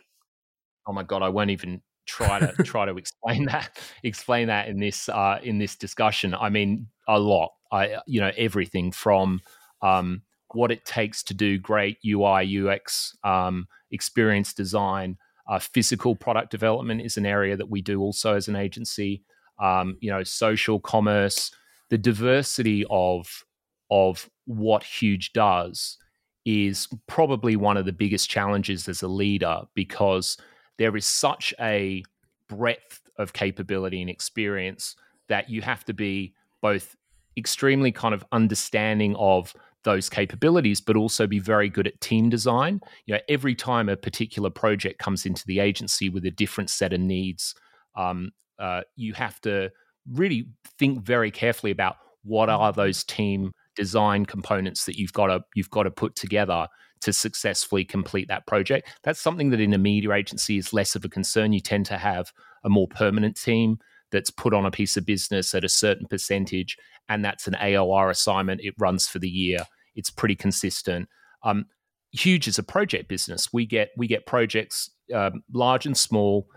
Oh 0.87 0.91
my 0.91 1.03
god, 1.03 1.21
I 1.21 1.29
won't 1.29 1.51
even 1.51 1.83
try 2.07 2.39
to 2.39 2.51
try 2.63 2.87
to 2.87 2.97
explain 2.97 3.45
that 3.45 3.77
explain 4.01 4.47
that 4.47 4.69
in 4.69 4.79
this 4.79 5.07
uh, 5.07 5.37
in 5.43 5.59
this 5.59 5.75
discussion. 5.75 6.33
I 6.33 6.49
mean, 6.49 6.87
a 7.07 7.19
lot. 7.19 7.51
I 7.71 7.97
you 8.07 8.19
know 8.19 8.31
everything 8.35 8.91
from 8.91 9.39
um, 9.83 10.23
what 10.55 10.71
it 10.71 10.83
takes 10.83 11.21
to 11.25 11.35
do 11.35 11.59
great 11.59 11.99
UI 12.03 12.67
UX 12.67 13.15
um, 13.23 13.67
experience 13.91 14.51
design. 14.51 15.19
Uh, 15.49 15.57
physical 15.57 16.15
product 16.15 16.51
development 16.51 17.01
is 17.01 17.17
an 17.17 17.25
area 17.25 17.57
that 17.57 17.69
we 17.69 17.81
do 17.81 17.99
also 18.01 18.35
as 18.35 18.47
an 18.47 18.55
agency. 18.55 19.23
Um, 19.59 19.97
you 19.99 20.11
know, 20.11 20.23
social 20.23 20.79
commerce, 20.79 21.51
the 21.89 21.97
diversity 21.97 22.85
of 22.89 23.43
of 23.91 24.29
what 24.45 24.83
Huge 24.83 25.33
does 25.33 25.97
is 26.45 26.87
probably 27.07 27.55
one 27.55 27.77
of 27.77 27.85
the 27.85 27.91
biggest 27.91 28.29
challenges 28.29 28.87
as 28.87 29.01
a 29.01 29.07
leader 29.07 29.61
because 29.73 30.37
there 30.77 30.95
is 30.95 31.05
such 31.05 31.53
a 31.59 32.03
breadth 32.47 33.01
of 33.17 33.33
capability 33.33 34.01
and 34.01 34.09
experience 34.09 34.95
that 35.27 35.49
you 35.49 35.61
have 35.61 35.83
to 35.85 35.93
be 35.93 36.33
both 36.61 36.95
extremely 37.35 37.91
kind 37.91 38.13
of 38.13 38.23
understanding 38.31 39.15
of 39.15 39.53
those 39.83 40.09
capabilities, 40.09 40.81
but 40.81 40.95
also 40.95 41.25
be 41.25 41.39
very 41.39 41.69
good 41.69 41.87
at 41.87 41.99
team 42.01 42.29
design. 42.29 42.81
You 43.05 43.15
know, 43.15 43.21
every 43.29 43.55
time 43.55 43.89
a 43.89 43.95
particular 43.95 44.49
project 44.49 44.99
comes 44.99 45.25
into 45.25 45.43
the 45.45 45.59
agency 45.59 46.09
with 46.09 46.25
a 46.25 46.31
different 46.31 46.69
set 46.69 46.93
of 46.93 46.99
needs, 46.99 47.55
um, 47.95 48.31
uh, 48.59 48.81
you 48.95 49.13
have 49.13 49.39
to 49.41 49.71
really 50.11 50.49
think 50.77 51.01
very 51.03 51.31
carefully 51.31 51.71
about 51.71 51.95
what 52.23 52.49
are 52.49 52.73
those 52.73 53.03
team 53.03 53.51
design 53.75 54.25
components 54.25 54.85
that 54.85 54.97
you've 54.97 55.13
got 55.13 55.27
to 55.27 55.39
you've 55.55 55.69
got 55.69 55.83
to 55.83 55.91
put 55.91 56.15
together 56.15 56.67
to 57.01 57.13
successfully 57.13 57.85
complete 57.85 58.27
that 58.27 58.45
project. 58.45 58.89
That's 59.03 59.21
something 59.21 59.51
that 59.51 59.61
in 59.61 59.73
a 59.73 59.77
media 59.77 60.11
agency 60.11 60.57
is 60.57 60.73
less 60.73 60.95
of 60.95 61.05
a 61.05 61.09
concern. 61.09 61.53
You 61.53 61.61
tend 61.61 61.85
to 61.85 61.97
have 61.97 62.33
a 62.65 62.69
more 62.69 62.87
permanent 62.89 63.37
team 63.37 63.79
that's 64.11 64.31
put 64.31 64.53
on 64.53 64.65
a 64.65 64.71
piece 64.71 64.97
of 64.97 65.05
business 65.05 65.53
at 65.53 65.63
a 65.63 65.69
certain 65.69 66.07
percentage, 66.07 66.77
and 67.07 67.23
that's 67.23 67.47
an 67.47 67.55
AOR 67.55 68.09
assignment. 68.09 68.61
It 68.61 68.75
runs 68.77 69.07
for 69.07 69.19
the 69.19 69.29
year. 69.29 69.59
It's 69.95 70.09
pretty 70.09 70.35
consistent. 70.35 71.09
Um, 71.43 71.65
huge 72.11 72.47
as 72.47 72.57
a 72.57 72.63
project 72.63 73.07
business. 73.07 73.53
We 73.53 73.65
get 73.65 73.89
we 73.97 74.07
get 74.07 74.25
projects 74.25 74.89
um, 75.13 75.43
large 75.53 75.85
and 75.85 75.97
small 75.97 76.47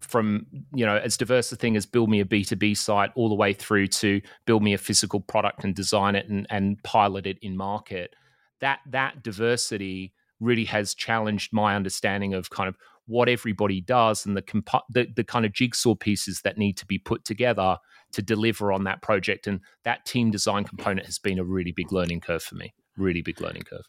from 0.00 0.46
you 0.72 0.86
know 0.86 0.96
as 0.96 1.16
diverse 1.16 1.50
a 1.52 1.56
thing 1.56 1.76
as 1.76 1.84
build 1.84 2.08
me 2.08 2.20
a 2.20 2.24
b2b 2.24 2.76
site 2.76 3.10
all 3.16 3.28
the 3.28 3.34
way 3.34 3.52
through 3.52 3.86
to 3.86 4.20
build 4.46 4.62
me 4.62 4.72
a 4.72 4.78
physical 4.78 5.20
product 5.20 5.64
and 5.64 5.74
design 5.74 6.14
it 6.14 6.28
and, 6.28 6.46
and 6.50 6.80
pilot 6.84 7.26
it 7.26 7.36
in 7.42 7.56
market 7.56 8.14
that 8.60 8.78
that 8.86 9.22
diversity 9.22 10.12
really 10.40 10.64
has 10.64 10.94
challenged 10.94 11.52
my 11.52 11.74
understanding 11.74 12.32
of 12.32 12.48
kind 12.50 12.68
of 12.68 12.76
what 13.08 13.28
everybody 13.28 13.80
does 13.80 14.24
and 14.24 14.36
the, 14.36 14.42
comp- 14.42 14.86
the, 14.90 15.06
the 15.16 15.24
kind 15.24 15.44
of 15.44 15.52
jigsaw 15.52 15.94
pieces 15.94 16.42
that 16.42 16.56
need 16.56 16.76
to 16.76 16.86
be 16.86 16.98
put 16.98 17.24
together 17.24 17.76
to 18.12 18.22
deliver 18.22 18.72
on 18.72 18.84
that 18.84 19.02
project 19.02 19.46
and 19.46 19.60
that 19.84 20.04
team 20.06 20.30
design 20.30 20.64
component 20.64 21.06
has 21.06 21.18
been 21.18 21.38
a 21.38 21.44
really 21.44 21.72
big 21.72 21.92
learning 21.92 22.20
curve 22.20 22.42
for 22.42 22.54
me 22.54 22.72
really 22.96 23.22
big 23.22 23.40
learning 23.40 23.62
curve 23.62 23.84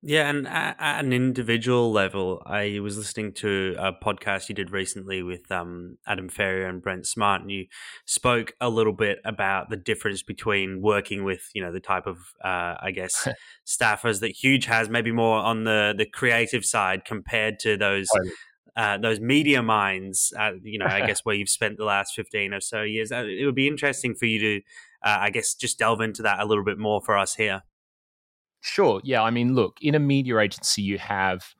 Yeah, 0.00 0.30
and 0.30 0.46
at, 0.46 0.76
at, 0.78 1.04
an 1.04 1.12
individual 1.12 1.90
level, 1.90 2.40
I 2.46 2.78
was 2.78 2.96
listening 2.96 3.32
to 3.34 3.74
a 3.76 3.92
podcast 3.92 4.48
you 4.48 4.54
did 4.54 4.70
recently 4.70 5.24
with 5.24 5.50
um, 5.50 5.98
Adam 6.06 6.28
Ferrier 6.28 6.68
and 6.68 6.80
Brent 6.80 7.04
Smart, 7.04 7.40
and 7.40 7.50
you 7.50 7.66
spoke 8.04 8.52
a 8.60 8.70
little 8.70 8.92
bit 8.92 9.18
about 9.24 9.70
the 9.70 9.76
difference 9.76 10.22
between 10.22 10.82
working 10.82 11.24
with, 11.24 11.50
you 11.52 11.60
know, 11.60 11.72
the 11.72 11.80
type 11.80 12.06
of, 12.06 12.18
uh, 12.44 12.76
I 12.80 12.92
guess, 12.94 13.26
staffers 13.66 14.20
that 14.20 14.30
Huge 14.30 14.66
has, 14.66 14.88
maybe 14.88 15.10
more 15.10 15.38
on 15.38 15.64
the 15.64 15.94
the 15.98 16.06
creative 16.06 16.64
side 16.64 17.04
compared 17.04 17.58
to 17.60 17.76
those. 17.76 18.06
Uh, 18.78 18.96
those 18.96 19.18
media 19.18 19.60
minds, 19.60 20.32
uh, 20.38 20.52
you 20.62 20.78
know, 20.78 20.86
I 20.86 21.00
guess 21.06 21.24
where 21.24 21.34
you've 21.34 21.48
spent 21.48 21.78
the 21.78 21.84
last 21.84 22.14
fifteen 22.14 22.54
or 22.54 22.60
so 22.60 22.82
years. 22.82 23.10
Uh, 23.10 23.24
it 23.26 23.44
would 23.44 23.56
be 23.56 23.66
interesting 23.66 24.14
for 24.14 24.26
you 24.26 24.38
to, 24.38 24.56
uh, 25.04 25.18
I 25.20 25.30
guess, 25.30 25.54
just 25.54 25.80
delve 25.80 26.00
into 26.00 26.22
that 26.22 26.38
a 26.38 26.44
little 26.44 26.64
bit 26.64 26.78
more 26.78 27.00
for 27.00 27.18
us 27.18 27.34
here. 27.34 27.62
Sure. 28.60 29.00
Yeah. 29.02 29.22
I 29.22 29.30
mean, 29.30 29.54
look, 29.54 29.78
in 29.82 29.96
a 29.96 29.98
media 29.98 30.38
agency, 30.38 30.82
you 30.82 30.98
have 30.98 31.54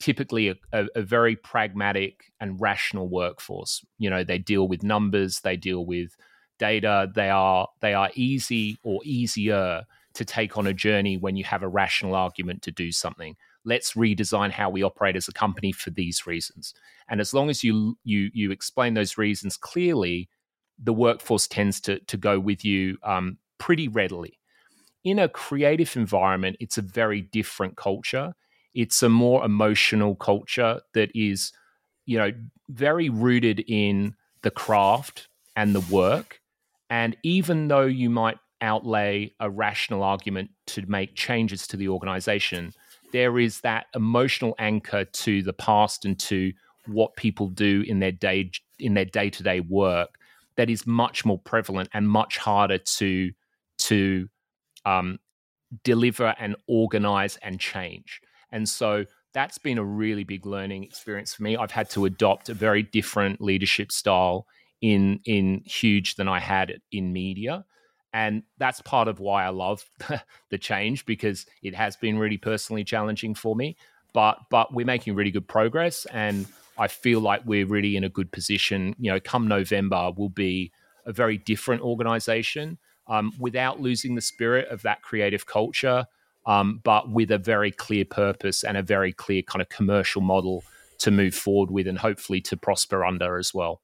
typically 0.00 0.48
a, 0.48 0.56
a, 0.72 0.86
a, 0.96 1.02
very 1.02 1.36
pragmatic 1.36 2.32
and 2.40 2.60
rational 2.60 3.08
workforce. 3.08 3.84
You 3.98 4.10
know, 4.10 4.24
they 4.24 4.38
deal 4.38 4.68
with 4.68 4.82
numbers, 4.82 5.40
they 5.40 5.56
deal 5.56 5.86
with 5.86 6.16
data. 6.58 7.10
They 7.14 7.30
are 7.30 7.68
they 7.80 7.94
are 7.94 8.10
easy 8.14 8.78
or 8.82 9.00
easier 9.04 9.84
to 10.14 10.24
take 10.24 10.56
on 10.56 10.66
a 10.66 10.72
journey 10.72 11.16
when 11.16 11.36
you 11.36 11.44
have 11.44 11.62
a 11.62 11.68
rational 11.68 12.14
argument 12.14 12.62
to 12.62 12.72
do 12.72 12.90
something. 12.90 13.36
Let's 13.66 13.92
redesign 13.92 14.50
how 14.50 14.70
we 14.70 14.82
operate 14.82 15.16
as 15.16 15.28
a 15.28 15.32
company 15.32 15.72
for 15.72 15.90
these 15.90 16.26
reasons. 16.26 16.72
And 17.10 17.20
as 17.20 17.34
long 17.34 17.50
as 17.50 17.62
you 17.62 17.98
you 18.04 18.30
you 18.32 18.50
explain 18.50 18.94
those 18.94 19.18
reasons 19.18 19.58
clearly, 19.58 20.30
the 20.82 20.94
workforce 20.94 21.46
tends 21.46 21.80
to 21.82 21.98
to 21.98 22.16
go 22.16 22.40
with 22.40 22.64
you 22.64 22.96
um, 23.02 23.36
pretty 23.58 23.88
readily 23.88 24.38
in 25.06 25.20
a 25.20 25.28
creative 25.28 25.96
environment, 25.96 26.56
it's 26.58 26.78
a 26.78 26.82
very 26.82 27.22
different 27.22 27.76
culture. 27.76 28.34
It's 28.74 29.04
a 29.04 29.08
more 29.08 29.44
emotional 29.44 30.16
culture 30.16 30.80
that 30.94 31.12
is, 31.14 31.52
you 32.06 32.18
know, 32.18 32.32
very 32.68 33.08
rooted 33.08 33.64
in 33.68 34.16
the 34.42 34.50
craft 34.50 35.28
and 35.54 35.76
the 35.76 35.94
work. 35.94 36.40
And 36.90 37.16
even 37.22 37.68
though 37.68 37.86
you 37.86 38.10
might 38.10 38.38
outlay 38.60 39.32
a 39.38 39.48
rational 39.48 40.02
argument 40.02 40.50
to 40.66 40.84
make 40.86 41.14
changes 41.14 41.68
to 41.68 41.76
the 41.76 41.88
organization, 41.88 42.72
there 43.12 43.38
is 43.38 43.60
that 43.60 43.86
emotional 43.94 44.54
anchor 44.58 45.04
to 45.04 45.42
the 45.42 45.52
past 45.52 46.04
and 46.04 46.18
to 46.18 46.52
what 46.86 47.16
people 47.16 47.48
do 47.48 47.84
in 47.86 47.98
their 47.98 48.12
day 48.12 48.50
in 48.78 48.94
their 48.94 49.04
day-to-day 49.04 49.60
work 49.60 50.18
that 50.56 50.70
is 50.70 50.86
much 50.86 51.24
more 51.24 51.38
prevalent 51.38 51.88
and 51.92 52.08
much 52.08 52.38
harder 52.38 52.78
to 52.78 53.30
to 53.78 54.28
um, 54.84 55.18
deliver 55.84 56.34
and 56.38 56.56
organize 56.66 57.36
and 57.38 57.60
change. 57.60 58.20
And 58.52 58.68
so 58.68 59.04
that's 59.34 59.58
been 59.58 59.78
a 59.78 59.84
really 59.84 60.24
big 60.24 60.46
learning 60.46 60.84
experience 60.84 61.34
for 61.34 61.42
me. 61.42 61.56
I've 61.56 61.72
had 61.72 61.90
to 61.90 62.06
adopt 62.06 62.48
a 62.48 62.54
very 62.54 62.82
different 62.82 63.40
leadership 63.40 63.92
style 63.92 64.46
in 64.80 65.20
in 65.24 65.62
huge 65.64 66.14
than 66.14 66.28
I 66.28 66.40
had 66.40 66.80
in 66.92 67.12
media. 67.12 67.64
And 68.16 68.44
that's 68.56 68.80
part 68.80 69.08
of 69.08 69.20
why 69.20 69.44
I 69.44 69.50
love 69.50 69.84
the 70.48 70.56
change 70.56 71.04
because 71.04 71.44
it 71.62 71.74
has 71.74 71.96
been 71.96 72.18
really 72.18 72.38
personally 72.38 72.82
challenging 72.82 73.34
for 73.34 73.54
me. 73.54 73.76
But 74.14 74.38
but 74.48 74.72
we're 74.72 74.86
making 74.86 75.14
really 75.14 75.30
good 75.30 75.46
progress 75.46 76.06
and 76.06 76.46
I 76.78 76.88
feel 76.88 77.20
like 77.20 77.42
we're 77.44 77.66
really 77.66 77.94
in 77.94 78.04
a 78.04 78.08
good 78.08 78.32
position. 78.32 78.94
You 78.98 79.12
know, 79.12 79.20
come 79.20 79.48
November, 79.48 80.12
we'll 80.16 80.30
be 80.30 80.72
a 81.04 81.12
very 81.12 81.36
different 81.36 81.82
organization 81.82 82.78
um, 83.06 83.34
without 83.38 83.82
losing 83.82 84.14
the 84.14 84.22
spirit 84.22 84.68
of 84.70 84.80
that 84.82 85.02
creative 85.02 85.44
culture, 85.44 86.06
um, 86.46 86.80
but 86.84 87.10
with 87.10 87.30
a 87.30 87.38
very 87.38 87.70
clear 87.70 88.06
purpose 88.06 88.64
and 88.64 88.78
a 88.78 88.82
very 88.82 89.12
clear 89.12 89.42
kind 89.42 89.60
of 89.60 89.68
commercial 89.68 90.22
model 90.22 90.64
to 91.00 91.10
move 91.10 91.34
forward 91.34 91.70
with 91.70 91.86
and 91.86 91.98
hopefully 91.98 92.40
to 92.40 92.56
prosper 92.56 93.04
under 93.04 93.36
as 93.36 93.52
well. 93.52 93.82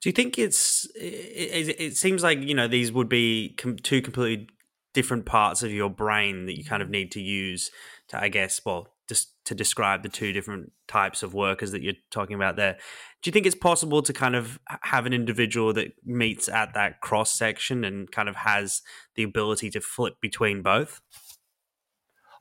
Do 0.00 0.08
you 0.08 0.12
think 0.12 0.38
it's? 0.38 0.86
It, 0.94 1.76
it 1.78 1.96
seems 1.96 2.22
like 2.22 2.40
you 2.40 2.54
know 2.54 2.68
these 2.68 2.90
would 2.92 3.08
be 3.08 3.54
com- 3.58 3.76
two 3.76 4.00
completely 4.00 4.48
different 4.94 5.26
parts 5.26 5.62
of 5.62 5.70
your 5.70 5.90
brain 5.90 6.46
that 6.46 6.56
you 6.56 6.64
kind 6.64 6.82
of 6.82 6.90
need 6.90 7.12
to 7.12 7.20
use 7.20 7.70
to, 8.08 8.20
I 8.20 8.28
guess, 8.28 8.60
well, 8.64 8.88
just 9.08 9.34
to 9.44 9.54
describe 9.54 10.02
the 10.02 10.08
two 10.08 10.32
different 10.32 10.72
types 10.88 11.22
of 11.22 11.34
workers 11.34 11.70
that 11.72 11.82
you're 11.82 11.94
talking 12.10 12.34
about 12.34 12.56
there. 12.56 12.74
Do 13.22 13.28
you 13.28 13.32
think 13.32 13.46
it's 13.46 13.54
possible 13.54 14.02
to 14.02 14.12
kind 14.12 14.34
of 14.34 14.58
have 14.82 15.06
an 15.06 15.12
individual 15.12 15.72
that 15.74 15.92
meets 16.04 16.48
at 16.48 16.74
that 16.74 17.00
cross 17.00 17.32
section 17.32 17.84
and 17.84 18.10
kind 18.10 18.28
of 18.28 18.36
has 18.36 18.82
the 19.14 19.22
ability 19.22 19.70
to 19.70 19.80
flip 19.80 20.14
between 20.20 20.62
both? 20.62 21.00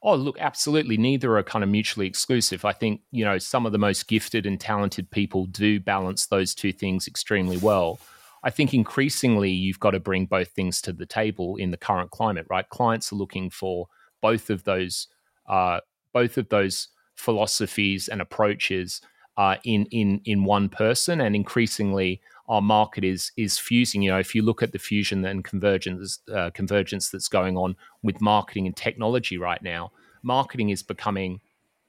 Oh, 0.02 0.16
look, 0.16 0.38
absolutely. 0.40 0.96
Neither 0.96 1.38
are 1.38 1.44
kind 1.44 1.64
of 1.64 1.70
mutually 1.70 2.08
exclusive. 2.08 2.64
I 2.64 2.72
think, 2.72 3.02
you 3.12 3.26
know, 3.26 3.38
some 3.38 3.66
of 3.66 3.74
the 3.74 3.78
most 3.78 4.08
gifted 4.08 4.46
and 4.46 4.60
talented 4.60 5.12
people 5.12 5.46
do 5.46 5.80
balance 5.80 6.28
those 6.28 6.56
two 6.56 6.72
things 6.72 7.06
extremely 7.08 7.58
well. 7.58 8.00
I 8.42 8.50
think 8.50 8.74
increasingly 8.74 9.50
you've 9.50 9.82
got 9.82 9.92
to 9.92 10.00
bring 10.00 10.26
both 10.26 10.50
things 10.52 10.82
to 10.84 10.94
the 10.94 11.06
table 11.06 11.58
in 11.58 11.72
the 11.72 11.78
current 11.78 12.12
climate, 12.12 12.48
right? 12.50 12.68
Clients 12.70 13.12
are 13.12 13.18
looking 13.18 13.50
for 13.50 13.88
both 14.22 14.50
of 14.50 14.64
those 14.64 15.08
uh, 15.48 15.80
both 16.14 16.38
of 16.38 16.48
those 16.50 16.88
philosophies 17.16 18.08
and 18.08 18.22
approaches 18.22 19.02
uh, 19.36 19.58
in 19.66 19.86
in 19.88 20.22
in 20.24 20.46
one 20.46 20.70
person, 20.70 21.20
and 21.20 21.36
increasingly 21.36 22.22
our 22.50 22.62
market 22.62 23.04
is 23.04 23.32
is 23.38 23.58
fusing. 23.58 24.02
You 24.02 24.12
know, 24.12 24.20
if 24.20 24.36
you 24.36 24.42
look 24.42 24.62
at 24.62 24.74
the 24.74 24.80
fusion 24.80 25.24
and 25.24 25.44
convergence 25.44 26.20
uh, 26.34 26.50
convergence 26.50 27.10
that's 27.10 27.30
going 27.30 27.56
on 27.56 27.76
with 28.04 28.20
marketing 28.20 28.66
and 28.66 28.76
technology 28.76 29.38
right 29.38 29.62
now, 29.62 29.92
marketing 30.24 30.70
is 30.70 30.84
becoming 30.84 31.40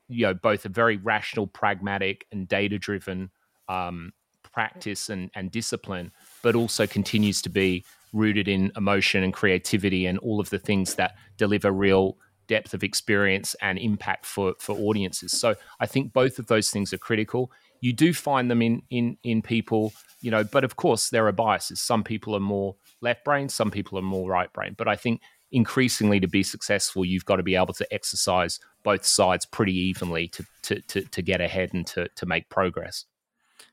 you 0.08 0.26
know 0.26 0.34
both 0.34 0.64
a 0.66 0.68
very 0.68 0.98
rational, 0.98 1.46
pragmatic, 1.46 2.26
and 2.30 2.46
data 2.46 2.78
driven 2.78 3.30
um, 3.68 4.12
practice 4.52 5.08
and, 5.08 5.30
and 5.34 5.50
discipline, 5.50 6.12
but 6.42 6.54
also 6.54 6.86
continues 6.86 7.40
to 7.42 7.48
be 7.48 7.84
rooted 8.12 8.48
in 8.48 8.72
emotion 8.76 9.22
and 9.22 9.32
creativity 9.32 10.06
and 10.06 10.18
all 10.18 10.40
of 10.40 10.50
the 10.50 10.58
things 10.58 10.96
that 10.96 11.14
deliver 11.36 11.70
real 11.70 12.16
depth 12.48 12.74
of 12.74 12.82
experience 12.82 13.54
and 13.62 13.78
impact 13.78 14.26
for 14.26 14.54
for 14.58 14.76
audiences. 14.76 15.32
So 15.32 15.54
I 15.78 15.86
think 15.86 16.12
both 16.12 16.38
of 16.38 16.48
those 16.48 16.70
things 16.70 16.92
are 16.92 16.98
critical. 16.98 17.50
You 17.80 17.92
do 17.92 18.12
find 18.12 18.50
them 18.50 18.62
in 18.62 18.82
in 18.90 19.16
in 19.22 19.42
people, 19.42 19.92
you 20.20 20.30
know, 20.30 20.44
but 20.44 20.64
of 20.64 20.76
course 20.76 21.10
there 21.10 21.26
are 21.26 21.32
biases. 21.32 21.80
Some 21.80 22.04
people 22.04 22.34
are 22.36 22.40
more 22.40 22.76
left 23.00 23.24
brain, 23.24 23.48
some 23.48 23.70
people 23.70 23.98
are 23.98 24.02
more 24.02 24.28
right 24.28 24.52
brain. 24.52 24.74
But 24.76 24.88
I 24.88 24.96
think 24.96 25.20
increasingly 25.52 26.20
to 26.20 26.28
be 26.28 26.42
successful, 26.42 27.04
you've 27.04 27.24
got 27.24 27.36
to 27.36 27.42
be 27.42 27.56
able 27.56 27.74
to 27.74 27.94
exercise 27.94 28.60
both 28.82 29.04
sides 29.04 29.46
pretty 29.46 29.76
evenly 29.76 30.28
to 30.28 30.44
to 30.62 30.80
to, 30.82 31.02
to 31.02 31.22
get 31.22 31.40
ahead 31.40 31.70
and 31.72 31.86
to 31.88 32.08
to 32.08 32.26
make 32.26 32.48
progress. 32.48 33.06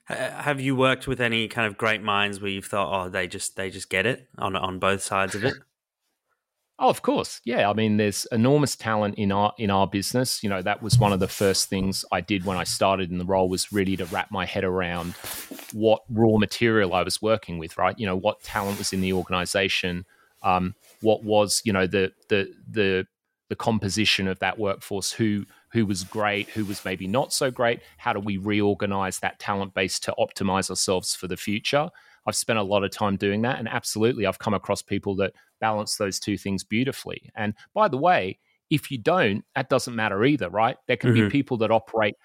Uh, 0.09 0.15
have 0.15 0.61
you 0.61 0.75
worked 0.75 1.07
with 1.07 1.19
any 1.19 1.47
kind 1.47 1.67
of 1.67 1.77
great 1.77 2.01
minds 2.01 2.39
where 2.39 2.49
you've 2.49 2.65
thought, 2.65 3.05
oh, 3.05 3.09
they 3.09 3.27
just 3.27 3.55
they 3.55 3.69
just 3.69 3.89
get 3.89 4.05
it 4.05 4.27
on 4.37 4.55
on 4.55 4.79
both 4.79 5.01
sides 5.01 5.35
of 5.35 5.43
it? 5.43 5.53
Oh, 6.79 6.89
of 6.89 7.01
course. 7.01 7.41
Yeah. 7.43 7.69
I 7.69 7.73
mean, 7.73 7.97
there's 7.97 8.27
enormous 8.31 8.75
talent 8.75 9.15
in 9.15 9.31
our 9.31 9.51
in 9.57 9.71
our 9.71 9.87
business. 9.87 10.43
You 10.43 10.49
know, 10.49 10.61
that 10.61 10.83
was 10.83 10.99
one 10.99 11.11
of 11.11 11.19
the 11.19 11.27
first 11.27 11.69
things 11.69 12.05
I 12.11 12.21
did 12.21 12.45
when 12.45 12.57
I 12.57 12.65
started 12.65 13.09
in 13.11 13.17
the 13.17 13.25
role 13.25 13.49
was 13.49 13.71
really 13.71 13.97
to 13.97 14.05
wrap 14.05 14.29
my 14.29 14.45
head 14.45 14.63
around 14.63 15.13
what 15.73 16.03
raw 16.09 16.37
material 16.37 16.93
I 16.93 17.01
was 17.01 17.19
working 17.19 17.57
with, 17.57 17.77
right? 17.79 17.97
You 17.97 18.05
know, 18.05 18.15
what 18.15 18.43
talent 18.43 18.77
was 18.77 18.93
in 18.93 19.01
the 19.01 19.13
organization, 19.13 20.05
um, 20.43 20.75
what 21.01 21.23
was, 21.23 21.63
you 21.65 21.73
know, 21.73 21.87
the 21.87 22.11
the 22.29 22.53
the 22.69 23.07
the 23.49 23.55
composition 23.55 24.27
of 24.27 24.37
that 24.39 24.59
workforce, 24.59 25.11
who 25.11 25.45
who 25.71 25.83
was 25.85 26.03
great, 26.03 26.49
who 26.49 26.63
was 26.63 26.85
maybe 26.85 27.07
not 27.07 27.33
so 27.33 27.49
great, 27.49 27.81
how 27.97 28.13
do 28.13 28.19
we 28.19 28.37
reorganize 28.37 29.19
that 29.19 29.39
talent 29.39 29.73
base 29.73 29.99
to 30.01 30.13
optimize 30.19 30.69
ourselves 30.69 31.15
for 31.15 31.27
the 31.27 31.37
future? 31.37 31.89
I've 32.27 32.35
spent 32.35 32.59
a 32.59 32.63
lot 32.63 32.83
of 32.83 32.91
time 32.91 33.15
doing 33.15 33.41
that. 33.43 33.57
And 33.57 33.67
absolutely, 33.67 34.25
I've 34.25 34.39
come 34.39 34.53
across 34.53 34.81
people 34.81 35.15
that 35.15 35.33
balance 35.61 35.95
those 35.95 36.19
two 36.19 36.37
things 36.37 36.63
beautifully. 36.63 37.31
And 37.35 37.53
by 37.73 37.87
the 37.87 37.97
way, 37.97 38.39
if 38.69 38.91
you 38.91 38.97
don't, 38.97 39.45
that 39.55 39.69
doesn't 39.69 39.95
matter 39.95 40.25
either, 40.25 40.49
right? 40.49 40.75
There 40.87 40.97
can 40.97 41.13
mm-hmm. 41.13 41.25
be 41.25 41.31
people 41.31 41.57
that 41.57 41.71
operate 41.71 42.15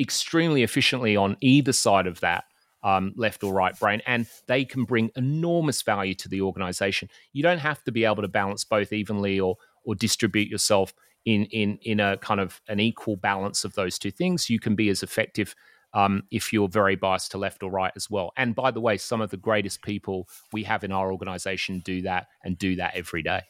extremely 0.00 0.62
efficiently 0.62 1.16
on 1.16 1.36
either 1.40 1.72
side 1.72 2.06
of 2.06 2.20
that. 2.20 2.44
Um, 2.84 3.12
left 3.14 3.44
or 3.44 3.52
right 3.52 3.78
brain, 3.78 4.02
and 4.08 4.26
they 4.48 4.64
can 4.64 4.82
bring 4.82 5.12
enormous 5.14 5.82
value 5.82 6.14
to 6.14 6.28
the 6.28 6.42
organization. 6.42 7.08
You 7.32 7.44
don't 7.44 7.60
have 7.60 7.80
to 7.84 7.92
be 7.92 8.04
able 8.04 8.22
to 8.22 8.28
balance 8.28 8.64
both 8.64 8.92
evenly 8.92 9.38
or 9.38 9.56
or 9.84 9.94
distribute 9.94 10.48
yourself 10.48 10.92
in 11.24 11.44
in 11.52 11.78
in 11.82 12.00
a 12.00 12.16
kind 12.16 12.40
of 12.40 12.60
an 12.66 12.80
equal 12.80 13.14
balance 13.14 13.64
of 13.64 13.74
those 13.74 14.00
two 14.00 14.10
things. 14.10 14.50
You 14.50 14.58
can 14.58 14.74
be 14.74 14.88
as 14.88 15.04
effective 15.04 15.54
um, 15.94 16.22
if 16.30 16.52
you're 16.52 16.68
very 16.68 16.96
biased 16.96 17.30
to 17.32 17.38
left 17.38 17.62
or 17.62 17.70
right 17.70 17.92
as 17.96 18.10
well. 18.10 18.32
And 18.36 18.54
by 18.54 18.70
the 18.70 18.80
way, 18.80 18.96
some 18.96 19.20
of 19.20 19.30
the 19.30 19.36
greatest 19.36 19.82
people 19.82 20.28
we 20.52 20.64
have 20.64 20.84
in 20.84 20.92
our 20.92 21.12
organization 21.12 21.80
do 21.80 22.02
that 22.02 22.28
and 22.44 22.56
do 22.58 22.76
that 22.76 22.94
every 22.94 23.22
day. 23.22 23.42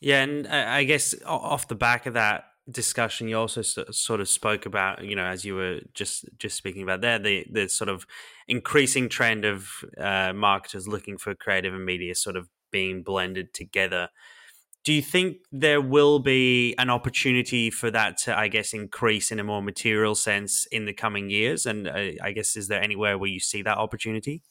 Yeah, 0.00 0.22
and 0.22 0.48
I 0.48 0.82
guess 0.84 1.14
off 1.24 1.68
the 1.68 1.76
back 1.76 2.06
of 2.06 2.14
that 2.14 2.46
discussion, 2.70 3.28
you 3.28 3.38
also 3.38 3.62
sort 3.62 4.20
of 4.20 4.28
spoke 4.28 4.66
about, 4.66 5.04
you 5.04 5.14
know, 5.14 5.24
as 5.24 5.44
you 5.44 5.54
were 5.54 5.80
just 5.94 6.24
just 6.38 6.56
speaking 6.56 6.82
about 6.82 7.00
there, 7.00 7.18
the 7.18 7.46
the 7.50 7.68
sort 7.68 7.88
of 7.88 8.06
increasing 8.48 9.08
trend 9.08 9.44
of 9.44 9.68
uh, 9.98 10.32
marketers 10.32 10.88
looking 10.88 11.18
for 11.18 11.34
creative 11.34 11.72
and 11.72 11.84
media 11.84 12.14
sort 12.14 12.36
of 12.36 12.48
being 12.72 13.02
blended 13.02 13.54
together. 13.54 14.08
Do 14.84 14.92
you 14.92 15.02
think 15.02 15.36
there 15.52 15.80
will 15.80 16.18
be 16.18 16.74
an 16.76 16.90
opportunity 16.90 17.70
for 17.70 17.90
that 17.90 18.16
to, 18.18 18.36
I 18.36 18.48
guess, 18.48 18.72
increase 18.72 19.30
in 19.30 19.38
a 19.38 19.44
more 19.44 19.62
material 19.62 20.14
sense 20.14 20.66
in 20.66 20.86
the 20.86 20.92
coming 20.92 21.30
years? 21.30 21.66
And 21.66 21.86
uh, 21.86 22.10
I 22.20 22.32
guess, 22.32 22.56
is 22.56 22.66
there 22.66 22.82
anywhere 22.82 23.16
where 23.16 23.30
you 23.30 23.38
see 23.38 23.62
that 23.62 23.78
opportunity? 23.78 24.42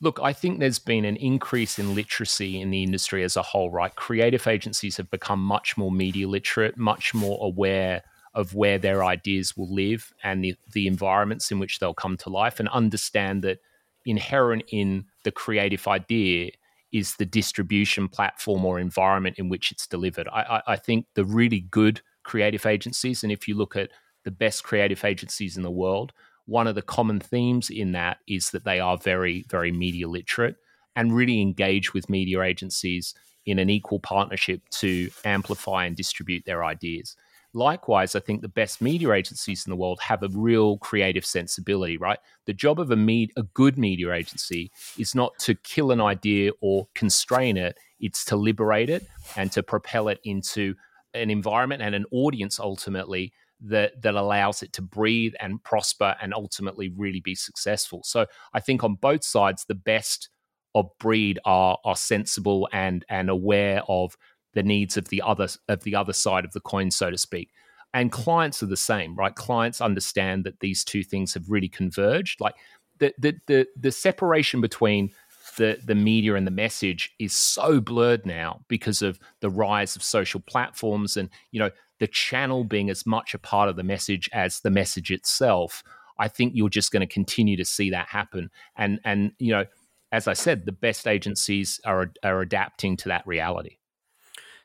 Look, 0.00 0.20
I 0.22 0.32
think 0.32 0.60
there's 0.60 0.78
been 0.78 1.04
an 1.04 1.16
increase 1.16 1.78
in 1.78 1.94
literacy 1.94 2.60
in 2.60 2.70
the 2.70 2.82
industry 2.82 3.24
as 3.24 3.36
a 3.36 3.42
whole, 3.42 3.70
right? 3.70 3.94
Creative 3.96 4.46
agencies 4.46 4.98
have 4.98 5.10
become 5.10 5.40
much 5.40 5.76
more 5.76 5.90
media 5.90 6.28
literate, 6.28 6.76
much 6.76 7.14
more 7.14 7.38
aware 7.40 8.02
of 8.34 8.54
where 8.54 8.78
their 8.78 9.02
ideas 9.02 9.56
will 9.56 9.72
live 9.72 10.12
and 10.22 10.44
the, 10.44 10.54
the 10.72 10.86
environments 10.86 11.50
in 11.50 11.58
which 11.58 11.78
they'll 11.78 11.94
come 11.94 12.18
to 12.18 12.28
life, 12.28 12.60
and 12.60 12.68
understand 12.68 13.42
that 13.42 13.58
inherent 14.04 14.62
in 14.68 15.06
the 15.24 15.32
creative 15.32 15.88
idea 15.88 16.50
is 16.92 17.16
the 17.16 17.26
distribution 17.26 18.08
platform 18.08 18.64
or 18.64 18.78
environment 18.78 19.38
in 19.38 19.48
which 19.48 19.72
it's 19.72 19.86
delivered. 19.86 20.28
I, 20.28 20.42
I, 20.42 20.62
I 20.72 20.76
think 20.76 21.06
the 21.14 21.24
really 21.24 21.60
good 21.60 22.00
creative 22.24 22.66
agencies, 22.66 23.22
and 23.22 23.32
if 23.32 23.46
you 23.48 23.54
look 23.54 23.76
at 23.76 23.90
the 24.24 24.30
best 24.30 24.64
creative 24.64 25.04
agencies 25.04 25.56
in 25.56 25.62
the 25.62 25.70
world, 25.70 26.12
one 26.46 26.66
of 26.66 26.74
the 26.74 26.82
common 26.82 27.20
themes 27.20 27.70
in 27.70 27.92
that 27.92 28.18
is 28.28 28.50
that 28.50 28.64
they 28.64 28.80
are 28.80 28.96
very, 28.96 29.44
very 29.48 29.72
media 29.72 30.08
literate 30.08 30.56
and 30.94 31.14
really 31.14 31.40
engage 31.40 31.92
with 31.92 32.08
media 32.08 32.40
agencies 32.42 33.14
in 33.44 33.58
an 33.58 33.70
equal 33.70 34.00
partnership 34.00 34.62
to 34.70 35.08
amplify 35.24 35.84
and 35.84 35.96
distribute 35.96 36.44
their 36.44 36.64
ideas. 36.64 37.16
Likewise, 37.56 38.14
I 38.14 38.20
think 38.20 38.42
the 38.42 38.48
best 38.48 38.82
media 38.82 39.12
agencies 39.12 39.64
in 39.64 39.70
the 39.70 39.76
world 39.76 39.98
have 40.02 40.22
a 40.22 40.28
real 40.28 40.76
creative 40.76 41.24
sensibility, 41.24 41.96
right? 41.96 42.18
The 42.44 42.52
job 42.52 42.78
of 42.78 42.90
a, 42.90 42.96
med- 42.96 43.32
a 43.38 43.44
good 43.44 43.78
media 43.78 44.12
agency 44.12 44.70
is 44.98 45.14
not 45.14 45.38
to 45.38 45.54
kill 45.54 45.90
an 45.90 46.02
idea 46.02 46.52
or 46.60 46.86
constrain 46.94 47.56
it, 47.56 47.78
it's 47.98 48.26
to 48.26 48.36
liberate 48.36 48.90
it 48.90 49.06
and 49.36 49.50
to 49.52 49.62
propel 49.62 50.08
it 50.08 50.20
into 50.24 50.74
an 51.14 51.30
environment 51.30 51.80
and 51.80 51.94
an 51.94 52.04
audience 52.12 52.60
ultimately 52.60 53.32
that 53.62 54.02
that 54.02 54.16
allows 54.16 54.62
it 54.62 54.74
to 54.74 54.82
breathe 54.82 55.32
and 55.40 55.64
prosper 55.64 56.14
and 56.20 56.34
ultimately 56.34 56.90
really 56.90 57.20
be 57.20 57.34
successful. 57.34 58.02
So 58.04 58.26
I 58.52 58.60
think 58.60 58.84
on 58.84 58.96
both 58.96 59.24
sides 59.24 59.64
the 59.64 59.74
best 59.74 60.28
of 60.74 60.90
breed 60.98 61.38
are 61.46 61.78
are 61.86 61.96
sensible 61.96 62.68
and 62.70 63.02
and 63.08 63.30
aware 63.30 63.80
of 63.88 64.14
the 64.56 64.62
needs 64.62 64.96
of 64.96 65.08
the 65.10 65.22
other 65.22 65.48
of 65.68 65.84
the 65.84 65.94
other 65.94 66.14
side 66.14 66.44
of 66.44 66.52
the 66.52 66.60
coin, 66.60 66.90
so 66.90 67.10
to 67.10 67.18
speak. 67.18 67.52
And 67.92 68.10
clients 68.10 68.62
are 68.62 68.66
the 68.66 68.76
same, 68.76 69.14
right? 69.14 69.34
Clients 69.34 69.80
understand 69.80 70.44
that 70.44 70.60
these 70.60 70.82
two 70.82 71.04
things 71.04 71.34
have 71.34 71.50
really 71.50 71.68
converged. 71.68 72.40
Like 72.40 72.54
the 72.98 73.14
the 73.18 73.34
the, 73.46 73.66
the 73.78 73.92
separation 73.92 74.62
between 74.62 75.10
the 75.58 75.78
the 75.84 75.94
media 75.94 76.34
and 76.34 76.46
the 76.46 76.50
message 76.50 77.14
is 77.18 77.34
so 77.34 77.82
blurred 77.82 78.24
now 78.24 78.62
because 78.66 79.02
of 79.02 79.20
the 79.40 79.50
rise 79.50 79.94
of 79.94 80.02
social 80.02 80.40
platforms 80.40 81.18
and 81.18 81.28
you 81.52 81.60
know 81.60 81.70
the 81.98 82.06
channel 82.06 82.64
being 82.64 82.88
as 82.88 83.04
much 83.04 83.34
a 83.34 83.38
part 83.38 83.68
of 83.68 83.76
the 83.76 83.82
message 83.82 84.28
as 84.32 84.60
the 84.60 84.70
message 84.70 85.10
itself. 85.10 85.82
I 86.18 86.28
think 86.28 86.52
you're 86.54 86.70
just 86.70 86.92
going 86.92 87.06
to 87.06 87.14
continue 87.14 87.58
to 87.58 87.64
see 87.64 87.90
that 87.90 88.08
happen. 88.08 88.50
And 88.74 89.00
and 89.04 89.32
you 89.38 89.52
know, 89.52 89.66
as 90.12 90.26
I 90.26 90.32
said, 90.32 90.64
the 90.64 90.72
best 90.72 91.06
agencies 91.06 91.78
are 91.84 92.10
are 92.22 92.40
adapting 92.40 92.96
to 92.98 93.08
that 93.10 93.26
reality. 93.26 93.76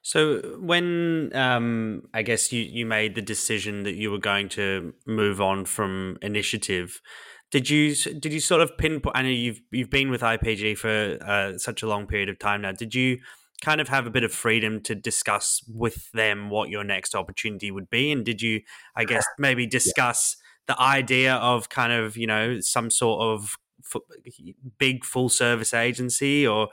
So 0.02 0.40
when 0.60 1.32
um, 1.36 2.04
I 2.14 2.24
guess 2.24 2.52
you, 2.52 2.62
you 2.62 2.86
made 2.86 3.16
the 3.16 3.22
decision 3.22 3.84
that 3.84 3.96
you 3.96 4.12
were 4.12 4.18
going 4.18 4.50
to 4.50 4.94
move 5.06 5.40
on 5.40 5.66
from 5.66 6.18
initiative, 6.22 7.02
did 7.52 7.70
you 7.70 7.94
did 7.94 8.34
you 8.34 8.40
sort 8.40 8.62
of 8.62 8.78
pinpoint? 8.78 9.16
I 9.16 9.22
know 9.22 9.30
you've 9.30 9.62
you've 9.72 9.90
been 9.90 10.10
with 10.10 10.22
IPG 10.22 10.78
for 10.78 11.18
uh, 11.24 11.58
such 11.58 11.84
a 11.84 11.88
long 11.88 12.08
period 12.08 12.30
of 12.30 12.40
time 12.40 12.62
now. 12.62 12.72
Did 12.72 12.96
you 12.96 13.20
kind 13.62 13.80
of 13.80 13.90
have 13.90 14.08
a 14.08 14.10
bit 14.10 14.24
of 14.24 14.32
freedom 14.34 14.82
to 14.82 14.96
discuss 14.96 15.62
with 15.68 16.12
them 16.14 16.50
what 16.50 16.70
your 16.70 16.84
next 16.84 17.14
opportunity 17.14 17.70
would 17.70 17.90
be? 17.90 18.12
And 18.12 18.26
did 18.26 18.42
you, 18.42 18.62
I 18.96 19.04
guess, 19.04 19.26
maybe 19.38 19.68
discuss 19.68 20.38
yeah. 20.68 20.76
the 20.76 20.82
idea 20.82 21.36
of 21.36 21.70
kind 21.70 21.94
of 21.94 22.18
you 22.18 22.26
know 22.26 22.60
some 22.62 22.90
sort 22.90 23.22
of 23.22 23.58
big 24.78 25.04
full 25.04 25.30
service 25.30 25.74
agency 25.74 26.48
or 26.48 26.70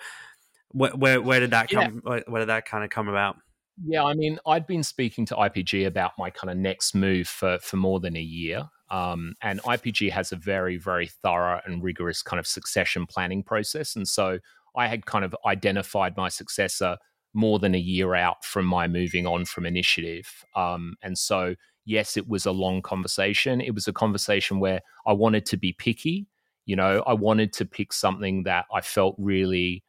where 0.72 0.90
where, 0.90 1.20
where 1.20 1.40
did 1.40 1.50
that 1.50 1.68
come? 1.68 2.02
Yeah. 2.06 2.20
Where, 2.26 2.40
did 2.40 2.48
that 2.48 2.66
kind 2.66 2.84
of 2.84 2.90
come 2.90 3.08
about? 3.08 3.36
Yeah, 3.84 4.04
I 4.04 4.14
mean, 4.14 4.38
I'd 4.46 4.66
been 4.66 4.82
speaking 4.82 5.24
to 5.26 5.34
IPG 5.36 5.86
about 5.86 6.12
my 6.18 6.30
kind 6.30 6.50
of 6.50 6.56
next 6.56 6.94
move 6.94 7.28
for 7.28 7.58
for 7.60 7.76
more 7.76 8.00
than 8.00 8.16
a 8.16 8.20
year. 8.20 8.68
Um, 8.90 9.34
and 9.42 9.60
IPG 9.62 10.10
has 10.12 10.32
a 10.32 10.36
very, 10.36 10.76
very 10.76 11.08
thorough 11.08 11.60
and 11.66 11.82
rigorous 11.82 12.22
kind 12.22 12.40
of 12.40 12.46
succession 12.46 13.06
planning 13.06 13.42
process. 13.42 13.96
And 13.96 14.08
so 14.08 14.38
I 14.76 14.86
had 14.86 15.06
kind 15.06 15.24
of 15.24 15.36
identified 15.44 16.16
my 16.16 16.28
successor 16.28 16.96
more 17.34 17.58
than 17.58 17.74
a 17.74 17.78
year 17.78 18.14
out 18.14 18.44
from 18.44 18.64
my 18.64 18.88
moving 18.88 19.26
on 19.26 19.44
from 19.44 19.66
initiative. 19.66 20.44
Um, 20.56 20.96
and 21.02 21.18
so, 21.18 21.54
yes, 21.84 22.16
it 22.16 22.28
was 22.28 22.46
a 22.46 22.52
long 22.52 22.80
conversation. 22.80 23.60
It 23.60 23.74
was 23.74 23.86
a 23.86 23.92
conversation 23.92 24.58
where 24.58 24.80
I 25.06 25.12
wanted 25.12 25.44
to 25.46 25.56
be 25.56 25.72
picky. 25.72 26.26
You 26.64 26.76
know, 26.76 27.02
I 27.06 27.12
wanted 27.12 27.52
to 27.54 27.66
pick 27.66 27.92
something 27.92 28.44
that 28.44 28.66
I 28.72 28.80
felt 28.80 29.16
really 29.18 29.84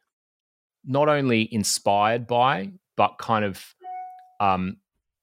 not 0.84 1.08
only 1.08 1.52
inspired 1.52 2.26
by, 2.26 2.70
but 2.96 3.18
kind 3.18 3.44
of 3.44 3.74
um, 4.40 4.78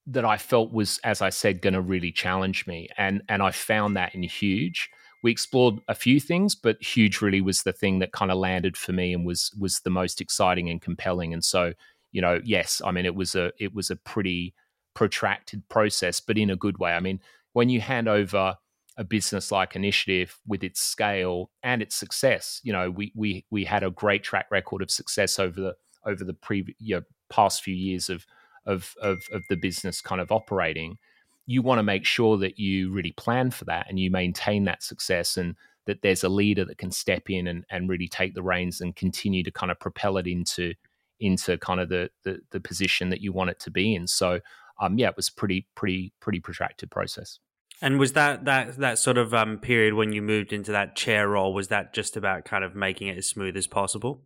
that 0.06 0.24
I 0.24 0.36
felt 0.36 0.72
was, 0.72 0.98
as 1.04 1.20
I 1.22 1.30
said, 1.30 1.60
going 1.62 1.74
to 1.74 1.80
really 1.80 2.12
challenge 2.12 2.66
me. 2.66 2.88
And 2.96 3.22
and 3.28 3.42
I 3.42 3.50
found 3.50 3.96
that 3.96 4.14
in 4.14 4.22
Huge. 4.22 4.90
We 5.22 5.32
explored 5.32 5.80
a 5.88 5.94
few 5.94 6.20
things, 6.20 6.54
but 6.54 6.82
Huge 6.82 7.20
really 7.20 7.40
was 7.40 7.62
the 7.62 7.72
thing 7.72 7.98
that 7.98 8.12
kind 8.12 8.30
of 8.30 8.38
landed 8.38 8.76
for 8.76 8.92
me 8.92 9.12
and 9.12 9.26
was 9.26 9.52
was 9.58 9.80
the 9.80 9.90
most 9.90 10.20
exciting 10.20 10.70
and 10.70 10.80
compelling. 10.80 11.32
And 11.32 11.44
so, 11.44 11.72
you 12.12 12.22
know, 12.22 12.40
yes, 12.44 12.80
I 12.84 12.92
mean, 12.92 13.04
it 13.04 13.14
was 13.14 13.34
a 13.34 13.52
it 13.58 13.74
was 13.74 13.90
a 13.90 13.96
pretty 13.96 14.54
protracted 14.94 15.68
process, 15.68 16.20
but 16.20 16.38
in 16.38 16.50
a 16.50 16.56
good 16.56 16.78
way. 16.78 16.92
I 16.92 17.00
mean, 17.00 17.20
when 17.52 17.68
you 17.68 17.80
hand 17.80 18.08
over 18.08 18.56
a 18.98 19.04
business 19.04 19.52
like 19.52 19.76
Initiative 19.76 20.38
with 20.46 20.64
its 20.64 20.80
scale 20.80 21.50
and 21.62 21.80
its 21.80 21.94
success. 21.94 22.60
You 22.64 22.72
know, 22.72 22.90
we 22.90 23.12
we 23.14 23.46
we 23.50 23.64
had 23.64 23.84
a 23.84 23.90
great 23.90 24.24
track 24.24 24.46
record 24.50 24.82
of 24.82 24.90
success 24.90 25.38
over 25.38 25.60
the 25.60 25.76
over 26.04 26.24
the 26.24 26.34
previous 26.34 26.76
you 26.80 26.96
know, 26.96 27.02
past 27.30 27.62
few 27.62 27.74
years 27.74 28.10
of, 28.10 28.26
of 28.66 28.94
of 29.00 29.22
of 29.32 29.44
the 29.48 29.56
business 29.56 30.00
kind 30.00 30.20
of 30.20 30.32
operating. 30.32 30.98
You 31.46 31.62
want 31.62 31.78
to 31.78 31.84
make 31.84 32.04
sure 32.04 32.36
that 32.38 32.58
you 32.58 32.90
really 32.90 33.12
plan 33.12 33.52
for 33.52 33.64
that 33.66 33.86
and 33.88 33.98
you 33.98 34.10
maintain 34.10 34.64
that 34.64 34.82
success 34.82 35.36
and 35.36 35.54
that 35.86 36.02
there's 36.02 36.24
a 36.24 36.28
leader 36.28 36.64
that 36.66 36.76
can 36.76 36.90
step 36.90 37.30
in 37.30 37.46
and, 37.46 37.64
and 37.70 37.88
really 37.88 38.08
take 38.08 38.34
the 38.34 38.42
reins 38.42 38.82
and 38.82 38.94
continue 38.94 39.42
to 39.42 39.50
kind 39.50 39.72
of 39.72 39.80
propel 39.80 40.18
it 40.18 40.26
into 40.26 40.74
into 41.20 41.56
kind 41.58 41.80
of 41.80 41.88
the, 41.88 42.10
the 42.24 42.40
the 42.50 42.60
position 42.60 43.10
that 43.10 43.20
you 43.20 43.32
want 43.32 43.50
it 43.50 43.60
to 43.60 43.70
be 43.70 43.94
in. 43.94 44.08
So 44.08 44.40
um, 44.80 44.98
yeah, 44.98 45.08
it 45.08 45.16
was 45.16 45.30
pretty 45.30 45.68
pretty 45.76 46.12
pretty 46.20 46.40
protracted 46.40 46.90
process. 46.90 47.38
And 47.80 47.98
was 47.98 48.14
that 48.14 48.44
that 48.44 48.76
that 48.78 48.98
sort 48.98 49.18
of 49.18 49.32
um, 49.32 49.58
period 49.58 49.94
when 49.94 50.12
you 50.12 50.20
moved 50.20 50.52
into 50.52 50.72
that 50.72 50.96
chair 50.96 51.28
role? 51.28 51.54
Was 51.54 51.68
that 51.68 51.92
just 51.92 52.16
about 52.16 52.44
kind 52.44 52.64
of 52.64 52.74
making 52.74 53.08
it 53.08 53.18
as 53.18 53.26
smooth 53.26 53.56
as 53.56 53.66
possible? 53.66 54.24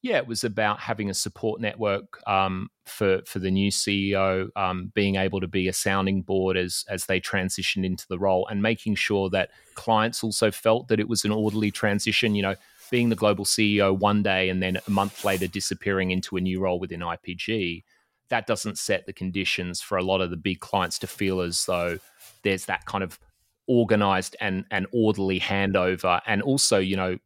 Yeah, 0.00 0.16
it 0.16 0.26
was 0.26 0.42
about 0.42 0.80
having 0.80 1.10
a 1.10 1.14
support 1.14 1.60
network 1.60 2.26
um, 2.26 2.70
for 2.86 3.20
for 3.26 3.38
the 3.38 3.50
new 3.50 3.70
CEO, 3.70 4.48
um, 4.56 4.90
being 4.94 5.16
able 5.16 5.40
to 5.40 5.46
be 5.46 5.68
a 5.68 5.72
sounding 5.72 6.22
board 6.22 6.56
as 6.56 6.84
as 6.88 7.06
they 7.06 7.20
transitioned 7.20 7.84
into 7.84 8.06
the 8.08 8.18
role, 8.18 8.48
and 8.48 8.62
making 8.62 8.94
sure 8.96 9.28
that 9.30 9.50
clients 9.74 10.24
also 10.24 10.50
felt 10.50 10.88
that 10.88 10.98
it 10.98 11.08
was 11.08 11.24
an 11.24 11.30
orderly 11.32 11.70
transition. 11.70 12.34
You 12.34 12.42
know, 12.42 12.54
being 12.90 13.10
the 13.10 13.16
global 13.16 13.44
CEO 13.44 13.96
one 13.96 14.22
day 14.22 14.48
and 14.48 14.62
then 14.62 14.78
a 14.86 14.90
month 14.90 15.24
later 15.24 15.46
disappearing 15.46 16.10
into 16.10 16.36
a 16.36 16.40
new 16.40 16.60
role 16.60 16.80
within 16.80 17.00
IPG, 17.00 17.84
that 18.28 18.46
doesn't 18.46 18.78
set 18.78 19.06
the 19.06 19.12
conditions 19.12 19.80
for 19.80 19.98
a 19.98 20.02
lot 20.02 20.20
of 20.20 20.30
the 20.30 20.36
big 20.36 20.60
clients 20.60 20.98
to 20.98 21.06
feel 21.06 21.40
as 21.40 21.64
though 21.66 21.98
there's 22.42 22.66
that 22.66 22.84
kind 22.86 23.04
of 23.04 23.18
organized 23.66 24.36
and 24.40 24.64
and 24.70 24.86
orderly 24.92 25.38
handover 25.38 26.20
and 26.26 26.42
also 26.42 26.78
you 26.78 26.96
know 26.96 27.16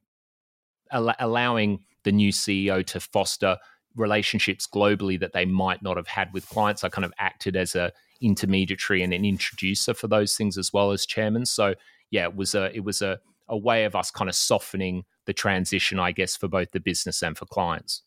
al- 0.93 1.15
allowing 1.19 1.81
the 2.05 2.13
new 2.13 2.31
CEO 2.31 2.85
to 2.87 3.01
foster 3.01 3.57
relationships 3.97 4.69
globally 4.73 5.19
that 5.19 5.33
they 5.33 5.47
might 5.47 5.83
not 5.83 5.97
have 5.97 6.07
had 6.07 6.33
with 6.33 6.47
clients. 6.49 6.85
I 6.85 6.91
kind 6.91 7.05
of 7.05 7.13
acted 7.19 7.57
as 7.57 7.75
a 7.75 7.93
intermediary 8.21 9.03
and 9.03 9.13
an 9.13 9.25
introducer 9.25 9.95
for 9.95 10.09
those 10.09 10.37
things 10.37 10.57
as 10.59 10.73
well 10.73 10.93
as 10.93 11.07
chairman. 11.07 11.47
So 11.47 11.75
yeah 12.11 12.25
it 12.25 12.37
was 12.37 12.55
a 12.55 12.75
it 12.75 12.85
was 12.85 13.03
a 13.03 13.19
a 13.49 13.57
way 13.57 13.85
of 13.85 13.95
us 13.95 14.11
kind 14.11 14.29
of 14.29 14.35
softening 14.35 15.05
the 15.25 15.33
transition 15.33 15.99
I 15.99 16.13
guess 16.13 16.37
for 16.37 16.49
both 16.49 16.73
the 16.73 16.81
business 16.81 17.23
and 17.23 17.37
for 17.37 17.47
clients. 17.47 18.03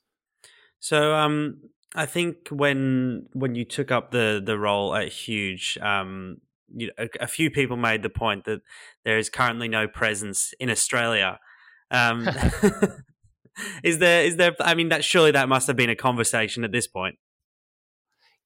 So 0.79 1.13
um 1.15 1.61
I 1.95 2.05
think 2.05 2.49
when 2.49 3.27
when 3.33 3.55
you 3.55 3.65
took 3.65 3.91
up 3.91 4.11
the 4.11 4.41
the 4.43 4.57
role 4.57 4.93
at 4.95 5.09
Huge, 5.09 5.77
um, 5.81 6.39
you 6.75 6.87
know, 6.87 6.93
a, 6.97 7.23
a, 7.23 7.27
few 7.27 7.49
people 7.49 7.77
made 7.77 8.03
the 8.03 8.09
point 8.09 8.45
that 8.45 8.61
there 9.05 9.17
is 9.17 9.29
currently 9.29 9.67
no 9.67 9.87
presence 9.87 10.53
in 10.59 10.69
Australia. 10.69 11.39
Um, 11.91 12.27
is 13.83 13.99
there? 13.99 14.23
Is 14.23 14.37
there? 14.37 14.55
I 14.59 14.75
mean, 14.75 14.89
that 14.89 15.03
surely 15.03 15.31
that 15.31 15.49
must 15.49 15.67
have 15.67 15.75
been 15.75 15.89
a 15.89 15.95
conversation 15.95 16.63
at 16.63 16.71
this 16.71 16.87
point. 16.87 17.15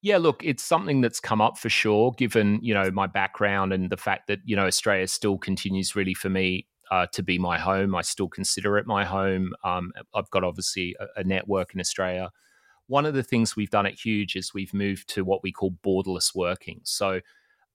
Yeah, 0.02 0.18
look, 0.18 0.42
it's 0.44 0.62
something 0.62 1.00
that's 1.00 1.20
come 1.20 1.40
up 1.40 1.56
for 1.56 1.68
sure, 1.68 2.12
given 2.12 2.60
you 2.62 2.74
know 2.74 2.90
my 2.90 3.06
background 3.06 3.72
and 3.72 3.90
the 3.90 3.96
fact 3.96 4.26
that 4.28 4.40
you 4.44 4.56
know 4.56 4.66
Australia 4.66 5.06
still 5.06 5.38
continues 5.38 5.96
really 5.96 6.14
for 6.14 6.28
me 6.28 6.66
uh, 6.90 7.06
to 7.12 7.22
be 7.22 7.38
my 7.38 7.58
home. 7.58 7.94
I 7.94 8.02
still 8.02 8.28
consider 8.28 8.78
it 8.78 8.86
my 8.86 9.04
home. 9.04 9.52
Um, 9.64 9.92
I've 10.14 10.30
got 10.30 10.44
obviously 10.44 10.96
a, 11.00 11.20
a 11.20 11.24
network 11.24 11.74
in 11.74 11.80
Australia 11.80 12.30
one 12.86 13.06
of 13.06 13.14
the 13.14 13.22
things 13.22 13.56
we've 13.56 13.70
done 13.70 13.86
at 13.86 14.04
Huge 14.04 14.36
is 14.36 14.52
we've 14.52 14.74
moved 14.74 15.08
to 15.10 15.24
what 15.24 15.42
we 15.42 15.52
call 15.52 15.76
borderless 15.84 16.34
working. 16.34 16.80
So 16.84 17.20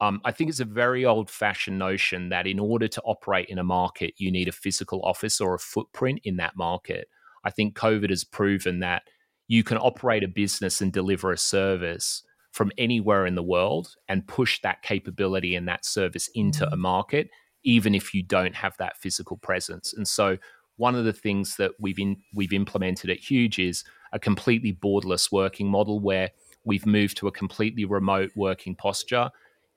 um, 0.02 0.22
I 0.24 0.32
think 0.32 0.50
it's 0.50 0.62
a 0.62 0.66
very 0.66 1.06
old 1.06 1.30
fashioned 1.30 1.78
notion 1.78 2.30
that 2.30 2.48
in 2.48 2.60
order 2.60 2.88
to 2.88 3.02
operate 3.02 3.48
in 3.50 3.60
a 3.60 3.64
market, 3.64 4.14
you 4.18 4.32
need 4.32 4.48
a 4.48 4.54
physical 4.54 5.02
office 5.04 5.42
or 5.42 5.54
a 5.54 5.60
footprint 5.60 6.22
in 6.24 6.38
that 6.38 6.56
market. 6.56 7.10
I 7.44 7.50
think 7.50 7.78
COVID 7.78 8.10
has 8.10 8.24
proven 8.24 8.80
that 8.80 9.04
you 9.48 9.64
can 9.64 9.78
operate 9.78 10.24
a 10.24 10.28
business 10.28 10.80
and 10.80 10.94
deliver 10.94 11.32
a 11.32 11.38
service 11.38 12.24
from 12.52 12.72
anywhere 12.78 13.26
in 13.26 13.36
the 13.36 13.44
world 13.44 13.96
and 14.08 14.28
push 14.28 14.62
that 14.62 14.82
capability 14.84 15.56
and 15.56 15.68
that 15.68 15.86
service 15.86 16.30
into 16.34 16.66
a 16.68 16.76
mm. 16.76 16.80
market, 16.80 17.30
even 17.64 17.94
if 17.94 18.14
you 18.14 18.24
don't 18.24 18.56
have 18.56 18.76
that 18.78 18.98
physical 18.98 19.38
presence. 19.38 19.94
And 19.94 20.08
so, 20.08 20.38
one 20.78 20.96
of 20.96 21.04
the 21.04 21.14
things 21.14 21.58
that 21.58 21.72
we've 21.78 22.00
in, 22.00 22.16
we've 22.34 22.54
implemented 22.54 23.10
at 23.10 23.18
Huge 23.18 23.60
is 23.60 23.84
a 24.14 24.20
completely 24.20 24.72
borderless 24.72 25.30
working 25.30 25.68
model 25.68 26.00
where 26.00 26.30
we've 26.64 26.86
moved 26.86 27.18
to 27.18 27.28
a 27.28 27.34
completely 27.34 27.84
remote 27.84 28.32
working 28.36 28.76
posture 28.76 29.30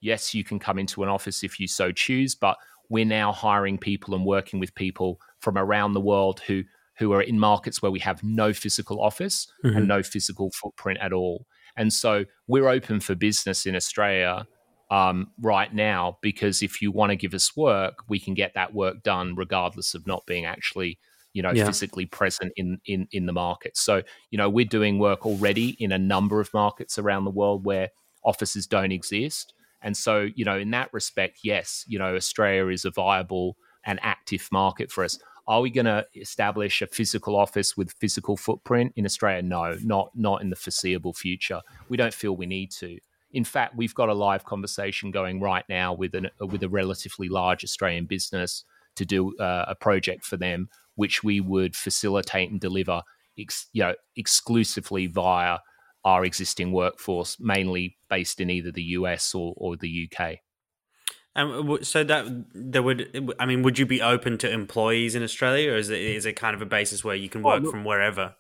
Yes, 0.02 0.34
you 0.34 0.44
can 0.44 0.58
come 0.58 0.78
into 0.78 1.02
an 1.02 1.08
office 1.08 1.42
if 1.42 1.58
you 1.58 1.66
so 1.66 1.92
choose, 1.92 2.34
but 2.34 2.58
we're 2.90 3.06
now 3.06 3.32
hiring 3.32 3.78
people 3.78 4.14
and 4.14 4.26
working 4.26 4.60
with 4.60 4.74
people 4.74 5.18
from 5.40 5.56
around 5.56 5.94
the 5.94 6.00
world 6.00 6.40
who 6.40 6.64
who 6.98 7.12
are 7.12 7.22
in 7.22 7.38
markets 7.38 7.80
where 7.80 7.90
we 7.90 8.00
have 8.00 8.22
no 8.22 8.52
physical 8.52 9.00
office 9.00 9.50
mm-hmm. 9.64 9.78
and 9.78 9.88
no 9.88 10.02
physical 10.02 10.50
footprint 10.50 10.98
at 11.00 11.12
all. 11.12 11.46
And 11.74 11.90
so 11.90 12.26
we're 12.46 12.68
open 12.68 13.00
for 13.00 13.14
business 13.14 13.64
in 13.64 13.74
Australia 13.74 14.46
um, 14.90 15.30
right 15.40 15.72
now 15.72 16.18
because 16.20 16.62
if 16.62 16.82
you 16.82 16.92
want 16.92 17.08
to 17.08 17.16
give 17.16 17.32
us 17.32 17.56
work, 17.56 18.04
we 18.10 18.20
can 18.20 18.34
get 18.34 18.52
that 18.54 18.74
work 18.74 19.02
done 19.02 19.34
regardless 19.34 19.94
of 19.94 20.06
not 20.06 20.26
being 20.26 20.44
actually 20.44 20.98
you 21.32 21.42
know 21.42 21.50
yeah. 21.52 21.64
physically 21.64 22.06
present 22.06 22.52
in 22.56 22.78
in 22.84 23.08
in 23.10 23.26
the 23.26 23.32
market. 23.32 23.76
So 23.76 24.02
you 24.30 24.38
know 24.38 24.50
we're 24.50 24.66
doing 24.66 24.98
work 24.98 25.24
already 25.24 25.76
in 25.78 25.92
a 25.92 25.98
number 25.98 26.40
of 26.40 26.52
markets 26.52 26.98
around 26.98 27.24
the 27.24 27.30
world 27.30 27.64
where 27.64 27.88
offices 28.24 28.66
don't 28.66 28.92
exist. 28.92 29.54
And 29.82 29.96
so, 29.96 30.28
you 30.34 30.44
know, 30.44 30.56
in 30.56 30.70
that 30.70 30.92
respect, 30.92 31.40
yes, 31.42 31.84
you 31.88 31.98
know, 31.98 32.14
Australia 32.14 32.68
is 32.68 32.84
a 32.84 32.90
viable 32.90 33.56
and 33.84 33.98
active 34.02 34.48
market 34.52 34.90
for 34.90 35.04
us. 35.04 35.18
Are 35.48 35.60
we 35.60 35.70
going 35.70 35.86
to 35.86 36.06
establish 36.14 36.82
a 36.82 36.86
physical 36.86 37.34
office 37.34 37.76
with 37.76 37.92
physical 38.00 38.36
footprint 38.36 38.92
in 38.94 39.04
Australia? 39.04 39.42
No, 39.42 39.76
not 39.82 40.10
not 40.14 40.40
in 40.40 40.50
the 40.50 40.56
foreseeable 40.56 41.12
future. 41.12 41.60
We 41.88 41.96
don't 41.96 42.14
feel 42.14 42.36
we 42.36 42.46
need 42.46 42.70
to. 42.72 42.98
In 43.32 43.44
fact, 43.44 43.76
we've 43.76 43.94
got 43.94 44.08
a 44.08 44.14
live 44.14 44.44
conversation 44.44 45.10
going 45.10 45.40
right 45.40 45.64
now 45.68 45.94
with 45.94 46.14
an 46.14 46.30
with 46.38 46.62
a 46.62 46.68
relatively 46.68 47.28
large 47.28 47.64
Australian 47.64 48.06
business 48.06 48.64
to 48.94 49.04
do 49.04 49.36
uh, 49.38 49.64
a 49.68 49.74
project 49.74 50.24
for 50.24 50.36
them, 50.36 50.68
which 50.94 51.24
we 51.24 51.40
would 51.40 51.74
facilitate 51.74 52.50
and 52.50 52.60
deliver, 52.60 53.02
ex, 53.38 53.66
you 53.72 53.82
know, 53.82 53.94
exclusively 54.16 55.06
via 55.06 55.58
our 56.04 56.24
existing 56.24 56.72
workforce, 56.72 57.38
mainly 57.38 57.96
based 58.08 58.40
in 58.40 58.50
either 58.50 58.72
the 58.72 58.82
US 58.82 59.34
or, 59.34 59.54
or 59.56 59.76
the 59.76 60.08
UK. 60.10 60.38
Um, 61.34 61.78
so 61.82 62.04
that 62.04 62.26
there 62.54 62.82
would, 62.82 63.34
I 63.38 63.46
mean, 63.46 63.62
would 63.62 63.78
you 63.78 63.86
be 63.86 64.02
open 64.02 64.36
to 64.38 64.50
employees 64.50 65.14
in 65.14 65.22
Australia, 65.22 65.72
or 65.72 65.76
is 65.76 65.88
it 65.88 66.00
is 66.00 66.26
it 66.26 66.34
kind 66.34 66.54
of 66.54 66.60
a 66.60 66.66
basis 66.66 67.02
where 67.02 67.16
you 67.16 67.30
can 67.30 67.42
work 67.42 67.62
oh, 67.66 67.70
from 67.70 67.84
wherever? 67.84 68.34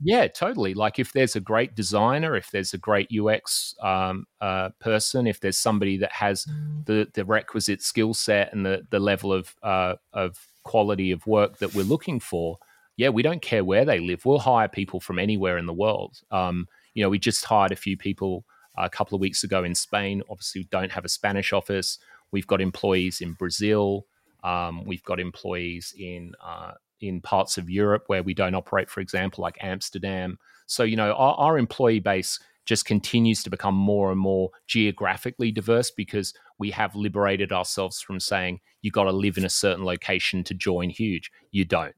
Yeah, 0.00 0.26
totally. 0.28 0.74
Like 0.74 0.98
if 0.98 1.12
there's 1.12 1.36
a 1.36 1.40
great 1.40 1.74
designer, 1.74 2.34
if 2.34 2.50
there's 2.50 2.74
a 2.74 2.78
great 2.78 3.10
UX 3.12 3.74
um, 3.82 4.26
uh, 4.40 4.70
person, 4.80 5.26
if 5.26 5.40
there's 5.40 5.58
somebody 5.58 5.98
that 5.98 6.12
has 6.12 6.46
the 6.86 7.08
the 7.12 7.24
requisite 7.24 7.82
skill 7.82 8.14
set 8.14 8.52
and 8.52 8.64
the 8.64 8.86
the 8.90 8.98
level 8.98 9.32
of 9.32 9.54
uh, 9.62 9.96
of 10.14 10.38
quality 10.62 11.10
of 11.10 11.26
work 11.26 11.58
that 11.58 11.74
we're 11.74 11.84
looking 11.84 12.20
for, 12.20 12.58
yeah, 12.96 13.10
we 13.10 13.22
don't 13.22 13.42
care 13.42 13.64
where 13.64 13.84
they 13.84 14.00
live. 14.00 14.24
We'll 14.24 14.38
hire 14.38 14.68
people 14.68 14.98
from 14.98 15.18
anywhere 15.18 15.58
in 15.58 15.66
the 15.66 15.72
world. 15.74 16.20
Um, 16.30 16.68
you 16.94 17.02
know, 17.02 17.10
we 17.10 17.18
just 17.18 17.44
hired 17.44 17.72
a 17.72 17.76
few 17.76 17.96
people 17.96 18.44
a 18.76 18.90
couple 18.90 19.14
of 19.14 19.20
weeks 19.20 19.44
ago 19.44 19.62
in 19.64 19.74
Spain. 19.74 20.22
Obviously, 20.30 20.62
we 20.62 20.68
don't 20.70 20.92
have 20.92 21.04
a 21.04 21.08
Spanish 21.08 21.52
office. 21.52 21.98
We've 22.32 22.46
got 22.46 22.60
employees 22.60 23.20
in 23.20 23.34
Brazil. 23.34 24.06
Um, 24.42 24.84
we've 24.84 25.02
got 25.02 25.20
employees 25.20 25.94
in 25.98 26.32
uh, 26.44 26.72
in 27.00 27.20
parts 27.20 27.58
of 27.58 27.70
Europe 27.70 28.04
where 28.06 28.22
we 28.22 28.34
don't 28.34 28.54
operate, 28.54 28.90
for 28.90 29.00
example, 29.00 29.42
like 29.42 29.56
Amsterdam. 29.60 30.38
So 30.66 30.82
you 30.82 30.96
know, 30.96 31.12
our, 31.12 31.34
our 31.34 31.58
employee 31.58 32.00
base 32.00 32.38
just 32.66 32.86
continues 32.86 33.42
to 33.42 33.50
become 33.50 33.74
more 33.74 34.10
and 34.10 34.18
more 34.18 34.50
geographically 34.66 35.52
diverse 35.52 35.90
because 35.90 36.32
we 36.58 36.70
have 36.70 36.94
liberated 36.94 37.52
ourselves 37.52 38.00
from 38.00 38.18
saying 38.18 38.60
you 38.80 38.90
got 38.90 39.04
to 39.04 39.12
live 39.12 39.36
in 39.36 39.44
a 39.44 39.50
certain 39.50 39.84
location 39.84 40.42
to 40.44 40.54
join 40.54 40.88
Huge. 40.88 41.30
You 41.50 41.64
don't. 41.64 41.94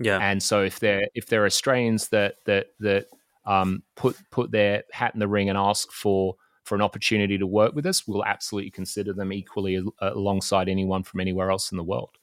Yeah. 0.00 0.18
And 0.20 0.42
so 0.42 0.62
if 0.62 0.80
they're 0.80 1.08
if 1.14 1.26
they're 1.26 1.46
Australians 1.46 2.08
that 2.08 2.36
that 2.46 2.68
that 2.80 3.06
um, 3.46 3.82
put 3.96 4.16
put 4.30 4.50
their 4.50 4.84
hat 4.92 5.14
in 5.14 5.20
the 5.20 5.28
ring 5.28 5.48
and 5.48 5.58
ask 5.58 5.90
for 5.92 6.36
for 6.64 6.74
an 6.74 6.82
opportunity 6.82 7.36
to 7.36 7.46
work 7.46 7.74
with 7.74 7.86
us, 7.86 8.08
we'll 8.08 8.24
absolutely 8.24 8.70
consider 8.70 9.12
them 9.12 9.32
equally 9.32 9.84
alongside 10.00 10.68
anyone 10.68 11.02
from 11.02 11.20
anywhere 11.20 11.50
else 11.50 11.70
in 11.70 11.76
the 11.76 11.84
world. 11.84 12.16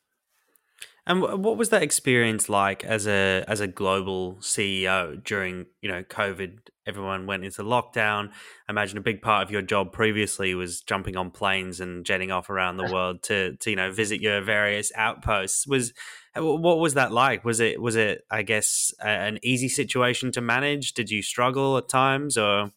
And 1.08 1.22
what 1.22 1.58
was 1.58 1.70
that 1.70 1.82
experience 1.82 2.48
like 2.48 2.84
as 2.84 3.08
a 3.08 3.44
as 3.48 3.60
a 3.60 3.68
global 3.68 4.36
CEO 4.36 5.24
during 5.24 5.66
you 5.82 5.90
know 5.90 6.04
COVID? 6.04 6.60
Everyone 6.86 7.26
went 7.26 7.44
into 7.44 7.64
lockdown. 7.64 8.30
I 8.68 8.72
imagine 8.72 9.00
a 9.00 9.02
big 9.02 9.22
part 9.22 9.44
of 9.44 9.52
your 9.52 9.64
job 9.64 9.94
previously 9.94 10.54
was 10.54 10.82
jumping 10.82 11.18
on 11.18 11.32
planes 11.32 11.80
and 11.80 12.06
jetting 12.06 12.32
off 12.32 12.50
around 12.52 12.78
the 12.78 12.84
world 12.94 13.24
to 13.24 13.56
to 13.58 13.70
you 13.72 13.76
know 13.76 13.92
visit 13.92 14.22
your 14.22 14.42
various 14.42 14.92
outposts. 14.96 15.66
Was 15.66 15.92
uh, 16.38 16.46
what 16.46 16.78
was 16.78 16.94
that 16.94 17.12
like? 17.12 17.44
Was 17.44 17.60
it 17.60 17.82
was 17.82 17.96
it 17.96 18.24
I 18.30 18.44
guess 18.44 18.94
an 19.00 19.40
easy 19.42 19.70
situation 19.70 20.32
to 20.34 20.42
manage? 20.42 20.94
Did 20.94 21.10
you 21.10 21.24
struggle 21.24 21.78
at 21.78 21.90
times 21.90 22.38
or? 22.38 22.72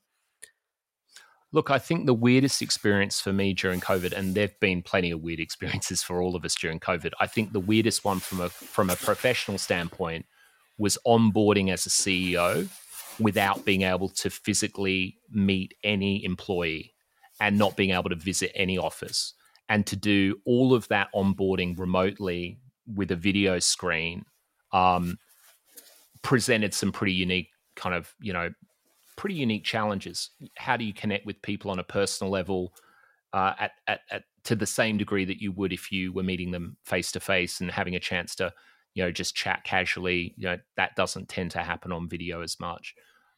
Look, 1.54 1.70
I 1.70 1.78
think 1.78 2.06
the 2.06 2.14
weirdest 2.14 2.62
experience 2.62 3.20
for 3.20 3.32
me 3.32 3.54
during 3.54 3.80
COVID, 3.80 4.12
and 4.12 4.34
there've 4.34 4.58
been 4.58 4.82
plenty 4.82 5.12
of 5.12 5.22
weird 5.22 5.38
experiences 5.48 6.02
for 6.02 6.20
all 6.20 6.34
of 6.34 6.44
us 6.44 6.56
during 6.56 6.80
COVID. 6.80 7.12
I 7.20 7.28
think 7.28 7.52
the 7.52 7.60
weirdest 7.60 8.04
one 8.04 8.18
from 8.18 8.40
a 8.40 8.48
from 8.48 8.90
a 8.90 8.96
professional 8.96 9.56
standpoint 9.56 10.26
was 10.78 10.98
onboarding 11.06 11.72
as 11.72 11.86
a 11.86 11.90
CEO 11.90 12.68
without 13.20 13.64
being 13.64 13.82
able 13.82 14.08
to 14.08 14.30
physically 14.30 15.16
meet 15.30 15.74
any 15.84 16.24
employee 16.24 16.92
and 17.40 17.56
not 17.56 17.76
being 17.76 17.90
able 17.90 18.10
to 18.10 18.16
visit 18.16 18.50
any 18.56 18.76
office 18.76 19.34
and 19.68 19.86
to 19.86 19.94
do 19.94 20.40
all 20.44 20.74
of 20.74 20.88
that 20.88 21.06
onboarding 21.14 21.78
remotely 21.78 22.58
with 22.92 23.12
a 23.12 23.16
video 23.16 23.60
screen 23.60 24.24
um, 24.72 25.16
presented 26.22 26.74
some 26.74 26.90
pretty 26.90 27.12
unique 27.12 27.50
kind 27.76 27.94
of 27.94 28.12
you 28.20 28.32
know 28.32 28.50
pretty 29.16 29.36
unique 29.36 29.64
challenges. 29.64 30.30
How 30.56 30.76
do 30.76 30.84
you 30.84 30.92
connect 30.92 31.26
with 31.26 31.40
people 31.42 31.70
on 31.70 31.78
a 31.78 31.84
personal 31.84 32.32
level 32.32 32.74
uh, 33.32 33.54
at, 33.58 33.72
at, 33.86 34.00
at 34.10 34.22
to 34.44 34.54
the 34.54 34.66
same 34.66 34.98
degree 34.98 35.24
that 35.24 35.40
you 35.40 35.52
would 35.52 35.72
if 35.72 35.90
you 35.90 36.12
were 36.12 36.22
meeting 36.22 36.50
them 36.50 36.76
face 36.84 37.10
to 37.12 37.20
face 37.20 37.60
and 37.60 37.70
having 37.70 37.96
a 37.96 38.00
chance 38.00 38.34
to 38.36 38.52
you 38.94 39.02
know 39.02 39.10
just 39.10 39.34
chat 39.34 39.64
casually? 39.64 40.34
You 40.36 40.48
know 40.48 40.58
that 40.76 40.96
doesn't 40.96 41.28
tend 41.28 41.50
to 41.52 41.62
happen 41.62 41.92
on 41.92 42.08
video 42.08 42.42
as 42.42 42.58
much. 42.60 42.94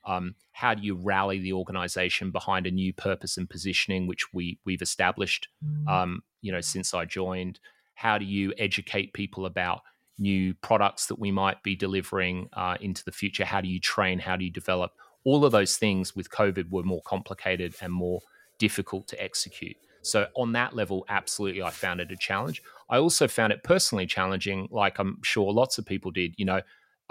Um, 0.06 0.36
how 0.52 0.72
do 0.74 0.82
you 0.82 0.94
rally 0.94 1.40
the 1.40 1.52
organization 1.52 2.30
behind 2.30 2.66
a 2.66 2.70
new 2.70 2.92
purpose 2.92 3.36
and 3.36 3.50
positioning, 3.50 4.06
which 4.06 4.32
we 4.32 4.58
we've 4.64 4.82
established, 4.82 5.48
mm. 5.64 5.88
um, 5.88 6.22
you 6.42 6.52
know, 6.52 6.60
since 6.60 6.94
I 6.94 7.04
joined? 7.04 7.58
How 7.94 8.18
do 8.18 8.24
you 8.24 8.52
educate 8.58 9.14
people 9.14 9.46
about 9.46 9.80
new 10.18 10.54
products 10.54 11.06
that 11.06 11.18
we 11.18 11.30
might 11.30 11.62
be 11.62 11.74
delivering 11.74 12.48
uh, 12.52 12.76
into 12.80 13.04
the 13.04 13.12
future? 13.12 13.44
How 13.44 13.60
do 13.60 13.68
you 13.68 13.80
train? 13.80 14.18
How 14.18 14.36
do 14.36 14.44
you 14.44 14.50
develop? 14.50 14.92
All 15.26 15.44
of 15.44 15.52
those 15.52 15.76
things 15.76 16.16
with 16.16 16.30
COVID 16.30 16.70
were 16.70 16.82
more 16.82 17.02
complicated 17.04 17.74
and 17.82 17.92
more 17.92 18.20
difficult 18.58 19.06
to 19.08 19.22
execute. 19.22 19.76
So, 20.02 20.28
on 20.36 20.52
that 20.52 20.74
level, 20.74 21.04
absolutely, 21.08 21.62
I 21.62 21.70
found 21.70 22.00
it 22.00 22.12
a 22.12 22.16
challenge. 22.16 22.62
I 22.88 22.98
also 22.98 23.26
found 23.26 23.52
it 23.52 23.64
personally 23.64 24.06
challenging, 24.06 24.68
like 24.70 24.98
I'm 24.98 25.18
sure 25.22 25.52
lots 25.52 25.78
of 25.78 25.84
people 25.84 26.12
did. 26.12 26.34
You 26.38 26.44
know, 26.44 26.60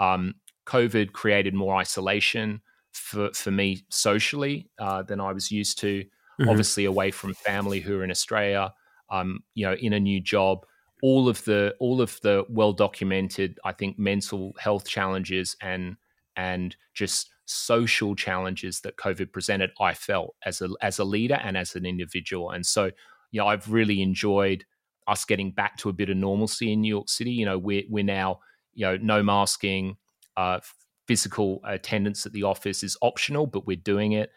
um, 0.00 0.34
COVID 0.64 1.12
created 1.12 1.52
more 1.54 1.76
isolation 1.76 2.62
for, 2.92 3.30
for 3.34 3.50
me 3.50 3.82
socially 3.90 4.70
uh, 4.78 5.02
than 5.02 5.20
I 5.20 5.32
was 5.32 5.52
used 5.52 5.78
to. 5.80 6.02
Mm-hmm. 6.02 6.48
Obviously, 6.48 6.86
away 6.86 7.10
from 7.10 7.34
family 7.34 7.80
who 7.80 8.00
are 8.00 8.04
in 8.04 8.10
Australia, 8.10 8.72
um, 9.10 9.40
you 9.54 9.66
know, 9.66 9.74
in 9.74 9.92
a 9.92 10.00
new 10.00 10.20
job 10.20 10.64
all 11.02 11.28
of 11.28 11.44
the 11.44 11.74
all 11.78 12.00
of 12.00 12.18
the 12.22 12.44
well 12.48 12.72
documented 12.72 13.58
i 13.64 13.72
think 13.72 13.98
mental 13.98 14.54
health 14.58 14.88
challenges 14.88 15.56
and 15.60 15.96
and 16.36 16.76
just 16.94 17.30
social 17.46 18.14
challenges 18.16 18.80
that 18.80 18.96
covid 18.96 19.32
presented 19.32 19.70
i 19.80 19.94
felt 19.94 20.34
as 20.44 20.60
a 20.60 20.68
as 20.82 20.98
a 20.98 21.04
leader 21.04 21.38
and 21.42 21.56
as 21.56 21.76
an 21.76 21.86
individual. 21.86 22.50
And 22.50 22.66
so 22.66 22.90
you 23.30 23.40
know 23.40 23.46
i've 23.46 23.70
really 23.70 24.02
enjoyed 24.02 24.64
us 25.06 25.24
getting 25.24 25.52
back 25.52 25.76
to 25.78 25.88
a 25.88 25.92
bit 25.92 26.10
of 26.10 26.16
normalcy 26.16 26.72
in 26.72 26.80
new 26.80 26.88
york 26.88 27.08
city. 27.08 27.30
You 27.30 27.46
know 27.46 27.58
we're 27.58 27.84
we're 27.88 28.04
now 28.04 28.40
you 28.74 28.86
know 28.86 28.96
no 28.96 29.22
masking 29.22 29.96
uh, 30.36 30.60
physical 31.06 31.60
attendance 31.64 32.26
at 32.26 32.32
the 32.32 32.42
office 32.42 32.82
is 32.82 32.96
optional 33.00 33.46
but 33.46 33.66
we're 33.66 33.76
doing 33.76 34.12
it. 34.12 34.30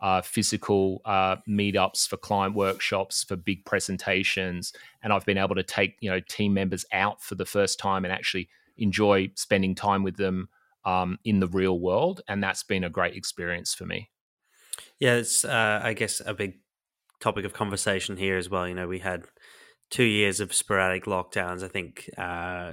Uh, 0.00 0.20
physical 0.20 1.00
uh, 1.04 1.36
meetups 1.48 2.08
for 2.08 2.16
client 2.16 2.56
workshops 2.56 3.22
for 3.22 3.36
big 3.36 3.64
presentations. 3.64 4.72
And 5.02 5.12
i've 5.12 5.24
been 5.24 5.38
able 5.38 5.56
to 5.56 5.62
take 5.62 5.96
you 6.00 6.10
know 6.10 6.20
team 6.28 6.54
members 6.54 6.84
out 6.92 7.22
for 7.22 7.34
the 7.34 7.44
first 7.44 7.78
time 7.78 8.04
and 8.04 8.12
actually 8.12 8.48
enjoy 8.78 9.30
spending 9.34 9.74
time 9.74 10.02
with 10.02 10.16
them 10.16 10.48
um, 10.84 11.18
in 11.24 11.40
the 11.40 11.48
real 11.48 11.78
world, 11.78 12.20
and 12.28 12.42
that's 12.42 12.62
been 12.62 12.84
a 12.84 12.90
great 12.90 13.14
experience 13.14 13.74
for 13.74 13.84
me. 13.84 14.10
Yeah, 14.98 15.14
it's 15.14 15.44
uh, 15.44 15.80
I 15.82 15.94
guess 15.94 16.20
a 16.24 16.34
big 16.34 16.54
topic 17.20 17.44
of 17.44 17.52
conversation 17.52 18.16
here 18.16 18.36
as 18.36 18.48
well. 18.48 18.66
You 18.66 18.74
know, 18.74 18.88
we 18.88 18.98
had 18.98 19.24
two 19.90 20.04
years 20.04 20.40
of 20.40 20.54
sporadic 20.54 21.04
lockdowns. 21.04 21.62
I 21.62 21.68
think 21.68 22.08
uh, 22.18 22.72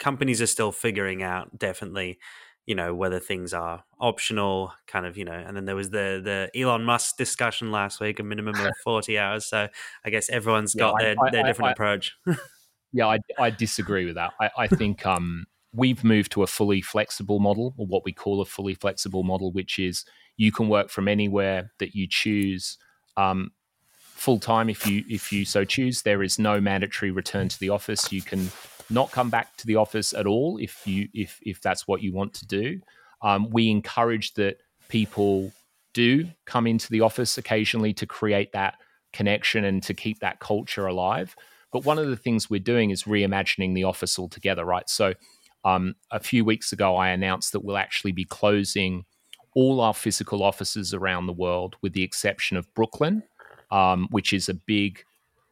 companies 0.00 0.42
are 0.42 0.46
still 0.46 0.72
figuring 0.72 1.22
out 1.22 1.58
definitely 1.58 2.18
you 2.66 2.74
know 2.74 2.94
whether 2.94 3.20
things 3.20 3.52
are 3.52 3.84
optional 4.00 4.72
kind 4.86 5.06
of 5.06 5.16
you 5.16 5.24
know 5.24 5.32
and 5.32 5.56
then 5.56 5.64
there 5.64 5.76
was 5.76 5.90
the 5.90 6.20
the 6.24 6.60
elon 6.60 6.82
musk 6.82 7.16
discussion 7.16 7.70
last 7.70 8.00
week 8.00 8.18
a 8.18 8.22
minimum 8.22 8.54
of 8.54 8.72
40 8.84 9.18
hours 9.18 9.46
so 9.46 9.68
i 10.04 10.10
guess 10.10 10.30
everyone's 10.30 10.74
got 10.74 10.94
yeah, 10.98 11.06
their, 11.06 11.16
I, 11.26 11.30
their 11.30 11.44
I, 11.44 11.46
different 11.46 11.68
I, 11.68 11.72
approach 11.72 12.16
yeah 12.92 13.06
I, 13.06 13.18
I 13.38 13.50
disagree 13.50 14.06
with 14.06 14.14
that 14.14 14.32
I, 14.40 14.50
I 14.56 14.66
think 14.66 15.04
um 15.06 15.46
we've 15.74 16.04
moved 16.04 16.32
to 16.32 16.42
a 16.42 16.46
fully 16.46 16.80
flexible 16.80 17.40
model 17.40 17.74
or 17.76 17.86
what 17.86 18.04
we 18.04 18.12
call 18.12 18.40
a 18.40 18.44
fully 18.44 18.74
flexible 18.74 19.22
model 19.22 19.52
which 19.52 19.78
is 19.78 20.04
you 20.36 20.52
can 20.52 20.68
work 20.68 20.90
from 20.90 21.08
anywhere 21.08 21.72
that 21.78 21.94
you 21.94 22.06
choose 22.08 22.78
um, 23.16 23.50
full 23.96 24.38
time 24.38 24.68
if 24.68 24.86
you 24.86 25.04
if 25.08 25.32
you 25.32 25.44
so 25.44 25.64
choose 25.64 26.02
there 26.02 26.22
is 26.22 26.38
no 26.38 26.60
mandatory 26.60 27.10
return 27.10 27.48
to 27.48 27.58
the 27.60 27.68
office 27.68 28.12
you 28.12 28.22
can 28.22 28.50
not 28.90 29.10
come 29.10 29.30
back 29.30 29.56
to 29.56 29.66
the 29.66 29.76
office 29.76 30.12
at 30.12 30.26
all 30.26 30.58
if 30.58 30.86
you 30.86 31.08
if 31.14 31.38
if 31.42 31.60
that's 31.60 31.86
what 31.86 32.02
you 32.02 32.12
want 32.12 32.34
to 32.34 32.46
do. 32.46 32.80
Um, 33.22 33.48
we 33.50 33.70
encourage 33.70 34.34
that 34.34 34.58
people 34.88 35.52
do 35.94 36.28
come 36.44 36.66
into 36.66 36.90
the 36.90 37.00
office 37.00 37.38
occasionally 37.38 37.94
to 37.94 38.06
create 38.06 38.52
that 38.52 38.74
connection 39.12 39.64
and 39.64 39.82
to 39.84 39.94
keep 39.94 40.20
that 40.20 40.40
culture 40.40 40.86
alive. 40.86 41.34
But 41.72 41.84
one 41.84 41.98
of 41.98 42.08
the 42.08 42.16
things 42.16 42.50
we're 42.50 42.60
doing 42.60 42.90
is 42.90 43.04
reimagining 43.04 43.74
the 43.74 43.84
office 43.84 44.18
altogether, 44.18 44.64
right? 44.64 44.88
So 44.88 45.14
um, 45.64 45.94
a 46.10 46.20
few 46.20 46.44
weeks 46.44 46.72
ago, 46.72 46.96
I 46.96 47.08
announced 47.08 47.52
that 47.52 47.64
we'll 47.64 47.78
actually 47.78 48.12
be 48.12 48.24
closing 48.24 49.04
all 49.54 49.80
our 49.80 49.94
physical 49.94 50.42
offices 50.42 50.92
around 50.92 51.26
the 51.26 51.32
world, 51.32 51.76
with 51.80 51.92
the 51.92 52.02
exception 52.02 52.56
of 52.56 52.72
Brooklyn, 52.74 53.22
um, 53.70 54.08
which 54.10 54.32
is 54.32 54.48
a 54.48 54.54
big, 54.54 55.04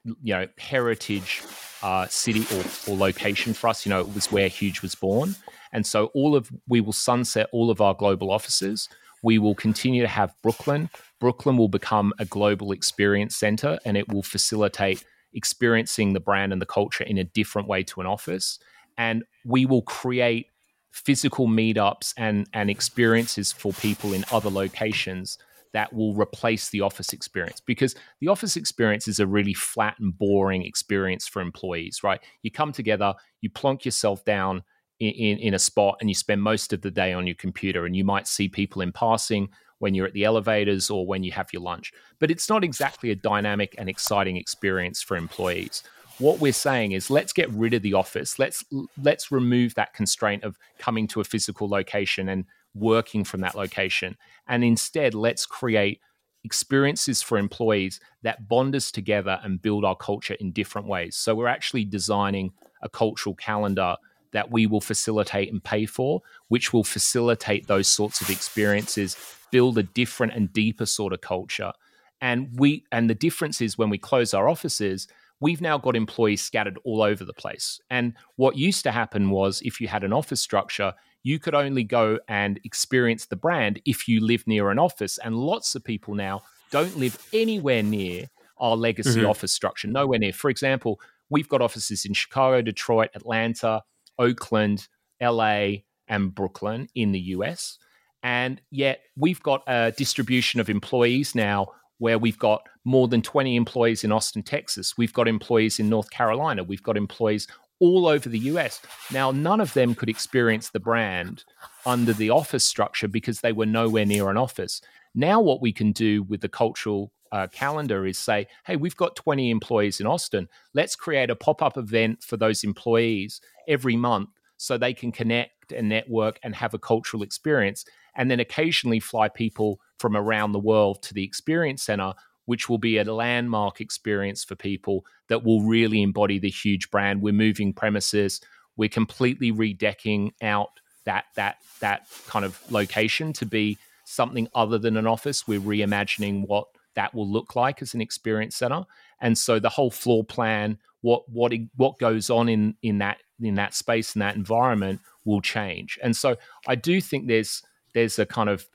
you 0.05 0.35
know, 0.35 0.49
heritage 0.59 1.43
uh, 1.83 2.07
city 2.09 2.45
or, 2.55 2.65
or 2.89 2.97
location 2.97 3.55
for 3.55 3.69
us. 3.69 3.87
You 3.87 3.91
know, 3.91 4.01
it 4.01 4.15
was 4.15 4.31
where 4.31 4.49
Huge 4.49 4.83
was 4.83 4.95
born. 4.95 5.37
And 5.73 5.87
so 5.87 6.07
all 6.15 6.35
of 6.37 6.51
we 6.69 6.81
will 6.81 6.93
sunset 6.93 7.49
all 7.53 7.71
of 7.71 7.81
our 7.81 7.95
global 7.95 8.31
offices. 8.31 8.89
We 9.23 9.39
will 9.39 9.55
continue 9.55 10.03
to 10.03 10.09
have 10.09 10.35
Brooklyn. 10.43 10.91
Brooklyn 11.21 11.57
will 11.57 11.69
become 11.69 12.13
a 12.19 12.25
global 12.25 12.73
experience 12.73 13.37
center 13.37 13.79
and 13.85 13.97
it 13.97 14.13
will 14.13 14.25
facilitate 14.25 15.05
experiencing 15.33 16.13
the 16.13 16.21
brand 16.21 16.53
and 16.53 16.61
the 16.61 16.67
culture 16.67 17.05
in 17.05 17.19
a 17.19 17.25
different 17.25 17.69
way 17.69 17.83
to 17.85 18.01
an 18.01 18.07
office. 18.07 18.59
And 18.99 19.25
we 19.45 19.67
will 19.67 19.83
create 19.83 20.47
physical 20.91 21.49
meetups 21.49 22.13
and, 22.17 22.47
and 22.53 22.71
experiences 22.71 23.51
for 23.51 23.73
people 23.73 24.13
in 24.13 24.25
other 24.31 24.51
locations 24.51 25.39
that 25.73 25.93
will 25.93 26.15
replace 26.15 26.69
the 26.69 26.83
office 26.83 27.13
experience 27.15 27.61
because 27.61 27.95
the 28.21 28.29
office 28.29 28.57
experience 28.57 29.09
is 29.09 29.19
a 29.19 29.27
really 29.27 29.55
flat 29.55 29.99
and 29.99 30.17
boring 30.17 30.65
experience 30.65 31.27
for 31.27 31.41
employees, 31.41 32.01
right? 32.03 32.21
You 32.43 32.51
come 32.51 32.73
together, 32.73 33.15
you 33.41 33.49
plonk 33.49 33.87
yourself 33.87 34.23
down 34.25 34.63
in, 35.01 35.13
in, 35.13 35.39
in, 35.39 35.55
a 35.55 35.59
spot, 35.59 35.97
and 36.01 36.11
you 36.11 36.15
spend 36.15 36.43
most 36.43 36.73
of 36.73 36.83
the 36.83 36.91
day 36.91 37.13
on 37.13 37.27
your 37.27 37.37
computer, 37.37 37.87
and 37.87 37.97
you 37.97 38.05
might 38.05 38.29
see 38.29 38.49
people 38.49 38.83
in 38.83 38.93
passing 38.93 39.49
when 39.79 39.95
you're 39.95 40.07
at 40.07 40.13
the 40.13 40.25
elevators 40.25 40.91
or 40.91 41.07
when 41.07 41.25
you 41.25 41.33
have 41.33 41.53
your 41.53 41.63
lunch. 41.63 41.93
But 42.21 42.31
it's 42.31 42.49
not 42.49 42.63
exactly 42.63 43.11
a 43.11 43.17
dynamic 43.17 43.75
and 43.79 43.89
exciting 43.89 44.37
experience 44.37 45.03
for 45.03 45.17
employees 45.17 45.83
what 46.19 46.39
we're 46.41 46.53
saying 46.53 46.93
is 46.93 47.11
let's 47.11 47.33
get 47.33 47.51
rid 47.51 47.75
of 47.75 47.83
the 47.83 47.95
office 47.95 48.39
let's 48.39 48.65
let's 49.03 49.33
remove 49.33 49.75
that 49.75 49.95
constraint 49.95 50.45
of 50.45 50.59
coming 50.79 51.07
to 51.07 51.21
a 51.21 51.25
physical 51.25 51.69
location 51.69 52.29
and 52.29 52.45
working 52.75 53.25
from 53.25 53.41
that 53.41 53.55
location. 53.55 54.17
And 54.47 54.65
instead, 54.65 55.15
let's 55.15 55.47
create 55.47 56.01
experiences 56.45 57.23
for 57.23 57.39
employees 57.39 58.01
that 58.23 58.49
bond 58.49 58.75
us 58.75 58.91
together 58.91 59.41
and 59.43 59.63
build 59.63 59.85
our 59.85 59.97
culture 59.97 60.35
in 60.35 60.53
different 60.53 60.89
ways. 60.89 61.17
So 61.17 61.35
we're 61.35 61.47
actually 61.47 61.85
designing 61.85 62.53
a 62.83 62.89
cultural 62.89 63.35
calendar 63.35 63.97
that 64.33 64.51
we 64.51 64.67
will 64.67 64.81
facilitate 64.81 65.53
and 65.53 65.63
pay 65.63 65.87
for, 65.87 66.23
which 66.49 66.73
will 66.73 66.85
facilitate 66.85 67.67
those 67.67 67.87
sorts 67.87 68.21
of 68.21 68.31
experiences, 68.31 69.17
build 69.51 69.79
a 69.79 69.83
different 69.83 70.33
and 70.33 70.53
deeper 70.53 70.87
sort 70.87 71.13
of 71.13 71.21
culture. 71.21 71.73
And 72.21 72.49
we 72.59 72.85
and 72.91 73.11
the 73.11 73.15
difference 73.15 73.61
is 73.61 73.77
when 73.77 73.91
we 73.91 73.99
close 73.99 74.33
our 74.33 74.49
offices, 74.49 75.07
we've 75.43 75.61
now 75.61 75.77
got 75.77 75.97
employees 75.97 76.41
scattered 76.41 76.79
all 76.85 77.03
over 77.03 77.25
the 77.25 77.35
place. 77.35 77.81
And 77.91 78.15
what 78.37 78.57
used 78.57 78.85
to 78.85 78.93
happen 78.93 79.29
was 79.29 79.61
if 79.63 79.81
you 79.81 79.89
had 79.89 80.05
an 80.05 80.13
office 80.13 80.41
structure, 80.41 80.95
you 81.25 81.41
could 81.41 81.55
only 81.55 81.83
go 81.83 82.21
and 82.29 82.61
experience 82.65 83.27
the 83.27 83.37
brand 83.37 83.83
if 83.85 84.07
you 84.07 84.25
live 84.25 84.47
near 84.47 84.71
an 84.71 84.79
office. 84.79 85.19
And 85.19 85.35
lots 85.35 85.75
of 85.75 85.83
people 85.83 86.15
now 86.15 86.43
don't 86.71 86.97
live 86.97 87.19
anywhere 87.33 87.83
near 87.83 88.27
our 88.59 88.77
legacy 88.77 89.19
mm-hmm. 89.19 89.29
office 89.29 89.53
structure, 89.53 89.89
nowhere 89.89 90.21
near. 90.21 90.33
For 90.33 90.49
example, 90.49 91.01
we've 91.29 91.49
got 91.49 91.61
offices 91.61 92.05
in 92.05 92.15
Chicago, 92.15 92.63
Detroit, 92.63 93.11
Atlanta, 93.17 93.83
Oakland, 94.21 94.87
LA, 95.21 95.83
and 96.07 96.33
Brooklyn 96.33 96.87
in 96.95 97.11
the 97.11 97.21
US. 97.21 97.79
And 98.23 98.61
yet 98.71 99.01
we've 99.17 99.43
got 99.43 99.65
a 99.67 99.93
distribution 99.97 100.61
of 100.61 100.71
employees 100.71 101.35
now 101.35 101.73
where 102.03 102.19
we've 102.19 102.39
got 102.39 102.69
more 102.85 103.07
than 103.07 103.23
20 103.23 103.55
employees 103.55 104.03
in 104.03 104.11
Austin, 104.11 104.43
Texas. 104.43 104.99
We've 104.99 105.13
got 105.13 105.29
employees 105.29 105.79
in 105.79 105.89
North 105.89 106.11
Carolina. 106.11 106.65
We've 106.65 106.83
got 106.83 106.97
employees 106.97 107.47
all 107.79 108.09
over 108.09 108.29
the 108.29 108.41
US. 108.41 108.81
Now, 109.13 109.31
none 109.31 109.61
of 109.61 109.73
them 109.73 109.95
could 109.95 110.09
experience 110.09 110.71
the 110.71 110.81
brand 110.81 111.45
under 111.87 112.13
the 112.13 112.29
office 112.31 112.65
structure 112.65 113.07
because 113.07 113.41
they 113.41 113.53
were 113.53 113.67
nowhere 113.67 114.05
near 114.05 114.31
an 114.31 114.37
office. 114.37 114.81
Now, 115.15 115.41
what 115.41 115.63
we 115.63 115.73
can 115.73 115.93
do 115.93 116.25
with 116.25 116.41
the 116.41 116.49
cultural 116.49 117.13
uh, 117.31 117.47
calendar 117.53 118.05
is 118.05 118.19
say, 118.19 118.49
hey, 118.67 118.75
we've 118.75 118.97
got 118.97 119.15
20 119.15 119.51
employees 119.51 120.01
in 120.01 120.07
Austin. 120.09 120.49
Let's 120.75 120.97
create 120.97 121.31
a 121.31 121.37
pop 121.37 121.63
up 121.63 121.79
event 121.79 122.25
for 122.25 122.37
those 122.37 122.65
employees 122.65 123.41
every 123.69 123.95
month 123.95 124.31
so 124.57 124.77
they 124.77 124.93
can 124.93 125.13
connect 125.13 125.71
and 125.71 125.89
network 125.89 126.41
and 126.43 126.57
have 126.57 126.75
a 126.75 126.81
cultural 126.81 127.23
experience. 127.23 127.85
And 128.17 128.31
then 128.31 128.41
occasionally 128.41 129.01
fly 129.01 129.29
people 129.29 129.81
from 129.99 130.17
around 130.17 130.53
the 130.53 130.59
world 130.59 131.03
to 131.05 131.15
the 131.15 131.25
experience 131.25 131.83
center 131.83 132.15
which 132.47 132.69
will 132.69 132.79
be 132.79 132.99
a 132.99 133.05
landmark 133.05 133.81
experience 133.81 134.45
for 134.45 134.55
people 134.55 135.05
that 135.29 135.45
will 135.45 135.63
really 135.63 136.03
embody 136.03 136.39
the 136.39 136.51
huge 136.51 136.91
brand. 136.91 137.23
We're 137.23 137.33
moving 137.33 137.73
premises. 137.73 138.41
We're 138.77 138.89
completely 138.89 139.53
redecking 139.53 140.33
out 140.43 140.71
that 141.05 141.27
that 141.37 141.57
that 141.81 142.07
kind 142.27 142.45
of 142.45 142.61
location 142.71 143.33
to 143.35 143.47
be 143.47 143.79
something 144.05 144.49
other 144.55 144.79
than 144.79 144.97
an 144.97 145.07
office. 145.07 145.47
We're 145.47 145.61
reimagining 145.61 146.47
what 146.47 146.67
that 146.95 147.15
will 147.15 147.29
look 147.29 147.57
like 147.57 147.81
as 147.81 147.95
an 147.95 148.01
experience 148.01 148.57
center, 148.57 148.85
and 149.21 149.37
so 149.37 149.59
the 149.59 149.69
whole 149.69 149.91
floor 149.91 150.25
plan, 150.25 150.79
what 151.01 151.29
what 151.29 151.53
what 151.77 151.99
goes 151.99 152.31
on 152.31 152.49
in 152.49 152.77
in 152.83 152.99
that 152.99 153.19
in 153.41 153.55
that 153.55 153.75
space 153.75 154.15
in 154.15 154.21
that 154.21 154.37
environment 154.37 155.01
will 155.25 155.41
change. 155.41 155.99
And 156.03 156.17
so 156.17 156.37
I 156.67 156.75
do 156.75 157.01
think 157.01 157.27
there's 157.27 157.63
there's 157.95 158.19
a 158.19 158.27
kind 158.27 158.49
of 158.49 158.67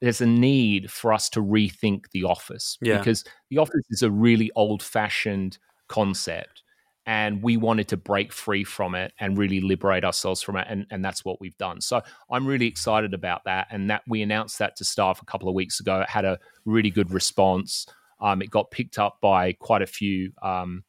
there's 0.00 0.20
a 0.20 0.26
need 0.26 0.90
for 0.90 1.12
us 1.12 1.28
to 1.30 1.40
rethink 1.40 2.10
the 2.10 2.24
office 2.24 2.76
yeah. 2.82 2.98
because 2.98 3.24
the 3.50 3.58
office 3.58 3.84
is 3.90 4.02
a 4.02 4.10
really 4.10 4.50
old 4.56 4.82
fashioned 4.82 5.58
concept 5.86 6.64
and 7.06 7.42
we 7.42 7.56
wanted 7.56 7.86
to 7.88 7.96
break 7.96 8.32
free 8.32 8.64
from 8.64 8.94
it 8.96 9.12
and 9.20 9.38
really 9.38 9.60
liberate 9.60 10.04
ourselves 10.04 10.42
from 10.42 10.56
it 10.56 10.66
and, 10.68 10.86
and 10.90 11.04
that's 11.04 11.24
what 11.24 11.40
we've 11.40 11.56
done. 11.56 11.80
So 11.80 12.00
i'm 12.30 12.46
really 12.46 12.66
excited 12.66 13.14
about 13.14 13.44
that 13.44 13.68
and 13.70 13.88
that 13.90 14.02
we 14.08 14.22
announced 14.22 14.58
that 14.58 14.76
to 14.76 14.84
staff 14.84 15.22
a 15.22 15.24
couple 15.24 15.48
of 15.48 15.54
weeks 15.54 15.78
ago. 15.78 16.00
It 16.00 16.08
had 16.08 16.24
a 16.24 16.38
really 16.64 16.90
good 16.90 17.12
response. 17.12 17.86
Um, 18.20 18.42
it 18.42 18.50
got 18.50 18.72
picked 18.72 18.98
up 18.98 19.18
by 19.20 19.52
quite 19.52 19.82
a 19.82 19.86
few 19.86 20.32
um, 20.42 20.82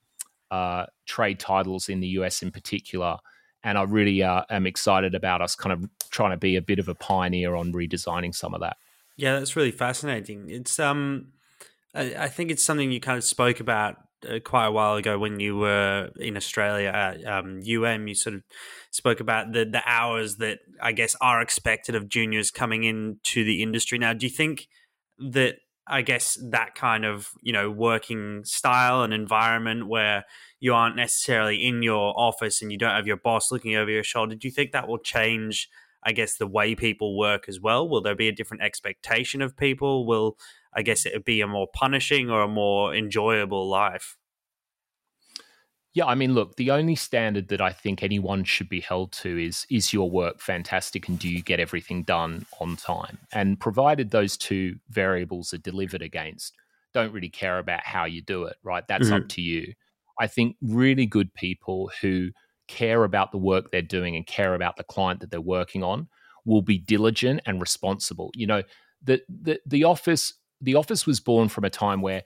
uh, 0.49 0.85
trade 1.05 1.39
titles 1.39 1.89
in 1.89 1.99
the 1.99 2.07
us 2.07 2.41
in 2.41 2.51
particular 2.51 3.17
and 3.63 3.77
i 3.77 3.83
really 3.83 4.21
uh, 4.21 4.43
am 4.49 4.65
excited 4.65 5.15
about 5.15 5.41
us 5.41 5.55
kind 5.55 5.73
of 5.73 5.89
trying 6.09 6.31
to 6.31 6.37
be 6.37 6.55
a 6.55 6.61
bit 6.61 6.79
of 6.79 6.87
a 6.87 6.95
pioneer 6.95 7.55
on 7.55 7.73
redesigning 7.73 8.33
some 8.33 8.53
of 8.53 8.61
that 8.61 8.77
yeah, 9.15 9.39
that's 9.39 9.55
really 9.55 9.71
fascinating. 9.71 10.49
It's 10.49 10.79
um, 10.79 11.33
I, 11.93 12.15
I 12.15 12.27
think 12.27 12.51
it's 12.51 12.63
something 12.63 12.91
you 12.91 12.99
kind 12.99 13.17
of 13.17 13.23
spoke 13.23 13.59
about 13.59 13.97
uh, 14.27 14.39
quite 14.43 14.67
a 14.67 14.71
while 14.71 14.95
ago 14.95 15.19
when 15.19 15.39
you 15.39 15.57
were 15.57 16.09
in 16.19 16.35
Australia 16.35 16.89
at 16.89 17.25
um, 17.25 17.59
UM. 17.59 18.07
You 18.07 18.15
sort 18.15 18.35
of 18.35 18.43
spoke 18.91 19.19
about 19.19 19.53
the 19.53 19.65
the 19.65 19.83
hours 19.85 20.37
that 20.37 20.59
I 20.81 20.93
guess 20.93 21.15
are 21.21 21.41
expected 21.41 21.95
of 21.95 22.09
juniors 22.09 22.49
coming 22.49 22.83
into 22.83 23.43
the 23.43 23.61
industry. 23.61 23.99
Now, 23.99 24.13
do 24.13 24.25
you 24.25 24.31
think 24.31 24.67
that 25.19 25.57
I 25.87 26.01
guess 26.01 26.37
that 26.51 26.75
kind 26.75 27.05
of 27.05 27.29
you 27.41 27.53
know 27.53 27.69
working 27.69 28.43
style 28.45 29.03
and 29.03 29.13
environment 29.13 29.87
where 29.87 30.25
you 30.59 30.73
aren't 30.73 30.95
necessarily 30.95 31.57
in 31.65 31.81
your 31.83 32.13
office 32.17 32.61
and 32.61 32.71
you 32.71 32.77
don't 32.77 32.95
have 32.95 33.07
your 33.07 33.17
boss 33.17 33.51
looking 33.51 33.75
over 33.75 33.91
your 33.91 34.03
shoulder, 34.03 34.35
do 34.35 34.47
you 34.47 34.51
think 34.53 34.71
that 34.71 34.87
will 34.87 34.99
change? 34.99 35.69
I 36.05 36.11
guess, 36.11 36.35
the 36.35 36.47
way 36.47 36.75
people 36.75 37.17
work 37.17 37.45
as 37.47 37.61
well? 37.61 37.87
Will 37.87 38.01
there 38.01 38.15
be 38.15 38.27
a 38.27 38.33
different 38.33 38.61
expectation 38.63 39.41
of 39.41 39.55
people? 39.55 40.05
Will, 40.05 40.37
I 40.73 40.81
guess, 40.81 41.05
it 41.05 41.23
be 41.23 41.39
a 41.39 41.47
more 41.47 41.67
punishing 41.73 42.29
or 42.29 42.41
a 42.41 42.47
more 42.47 42.93
enjoyable 42.93 43.69
life? 43.69 44.17
Yeah, 45.93 46.05
I 46.05 46.15
mean, 46.15 46.33
look, 46.33 46.55
the 46.55 46.71
only 46.71 46.95
standard 46.95 47.49
that 47.49 47.61
I 47.61 47.71
think 47.71 48.01
anyone 48.01 48.43
should 48.45 48.67
be 48.67 48.81
held 48.81 49.11
to 49.13 49.37
is 49.37 49.67
is 49.69 49.93
your 49.93 50.09
work 50.09 50.39
fantastic 50.39 51.07
and 51.07 51.19
do 51.19 51.29
you 51.29 51.43
get 51.43 51.59
everything 51.59 52.03
done 52.03 52.45
on 52.59 52.75
time? 52.75 53.19
And 53.31 53.59
provided 53.59 54.09
those 54.09 54.35
two 54.35 54.77
variables 54.89 55.53
are 55.53 55.59
delivered 55.59 56.01
against, 56.01 56.53
don't 56.93 57.13
really 57.13 57.29
care 57.29 57.59
about 57.59 57.83
how 57.83 58.05
you 58.05 58.21
do 58.21 58.45
it, 58.45 58.57
right? 58.63 58.87
That's 58.87 59.05
mm-hmm. 59.05 59.23
up 59.23 59.29
to 59.29 59.41
you. 59.41 59.73
I 60.19 60.27
think 60.27 60.55
really 60.61 61.05
good 61.05 61.33
people 61.33 61.91
who 62.01 62.31
care 62.67 63.03
about 63.03 63.31
the 63.31 63.37
work 63.37 63.69
they're 63.69 63.81
doing 63.81 64.15
and 64.15 64.25
care 64.25 64.55
about 64.55 64.77
the 64.77 64.83
client 64.83 65.19
that 65.19 65.29
they're 65.29 65.41
working 65.41 65.83
on 65.83 66.07
will 66.45 66.61
be 66.61 66.77
diligent 66.77 67.41
and 67.45 67.61
responsible. 67.61 68.31
You 68.35 68.47
know, 68.47 68.63
the 69.03 69.21
the 69.29 69.59
the 69.65 69.83
office 69.83 70.33
the 70.59 70.75
office 70.75 71.05
was 71.05 71.19
born 71.19 71.49
from 71.49 71.65
a 71.65 71.69
time 71.69 72.01
where, 72.01 72.23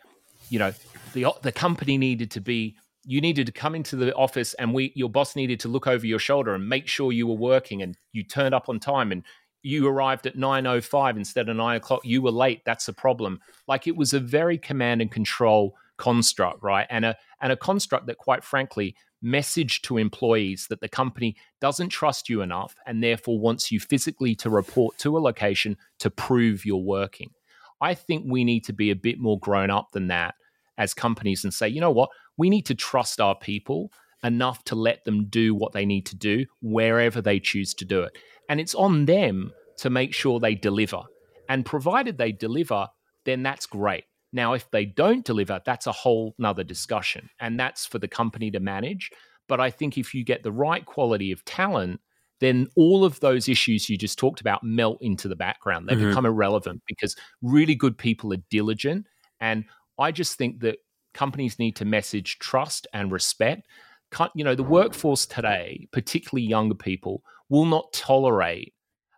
you 0.50 0.60
know, 0.60 0.74
the 1.14 1.26
the 1.42 1.52
company 1.52 1.98
needed 1.98 2.32
to 2.32 2.42
be 2.42 2.78
you 3.08 3.22
needed 3.22 3.46
to 3.48 3.54
come 3.54 3.74
into 3.74 3.96
the 3.96 4.14
office 4.16 4.54
and 4.56 4.74
we 4.74 4.92
your 4.94 5.10
boss 5.10 5.36
needed 5.36 5.62
to 5.62 5.70
look 5.70 5.88
over 5.88 6.06
your 6.06 6.20
shoulder 6.20 6.54
and 6.54 6.68
make 6.68 6.88
sure 6.88 7.14
you 7.14 7.26
were 7.26 7.36
working 7.36 7.82
and 7.82 7.98
you 8.12 8.22
turned 8.22 8.54
up 8.54 8.68
on 8.68 8.80
time 8.80 9.14
and 9.14 9.24
you 9.64 9.88
arrived 9.88 10.28
at 10.28 10.36
9.05 10.36 11.16
instead 11.16 11.50
of 11.50 11.56
9 11.56 11.78
o'clock 11.78 12.02
you 12.04 12.22
were 12.22 12.32
late 12.32 12.62
that's 12.66 12.90
a 12.90 12.94
problem. 12.94 13.40
Like 13.68 13.88
it 13.88 13.96
was 13.96 14.14
a 14.14 14.20
very 14.20 14.58
command 14.58 15.02
and 15.02 15.10
control 15.10 15.76
construct 15.96 16.62
right? 16.62 16.86
And 16.90 17.06
a 17.06 17.18
and 17.42 17.52
a 17.52 17.58
construct 17.58 18.08
that 18.08 18.18
quite 18.18 18.44
frankly 18.44 18.94
message 19.22 19.82
to 19.84 19.98
employees 19.98 20.68
that 20.70 20.82
the 20.82 20.90
company 20.90 21.38
doesn't 21.62 21.90
trust 21.90 22.28
you 22.28 22.42
enough 22.42 22.76
and 22.86 23.02
therefore 23.02 23.40
wants 23.40 23.72
you 23.72 23.80
physically 23.80 24.36
to 24.36 24.50
report 24.50 24.98
to 25.00 25.18
a 25.18 25.20
location 25.20 25.78
to 26.00 26.12
prove 26.12 26.66
you're 26.66 26.78
working. 26.78 27.32
I 27.80 27.94
think 27.94 28.26
we 28.28 28.44
need 28.44 28.66
to 28.66 28.74
be 28.74 28.92
a 28.92 28.96
bit 28.96 29.18
more 29.18 29.40
grown 29.40 29.72
up 29.72 29.92
than 29.92 30.08
that 30.08 30.36
as 30.78 30.94
companies 30.94 31.44
and 31.44 31.54
say 31.54 31.68
you 31.68 31.82
know 31.82 31.90
what 31.90 32.10
we 32.38 32.50
need 32.50 32.66
to 32.68 32.76
trust 32.76 33.20
our 33.20 33.36
people 33.36 33.92
enough 34.24 34.64
to 34.66 34.76
let 34.76 35.06
them 35.06 35.26
do 35.26 35.54
what 35.54 35.74
they 35.74 35.86
need 35.86 36.06
to 36.08 36.16
do 36.16 36.46
wherever 36.62 37.22
they 37.22 37.40
choose 37.40 37.74
to 37.76 37.86
do 37.86 38.02
it. 38.02 38.18
And 38.50 38.60
it's 38.60 38.76
on 38.76 39.06
them 39.06 39.52
to 39.78 39.90
make 39.90 40.14
sure 40.14 40.40
they 40.40 40.56
deliver. 40.56 41.02
And 41.50 41.66
provided 41.66 42.18
they 42.18 42.32
deliver, 42.32 42.88
then 43.26 43.44
that's 43.44 43.66
great. 43.66 44.06
Now, 44.34 44.54
if 44.54 44.70
they 44.72 44.86
don't 44.86 45.26
deliver, 45.26 45.62
that's 45.66 45.88
a 45.88 45.92
whole 45.92 46.36
nother 46.38 46.64
discussion. 46.64 47.30
And 47.40 47.60
that's 47.60 47.86
for 47.86 48.00
the 48.00 48.08
company 48.08 48.52
to 48.52 48.60
manage. 48.60 49.10
But 49.48 49.60
I 49.60 49.70
think 49.70 49.98
if 49.98 50.14
you 50.14 50.24
get 50.24 50.44
the 50.44 50.52
right 50.52 50.86
quality 50.86 51.32
of 51.32 51.46
talent, 51.46 52.02
then 52.40 52.68
all 52.76 53.04
of 53.04 53.20
those 53.20 53.50
issues 53.50 53.90
you 53.90 53.98
just 53.98 54.20
talked 54.20 54.42
about 54.42 54.64
melt 54.64 54.98
into 55.02 55.28
the 55.28 55.36
background. 55.36 55.88
They 55.88 55.96
mm-hmm. 55.96 56.10
become 56.10 56.26
irrelevant 56.26 56.82
because 56.88 57.16
really 57.42 57.76
good 57.76 57.98
people 57.98 58.34
are 58.34 58.44
diligent. 58.50 59.08
And 59.40 59.66
I 59.98 60.12
just 60.12 60.38
think 60.38 60.60
that 60.60 60.78
companies 61.18 61.58
need 61.58 61.76
to 61.76 61.86
message 61.86 62.38
trust 62.38 62.86
and 62.94 63.12
respect. 63.12 63.68
You 64.36 64.44
know, 64.44 64.56
the 64.56 64.64
workforce 64.64 65.26
today, 65.26 65.88
particularly 65.92 66.48
younger 66.48 66.76
people, 66.76 67.24
will 67.50 67.66
not 67.66 67.92
tolerate 67.92 68.74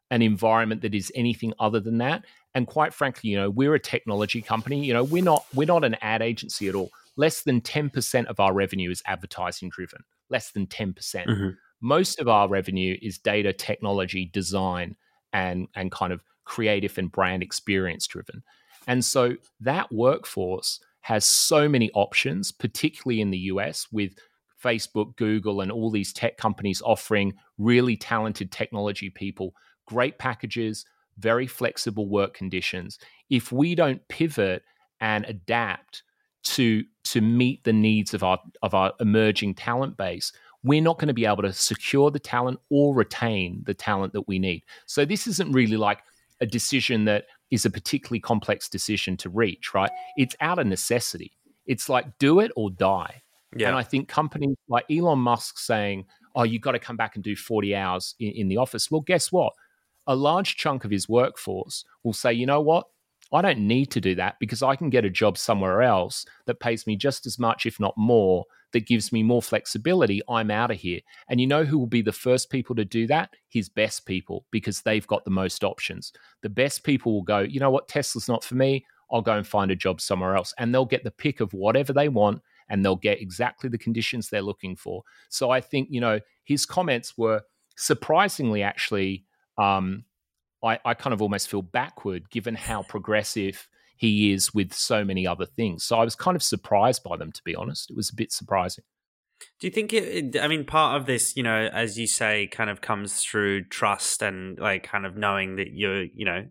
an 0.10 0.22
environment 0.22 0.82
that 0.82 0.96
is 0.96 1.12
anything 1.14 1.54
other 1.60 1.80
than 1.80 1.98
that. 2.00 2.24
And 2.56 2.66
quite 2.66 2.94
frankly, 2.94 3.30
you 3.30 3.38
know, 3.38 3.50
we're 3.50 3.76
a 3.76 3.80
technology 3.80 4.42
company. 4.42 4.84
You 4.84 4.94
know, 4.94 5.04
we're 5.04 5.24
not 5.24 5.46
we're 5.54 5.68
not 5.68 5.84
an 5.84 5.98
ad 6.02 6.22
agency 6.22 6.68
at 6.70 6.76
all. 6.76 6.90
Less 7.18 7.44
than 7.44 7.62
ten 7.62 7.90
percent 7.90 8.28
of 8.30 8.40
our 8.40 8.54
revenue 8.54 8.90
is 8.90 9.04
advertising 9.06 9.70
driven. 9.70 10.02
Less 10.30 10.52
than 10.52 10.68
ten 10.68 10.94
percent. 10.94 11.28
Mm-hmm. 11.28 11.50
Most 11.82 12.20
of 12.20 12.28
our 12.28 12.48
revenue 12.48 12.98
is 13.02 13.20
data, 13.20 13.54
technology, 13.54 14.26
design, 14.26 14.96
and 15.34 15.68
and 15.76 15.92
kind 15.92 16.14
of 16.14 16.24
creative 16.46 16.98
and 16.98 17.12
brand 17.12 17.44
experience 17.44 18.08
driven. 18.08 18.42
And 18.88 19.06
so 19.06 19.36
that 19.60 19.92
workforce 19.92 20.80
has 21.10 21.26
so 21.26 21.68
many 21.68 21.90
options, 21.96 22.52
particularly 22.52 23.20
in 23.20 23.32
the 23.32 23.50
US 23.54 23.88
with 23.92 24.14
Facebook, 24.64 25.16
Google, 25.16 25.62
and 25.62 25.72
all 25.72 25.90
these 25.90 26.14
tech 26.14 26.38
companies 26.38 26.84
offering 26.86 27.34
really 27.58 27.98
talented 27.98 28.52
technology 28.52 29.10
people, 29.10 29.56
great 29.88 30.20
packages, 30.20 30.86
very 31.18 31.48
flexible 31.48 32.08
work 32.08 32.36
conditions. 32.36 33.00
If 33.32 33.52
we 33.52 33.74
don't 33.74 34.08
pivot 34.08 34.62
and 35.02 35.26
adapt 35.26 36.04
to 36.44 36.84
to 37.06 37.22
meet 37.22 37.64
the 37.64 37.74
needs 37.74 38.14
of 38.14 38.24
our 38.24 38.38
of 38.62 38.76
our 38.76 38.94
emerging 39.00 39.56
talent 39.56 39.98
base, 39.98 40.32
we're 40.62 40.80
not 40.80 41.00
going 41.00 41.08
to 41.08 41.14
be 41.16 41.26
able 41.26 41.42
to 41.42 41.54
secure 41.54 42.12
the 42.12 42.20
talent 42.20 42.60
or 42.70 42.94
retain 42.94 43.64
the 43.66 43.74
talent 43.74 44.14
that 44.14 44.28
we 44.28 44.38
need. 44.38 44.62
So 44.86 45.06
this 45.06 45.26
isn't 45.26 45.54
really 45.54 45.78
like 45.78 46.04
a 46.40 46.46
decision 46.46 47.06
that 47.06 47.26
is 47.52 47.66
a 47.66 47.70
particularly 47.70 48.20
complex 48.20 48.70
decision 48.70 49.18
to 49.18 49.30
reach, 49.30 49.74
right? 49.74 49.92
It's 50.18 50.36
out 50.42 50.60
of 50.60 50.68
necessity. 50.68 51.32
It's 51.66 51.90
like 51.90 52.18
do 52.18 52.40
it 52.40 52.52
or 52.56 52.70
die. 52.70 53.22
Yeah. 53.56 53.70
And 53.70 53.78
I 53.78 53.84
think 53.84 54.08
companies 54.08 54.56
like 54.68 54.86
Elon 54.92 55.20
Musk 55.20 55.58
saying, 55.58 56.06
oh, 56.36 56.44
you've 56.44 56.62
got 56.62 56.74
to 56.74 56.80
come 56.80 56.98
back 56.98 57.16
and 57.16 57.24
do 57.24 57.36
40 57.36 57.76
hours 57.76 58.16
in, 58.20 58.32
in 58.32 58.48
the 58.48 58.58
office. 58.58 58.92
Well, 58.92 59.02
guess 59.02 59.32
what? 59.32 59.54
A 60.08 60.16
large 60.16 60.56
chunk 60.56 60.86
of 60.86 60.92
his 60.92 61.10
workforce 61.10 61.86
will 62.04 62.14
say, 62.14 62.34
you 62.34 62.46
know 62.46 62.62
what? 62.62 62.86
I 63.32 63.42
don't 63.42 63.68
need 63.68 63.92
to 63.92 64.02
do 64.02 64.16
that 64.16 64.38
because 64.40 64.64
I 64.64 64.76
can 64.76 64.90
get 64.90 65.06
a 65.06 65.10
job 65.10 65.38
somewhere 65.38 65.84
else 65.84 66.26
that 66.46 66.60
pays 66.60 66.88
me 66.88 66.96
just 66.96 67.26
as 67.26 67.38
much, 67.38 67.66
if 67.66 67.80
not 67.80 67.94
more, 67.96 68.46
that 68.74 68.88
gives 68.88 69.12
me 69.12 69.24
more 69.24 69.42
flexibility. 69.42 70.22
I'm 70.28 70.50
out 70.50 70.72
of 70.72 70.78
here. 70.78 71.00
And 71.30 71.40
you 71.40 71.48
know 71.48 71.64
who 71.64 71.78
will 71.78 71.88
be 71.88 72.02
the 72.02 72.12
first 72.12 72.50
people 72.50 72.76
to 72.76 72.86
do 72.86 73.06
that? 73.08 73.32
His 73.48 73.70
best 73.70 74.06
people, 74.06 74.46
because 74.52 74.82
they've 74.82 75.06
got 75.06 75.26
the 75.26 75.32
most 75.32 75.64
options. 75.64 76.12
The 76.42 76.50
best 76.50 76.84
people 76.84 77.14
will 77.14 77.24
go, 77.24 77.40
you 77.40 77.60
know 77.60 77.72
what, 77.72 77.88
Tesla's 77.88 78.28
not 78.28 78.44
for 78.44 78.56
me. 78.56 78.86
I'll 79.12 79.22
go 79.22 79.38
and 79.38 79.46
find 79.46 79.72
a 79.72 79.76
job 79.76 80.02
somewhere 80.02 80.36
else. 80.36 80.54
And 80.58 80.74
they'll 80.74 80.86
get 80.86 81.04
the 81.04 81.12
pick 81.12 81.40
of 81.40 81.54
whatever 81.54 81.94
they 81.94 82.10
want 82.10 82.42
and 82.70 82.86
they'll 82.86 82.96
get 82.96 83.22
exactly 83.22 83.70
the 83.70 83.78
conditions 83.78 84.30
they're 84.30 84.42
looking 84.42 84.76
for. 84.76 85.04
So 85.30 85.50
I 85.50 85.62
think, 85.62 85.90
you 85.92 86.02
know, 86.02 86.20
his 86.44 86.66
comments 86.66 87.18
were 87.18 87.42
surprisingly 87.76 88.62
actually 88.62 89.26
um, 89.58 90.04
I, 90.64 90.80
I 90.84 90.94
kind 90.94 91.14
of 91.14 91.22
almost 91.22 91.50
feel 91.50 91.62
backward 91.62 92.30
given 92.30 92.56
how 92.56 92.84
progressive 92.84 93.68
he 93.96 94.32
is 94.32 94.54
with 94.54 94.74
so 94.74 95.04
many 95.04 95.28
other 95.28 95.46
things. 95.46 95.84
So 95.84 95.98
I 95.98 96.04
was 96.04 96.16
kind 96.16 96.36
of 96.36 96.44
surprised 96.44 97.04
by 97.04 97.18
them, 97.18 97.32
to 97.32 97.42
be 97.44 97.56
honest. 97.56 97.90
It 97.90 97.98
was 97.98 98.10
a 98.10 98.16
bit 98.16 98.32
surprising. 98.32 98.84
Do 99.60 99.68
you 99.68 99.72
think 99.72 99.94
it, 99.94 100.38
I 100.42 100.48
mean, 100.48 100.66
part 100.66 101.00
of 101.00 101.06
this, 101.06 101.36
you 101.36 101.44
know, 101.44 101.70
as 101.74 101.98
you 101.98 102.08
say, 102.08 102.48
kind 102.48 102.70
of 102.70 102.82
comes 102.82 103.24
through 103.24 103.66
trust 103.66 104.22
and 104.22 104.58
like 104.60 104.84
kind 104.84 105.06
of 105.06 105.16
knowing 105.16 105.58
that 105.58 105.72
you're, 105.74 106.04
you 106.04 106.26
know, 106.26 106.46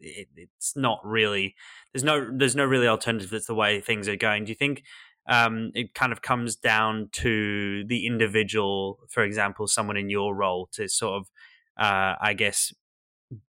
it, 0.00 0.28
it's 0.36 0.76
not 0.76 1.00
really, 1.02 1.54
there's 1.92 2.04
no, 2.04 2.30
there's 2.30 2.56
no 2.56 2.64
really 2.64 2.88
alternative. 2.88 3.30
That's 3.30 3.46
the 3.46 3.54
way 3.54 3.80
things 3.80 4.08
are 4.08 4.16
going. 4.16 4.44
Do 4.44 4.50
you 4.50 4.54
think 4.54 4.82
um, 5.28 5.70
it 5.74 5.94
kind 5.94 6.12
of 6.12 6.22
comes 6.22 6.56
down 6.56 7.08
to 7.12 7.84
the 7.86 8.06
individual, 8.06 9.00
for 9.08 9.22
example, 9.22 9.66
someone 9.66 9.96
in 9.96 10.10
your 10.10 10.34
role 10.34 10.68
to 10.72 10.88
sort 10.88 11.20
of, 11.20 11.30
uh, 11.78 12.16
I 12.20 12.34
guess, 12.34 12.72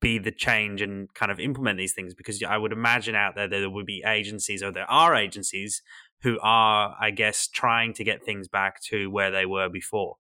be 0.01 0.19
the 0.19 0.31
change 0.31 0.81
and 0.81 1.13
kind 1.15 1.31
of 1.31 1.39
implement 1.39 1.79
these 1.79 1.93
things 1.93 2.15
because 2.15 2.43
I 2.43 2.57
would 2.57 2.73
imagine 2.73 3.15
out 3.15 3.35
there 3.35 3.49
there 3.49 3.69
would 3.69 3.87
be 3.87 4.03
agencies 4.07 4.63
or 4.63 4.73
there 4.73 4.91
are 4.91 5.15
agencies 5.15 5.83
who 6.23 6.39
are, 6.43 6.97
I 6.99 7.11
guess, 7.11 7.47
trying 7.47 7.93
to 7.95 8.05
get 8.05 8.25
things 8.25 8.49
back 8.49 8.81
to 8.85 9.11
where 9.11 9.31
they 9.31 9.45
were 9.45 9.69
before. 9.69 10.17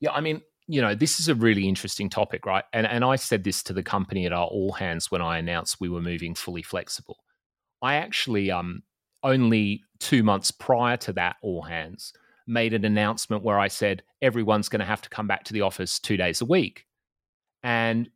Yeah, 0.00 0.12
I 0.12 0.20
mean, 0.20 0.42
you 0.68 0.80
know, 0.80 0.94
this 0.94 1.18
is 1.18 1.28
a 1.28 1.34
really 1.34 1.68
interesting 1.68 2.08
topic, 2.08 2.46
right? 2.46 2.64
And 2.72 2.86
and 2.86 3.04
I 3.04 3.16
said 3.16 3.44
this 3.44 3.62
to 3.64 3.72
the 3.72 3.82
company 3.82 4.26
at 4.26 4.32
our 4.32 4.46
all 4.46 4.72
hands 4.72 5.10
when 5.10 5.22
I 5.22 5.38
announced 5.38 5.80
we 5.80 5.88
were 5.88 6.00
moving 6.00 6.34
fully 6.34 6.62
flexible. 6.62 7.18
I 7.80 7.96
actually 7.96 8.50
um 8.50 8.82
only 9.24 9.82
2 10.00 10.22
months 10.22 10.50
prior 10.50 10.96
to 10.98 11.12
that 11.12 11.36
all 11.42 11.62
hands 11.62 12.12
made 12.46 12.74
an 12.74 12.84
announcement 12.84 13.44
where 13.44 13.58
I 13.58 13.68
said 13.68 14.02
everyone's 14.20 14.68
going 14.68 14.80
to 14.80 14.86
have 14.86 15.02
to 15.02 15.08
come 15.08 15.28
back 15.28 15.44
to 15.44 15.52
the 15.52 15.60
office 15.60 15.98
2 15.98 16.16
days 16.16 16.40
a 16.40 16.44
week 16.44 16.86
and 17.62 18.08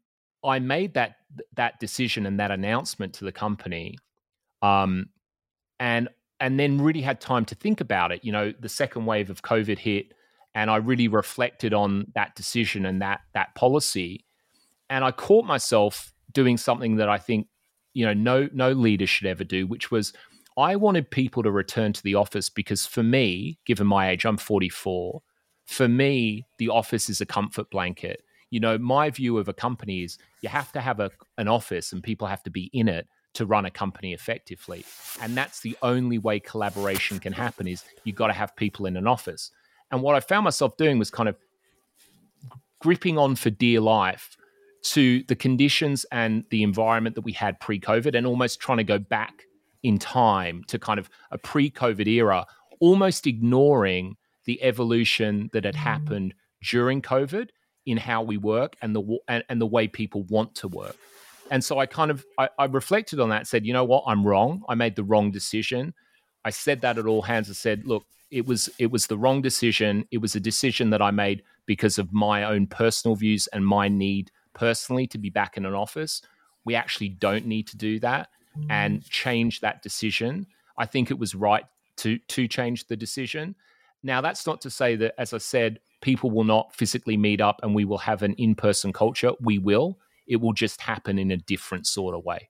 I 0.44 0.58
made 0.58 0.94
that 0.94 1.16
that 1.56 1.80
decision 1.80 2.26
and 2.26 2.40
that 2.40 2.50
announcement 2.50 3.14
to 3.14 3.24
the 3.24 3.32
company, 3.32 3.96
um, 4.62 5.06
and 5.80 6.08
and 6.40 6.58
then 6.58 6.80
really 6.80 7.02
had 7.02 7.20
time 7.20 7.44
to 7.46 7.54
think 7.54 7.80
about 7.80 8.12
it. 8.12 8.24
You 8.24 8.32
know, 8.32 8.52
the 8.58 8.68
second 8.68 9.06
wave 9.06 9.30
of 9.30 9.42
COVID 9.42 9.78
hit, 9.78 10.12
and 10.54 10.70
I 10.70 10.76
really 10.76 11.08
reflected 11.08 11.74
on 11.74 12.12
that 12.14 12.34
decision 12.34 12.86
and 12.86 13.02
that 13.02 13.20
that 13.34 13.54
policy, 13.54 14.24
and 14.88 15.04
I 15.04 15.10
caught 15.10 15.44
myself 15.44 16.12
doing 16.32 16.56
something 16.56 16.96
that 16.96 17.08
I 17.08 17.18
think 17.18 17.48
you 17.94 18.06
know 18.06 18.14
no 18.14 18.48
no 18.52 18.72
leader 18.72 19.06
should 19.06 19.26
ever 19.26 19.44
do, 19.44 19.66
which 19.66 19.90
was 19.90 20.12
I 20.56 20.76
wanted 20.76 21.10
people 21.10 21.42
to 21.42 21.50
return 21.50 21.92
to 21.92 22.02
the 22.02 22.14
office 22.14 22.48
because 22.48 22.86
for 22.86 23.02
me, 23.02 23.58
given 23.66 23.86
my 23.86 24.10
age, 24.10 24.24
I'm 24.24 24.38
44. 24.38 25.22
For 25.66 25.88
me, 25.88 26.46
the 26.58 26.70
office 26.70 27.10
is 27.10 27.20
a 27.20 27.26
comfort 27.26 27.70
blanket 27.70 28.22
you 28.56 28.60
know, 28.60 28.78
my 28.78 29.10
view 29.10 29.36
of 29.36 29.48
a 29.48 29.52
company 29.52 30.02
is 30.02 30.16
you 30.40 30.48
have 30.48 30.72
to 30.72 30.80
have 30.80 30.98
a, 30.98 31.10
an 31.36 31.46
office 31.46 31.92
and 31.92 32.02
people 32.02 32.26
have 32.26 32.42
to 32.44 32.48
be 32.48 32.70
in 32.72 32.88
it 32.88 33.06
to 33.34 33.44
run 33.44 33.66
a 33.66 33.70
company 33.70 34.14
effectively. 34.14 34.82
And 35.20 35.36
that's 35.36 35.60
the 35.60 35.76
only 35.82 36.16
way 36.16 36.40
collaboration 36.40 37.18
can 37.18 37.34
happen 37.34 37.68
is 37.68 37.84
you've 38.04 38.16
got 38.16 38.28
to 38.28 38.32
have 38.32 38.56
people 38.56 38.86
in 38.86 38.96
an 38.96 39.06
office. 39.06 39.50
And 39.90 40.00
what 40.00 40.14
I 40.14 40.20
found 40.20 40.44
myself 40.44 40.78
doing 40.78 40.98
was 40.98 41.10
kind 41.10 41.28
of 41.28 41.36
gripping 42.80 43.18
on 43.18 43.36
for 43.36 43.50
dear 43.50 43.82
life 43.82 44.38
to 44.84 45.22
the 45.24 45.36
conditions 45.36 46.06
and 46.10 46.44
the 46.48 46.62
environment 46.62 47.14
that 47.16 47.26
we 47.26 47.32
had 47.32 47.60
pre-COVID 47.60 48.16
and 48.16 48.26
almost 48.26 48.58
trying 48.58 48.78
to 48.78 48.84
go 48.84 48.98
back 48.98 49.44
in 49.82 49.98
time 49.98 50.64
to 50.68 50.78
kind 50.78 50.98
of 50.98 51.10
a 51.30 51.36
pre-COVID 51.36 52.06
era 52.06 52.46
almost 52.80 53.26
ignoring 53.26 54.16
the 54.46 54.62
evolution 54.62 55.50
that 55.52 55.66
had 55.66 55.74
mm. 55.74 55.80
happened 55.80 56.34
during 56.62 57.02
COVID 57.02 57.50
in 57.86 57.96
how 57.96 58.22
we 58.22 58.36
work 58.36 58.76
and 58.82 58.94
the 58.94 59.18
and, 59.28 59.44
and 59.48 59.60
the 59.60 59.66
way 59.66 59.88
people 59.88 60.24
want 60.24 60.54
to 60.56 60.68
work. 60.68 60.96
And 61.50 61.64
so 61.64 61.78
I 61.78 61.86
kind 61.86 62.10
of 62.10 62.24
I, 62.38 62.48
I, 62.58 62.64
reflected 62.64 63.20
on 63.20 63.28
that, 63.28 63.46
said, 63.46 63.64
you 63.64 63.72
know 63.72 63.84
what, 63.84 64.02
I'm 64.06 64.26
wrong. 64.26 64.64
I 64.68 64.74
made 64.74 64.96
the 64.96 65.04
wrong 65.04 65.30
decision. 65.30 65.94
I 66.44 66.50
said 66.50 66.80
that 66.80 66.98
at 66.98 67.06
all 67.06 67.22
hands. 67.22 67.48
I 67.48 67.52
said, 67.52 67.86
look, 67.86 68.04
it 68.30 68.46
was 68.46 68.68
it 68.78 68.90
was 68.90 69.06
the 69.06 69.16
wrong 69.16 69.42
decision. 69.42 70.06
It 70.10 70.18
was 70.18 70.34
a 70.34 70.40
decision 70.40 70.90
that 70.90 71.00
I 71.00 71.10
made 71.10 71.42
because 71.66 71.98
of 71.98 72.12
my 72.12 72.44
own 72.44 72.66
personal 72.66 73.14
views 73.14 73.46
and 73.48 73.66
my 73.66 73.88
need 73.88 74.30
personally 74.54 75.06
to 75.08 75.18
be 75.18 75.30
back 75.30 75.56
in 75.56 75.64
an 75.64 75.74
office. 75.74 76.22
We 76.64 76.74
actually 76.74 77.10
don't 77.10 77.46
need 77.46 77.68
to 77.68 77.76
do 77.76 78.00
that 78.00 78.28
and 78.70 79.00
mm. 79.00 79.10
change 79.10 79.60
that 79.60 79.82
decision. 79.82 80.46
I 80.78 80.86
think 80.86 81.10
it 81.10 81.18
was 81.18 81.34
right 81.34 81.64
to 81.98 82.18
to 82.18 82.48
change 82.48 82.86
the 82.86 82.96
decision. 82.96 83.54
Now 84.02 84.20
that's 84.20 84.46
not 84.46 84.60
to 84.62 84.70
say 84.70 84.96
that, 84.96 85.14
as 85.18 85.32
I 85.32 85.38
said, 85.38 85.80
people 86.06 86.30
will 86.30 86.44
not 86.44 86.72
physically 86.72 87.16
meet 87.16 87.40
up 87.40 87.58
and 87.64 87.74
we 87.74 87.84
will 87.84 87.98
have 87.98 88.22
an 88.22 88.32
in 88.34 88.54
person 88.54 88.92
culture. 88.92 89.32
We 89.40 89.58
will. 89.58 89.98
It 90.28 90.36
will 90.36 90.52
just 90.52 90.80
happen 90.80 91.18
in 91.18 91.32
a 91.32 91.36
different 91.36 91.84
sort 91.88 92.14
of 92.14 92.24
way. 92.24 92.48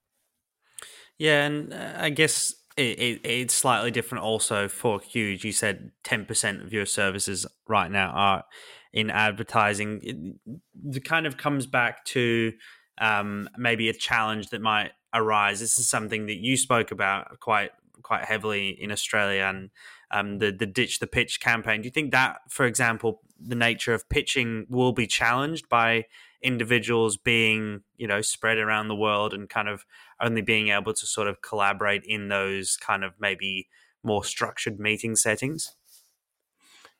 Yeah, 1.16 1.46
and 1.46 1.72
uh, 1.72 1.94
I 1.96 2.11
guess 2.11 2.54
it, 2.76 2.98
it, 2.98 3.20
it's 3.24 3.54
slightly 3.54 3.90
different 3.90 4.24
also 4.24 4.68
for 4.68 5.00
Huge. 5.00 5.42
You 5.42 5.52
said 5.52 5.92
10% 6.04 6.66
of 6.66 6.74
your 6.74 6.84
services 6.84 7.46
right 7.66 7.90
now 7.90 8.11
are 8.11 8.44
in 8.92 9.09
advertising. 9.09 10.00
It, 10.02 10.96
it 10.96 11.04
kind 11.07 11.26
of 11.26 11.38
comes 11.38 11.66
back 11.66 12.04
to 12.07 12.52
um, 12.98 13.48
maybe 13.57 13.88
a 13.88 13.94
challenge 13.94 14.50
that 14.50 14.61
might 14.61 14.90
arise. 15.14 15.61
This 15.61 15.78
is 15.78 15.88
something 15.88 16.26
that 16.26 16.36
you 16.36 16.59
spoke 16.59 16.90
about 16.90 17.40
quite 17.40 17.70
quite 18.02 18.26
heavily 18.26 18.68
in 18.68 18.92
Australia 18.92 19.44
and 19.44 19.70
um, 20.11 20.38
the 20.40 20.52
the 20.52 20.66
ditch 20.66 20.98
the 20.98 21.07
pitch 21.07 21.40
campaign. 21.40 21.80
Do 21.80 21.86
you 21.86 21.90
think 21.90 22.12
that, 22.12 22.40
for 22.50 22.66
example, 22.66 23.22
the 23.41 23.55
nature 23.55 23.95
of 23.95 24.09
pitching 24.09 24.66
will 24.68 24.93
be 24.93 25.07
challenged 25.07 25.68
by 25.68 26.05
individuals 26.43 27.16
being 27.16 27.80
you 27.97 28.07
know 28.07 28.20
spread 28.20 28.59
around 28.59 28.89
the 28.89 28.95
world 28.95 29.32
and 29.34 29.49
kind 29.49 29.68
of 29.68 29.84
only 30.20 30.43
being 30.43 30.68
able 30.68 30.93
to 30.93 31.07
sort 31.07 31.28
of 31.28 31.43
collaborate 31.43 32.03
in 32.05 32.28
those 32.28 32.76
kind 32.76 33.05
of 33.05 33.12
maybe 33.18 33.68
more 34.03 34.24
structured 34.24 34.78
meeting 34.78 35.16
settings? 35.16 35.74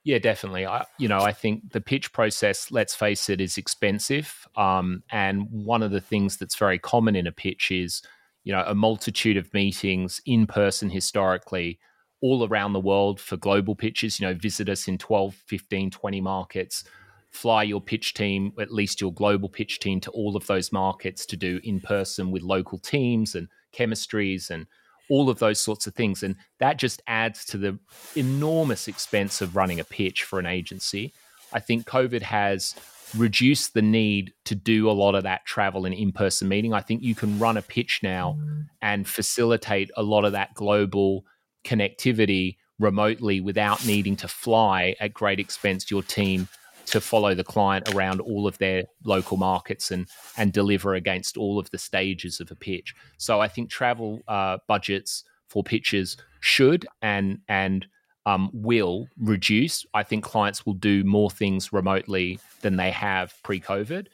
Yeah, 0.05 0.19
definitely. 0.19 0.67
I, 0.67 0.85
you 0.99 1.09
know, 1.09 1.19
I 1.19 1.33
think 1.33 1.73
the 1.73 1.81
pitch 1.81 2.13
process, 2.13 2.71
let's 2.71 2.95
face 2.95 3.29
it, 3.29 3.41
is 3.41 3.59
expensive. 3.59 4.47
Um, 4.57 5.03
and 5.11 5.49
one 5.51 5.83
of 5.83 5.91
the 5.91 6.01
things 6.01 6.37
that's 6.37 6.57
very 6.57 6.79
common 6.79 7.17
in 7.17 7.27
a 7.27 7.33
pitch 7.33 7.73
is, 7.73 8.03
you 8.45 8.53
know, 8.53 8.63
a 8.65 8.75
multitude 8.75 9.37
of 9.37 9.53
meetings 9.53 10.21
in 10.25 10.47
person 10.47 10.91
historically 10.91 11.81
all 12.21 12.47
around 12.47 12.73
the 12.73 12.81
world 12.81 13.21
for 13.21 13.37
global 13.37 13.75
pitches. 13.75 14.21
You 14.21 14.27
know, 14.27 14.35
visit 14.35 14.69
us 14.69 14.89
in 14.89 14.99
12, 14.99 15.35
15, 15.35 15.91
20 15.91 16.21
markets, 16.21 16.85
fly 17.31 17.63
your 17.63 17.81
pitch 17.81 18.15
team, 18.15 18.53
at 18.59 18.73
least 18.73 19.01
your 19.01 19.13
global 19.13 19.49
pitch 19.49 19.79
team, 19.79 20.01
to 20.01 20.11
all 20.11 20.37
of 20.37 20.47
those 20.47 20.73
markets 20.73 21.27
to 21.27 21.37
do 21.37 21.61
in 21.65 21.81
person 21.81 22.31
with 22.31 22.43
local 22.43 22.79
teams 22.79 23.35
and 23.35 23.49
chemistries 23.73 24.51
and 24.51 24.67
all 25.09 25.31
of 25.31 25.39
those 25.39 25.61
sorts 25.61 25.87
of 25.87 25.95
things. 25.95 26.23
And 26.23 26.37
that 26.59 26.79
just 26.79 27.03
adds 27.07 27.45
to 27.47 27.59
the 27.59 27.79
enormous 28.17 28.89
expense 28.89 29.41
of 29.41 29.55
running 29.55 29.81
a 29.81 29.85
pitch 29.85 30.25
for 30.25 30.39
an 30.39 30.47
agency. 30.47 31.13
I 31.53 31.61
think 31.61 31.87
COVID 31.87 32.23
has 32.23 32.75
reduced 33.17 33.75
the 33.75 33.83
need 33.83 34.33
to 34.45 34.55
do 34.55 34.91
a 34.91 34.93
lot 34.93 35.15
of 35.15 35.23
that 35.23 35.45
travel 35.45 35.85
and 35.85 35.95
in 35.95 36.13
person 36.13 36.49
meeting. 36.49 36.73
I 36.73 36.81
think 36.81 37.03
you 37.03 37.15
can 37.15 37.39
run 37.39 37.57
a 37.57 37.63
pitch 37.63 38.01
now 38.03 38.37
and 38.83 39.07
facilitate 39.07 39.91
a 39.97 40.03
lot 40.03 40.25
of 40.25 40.33
that 40.33 40.55
global 40.55 41.25
connectivity 41.67 42.57
remotely 42.79 43.41
without 43.41 43.85
needing 43.87 44.17
to 44.17 44.29
fly 44.29 44.95
at 45.01 45.13
great 45.13 45.41
expense 45.41 45.85
to 45.85 45.95
your 45.95 46.03
team 46.03 46.49
to 46.87 47.01
follow 47.01 47.35
the 47.35 47.45
client 47.45 47.93
around 47.95 48.21
all 48.21 48.47
of 48.47 48.57
their 48.59 48.85
local 49.05 49.37
markets 49.37 49.91
and 49.91 50.09
and 50.37 50.53
deliver 50.53 50.95
against 50.95 51.37
all 51.37 51.59
of 51.59 51.71
the 51.71 51.79
stages 51.79 52.41
of 52.41 52.51
a 52.51 52.55
pitch. 52.55 52.95
So 53.19 53.41
I 53.41 53.49
think 53.49 53.71
travel 53.71 54.23
uh, 54.29 54.59
budgets 54.69 55.25
for 55.49 55.65
pitches 55.65 56.17
should 56.41 56.87
and 57.03 57.41
and 57.49 57.87
um, 58.25 58.51
will 58.53 59.09
reduce. 59.19 59.87
I 59.95 60.03
think 60.03 60.25
clients 60.25 60.67
will 60.67 60.75
do 60.75 61.05
more 61.05 61.31
things 61.31 61.73
remotely 61.73 62.39
than 62.61 62.77
they 62.77 62.91
have 62.91 63.35
pre-COVID. 63.45 64.09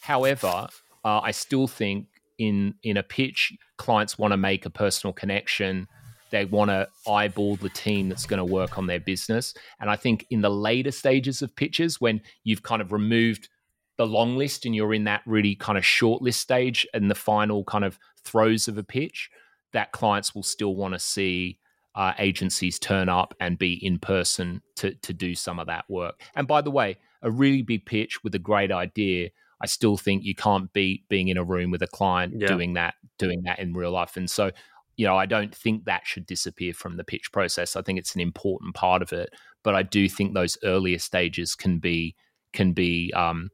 However, 0.00 0.68
uh, 1.04 1.20
I 1.20 1.32
still 1.32 1.66
think 1.66 2.06
in 2.38 2.74
in 2.82 2.96
a 2.96 3.02
pitch, 3.02 3.52
clients 3.76 4.18
want 4.18 4.32
to 4.32 4.36
make 4.36 4.66
a 4.66 4.70
personal 4.70 5.12
connection 5.12 5.88
they 6.30 6.44
want 6.44 6.70
to 6.70 6.88
eyeball 7.10 7.56
the 7.56 7.68
team 7.68 8.08
that's 8.08 8.26
going 8.26 8.38
to 8.38 8.44
work 8.44 8.78
on 8.78 8.86
their 8.86 9.00
business. 9.00 9.54
And 9.80 9.90
I 9.90 9.96
think 9.96 10.26
in 10.30 10.40
the 10.40 10.50
later 10.50 10.90
stages 10.90 11.42
of 11.42 11.54
pitches, 11.54 12.00
when 12.00 12.20
you've 12.44 12.62
kind 12.62 12.82
of 12.82 12.92
removed 12.92 13.48
the 13.96 14.06
long 14.06 14.36
list 14.36 14.64
and 14.64 14.74
you're 14.74 14.94
in 14.94 15.04
that 15.04 15.22
really 15.26 15.54
kind 15.54 15.76
of 15.76 15.84
short 15.84 16.22
list 16.22 16.40
stage 16.40 16.86
and 16.94 17.10
the 17.10 17.14
final 17.14 17.64
kind 17.64 17.84
of 17.84 17.98
throes 18.22 18.68
of 18.68 18.78
a 18.78 18.84
pitch, 18.84 19.30
that 19.72 19.92
clients 19.92 20.34
will 20.34 20.42
still 20.42 20.74
want 20.74 20.94
to 20.94 20.98
see 20.98 21.58
uh, 21.94 22.12
agencies 22.18 22.78
turn 22.78 23.08
up 23.08 23.34
and 23.40 23.58
be 23.58 23.74
in 23.84 23.98
person 23.98 24.62
to 24.76 24.94
to 24.96 25.12
do 25.12 25.34
some 25.34 25.58
of 25.58 25.66
that 25.66 25.84
work. 25.88 26.20
And 26.36 26.46
by 26.46 26.60
the 26.60 26.70
way, 26.70 26.96
a 27.22 27.30
really 27.30 27.62
big 27.62 27.86
pitch 27.86 28.22
with 28.22 28.34
a 28.34 28.38
great 28.38 28.70
idea, 28.70 29.30
I 29.60 29.66
still 29.66 29.96
think 29.96 30.24
you 30.24 30.34
can't 30.34 30.72
beat 30.72 31.08
being 31.08 31.28
in 31.28 31.36
a 31.36 31.44
room 31.44 31.70
with 31.72 31.82
a 31.82 31.88
client 31.88 32.34
yeah. 32.36 32.46
doing 32.46 32.74
that 32.74 32.94
doing 33.18 33.42
that 33.44 33.58
in 33.58 33.74
real 33.74 33.90
life. 33.90 34.16
And 34.16 34.30
so 34.30 34.52
you 34.98 35.06
know, 35.06 35.16
I 35.16 35.26
don't 35.26 35.54
think 35.54 35.84
that 35.84 36.06
should 36.06 36.26
disappear 36.26 36.74
from 36.74 36.96
the 36.96 37.04
pitch 37.04 37.30
process. 37.32 37.76
I 37.76 37.82
think 37.82 38.00
it's 38.00 38.16
an 38.16 38.20
important 38.20 38.74
part 38.74 39.00
of 39.00 39.12
it, 39.12 39.30
but 39.62 39.74
I 39.74 39.84
do 39.84 40.08
think 40.08 40.34
those 40.34 40.58
earlier 40.64 40.98
stages 40.98 41.54
can 41.54 41.78
be 41.78 42.16
can 42.52 42.72
be 42.72 43.12
um, 43.14 43.50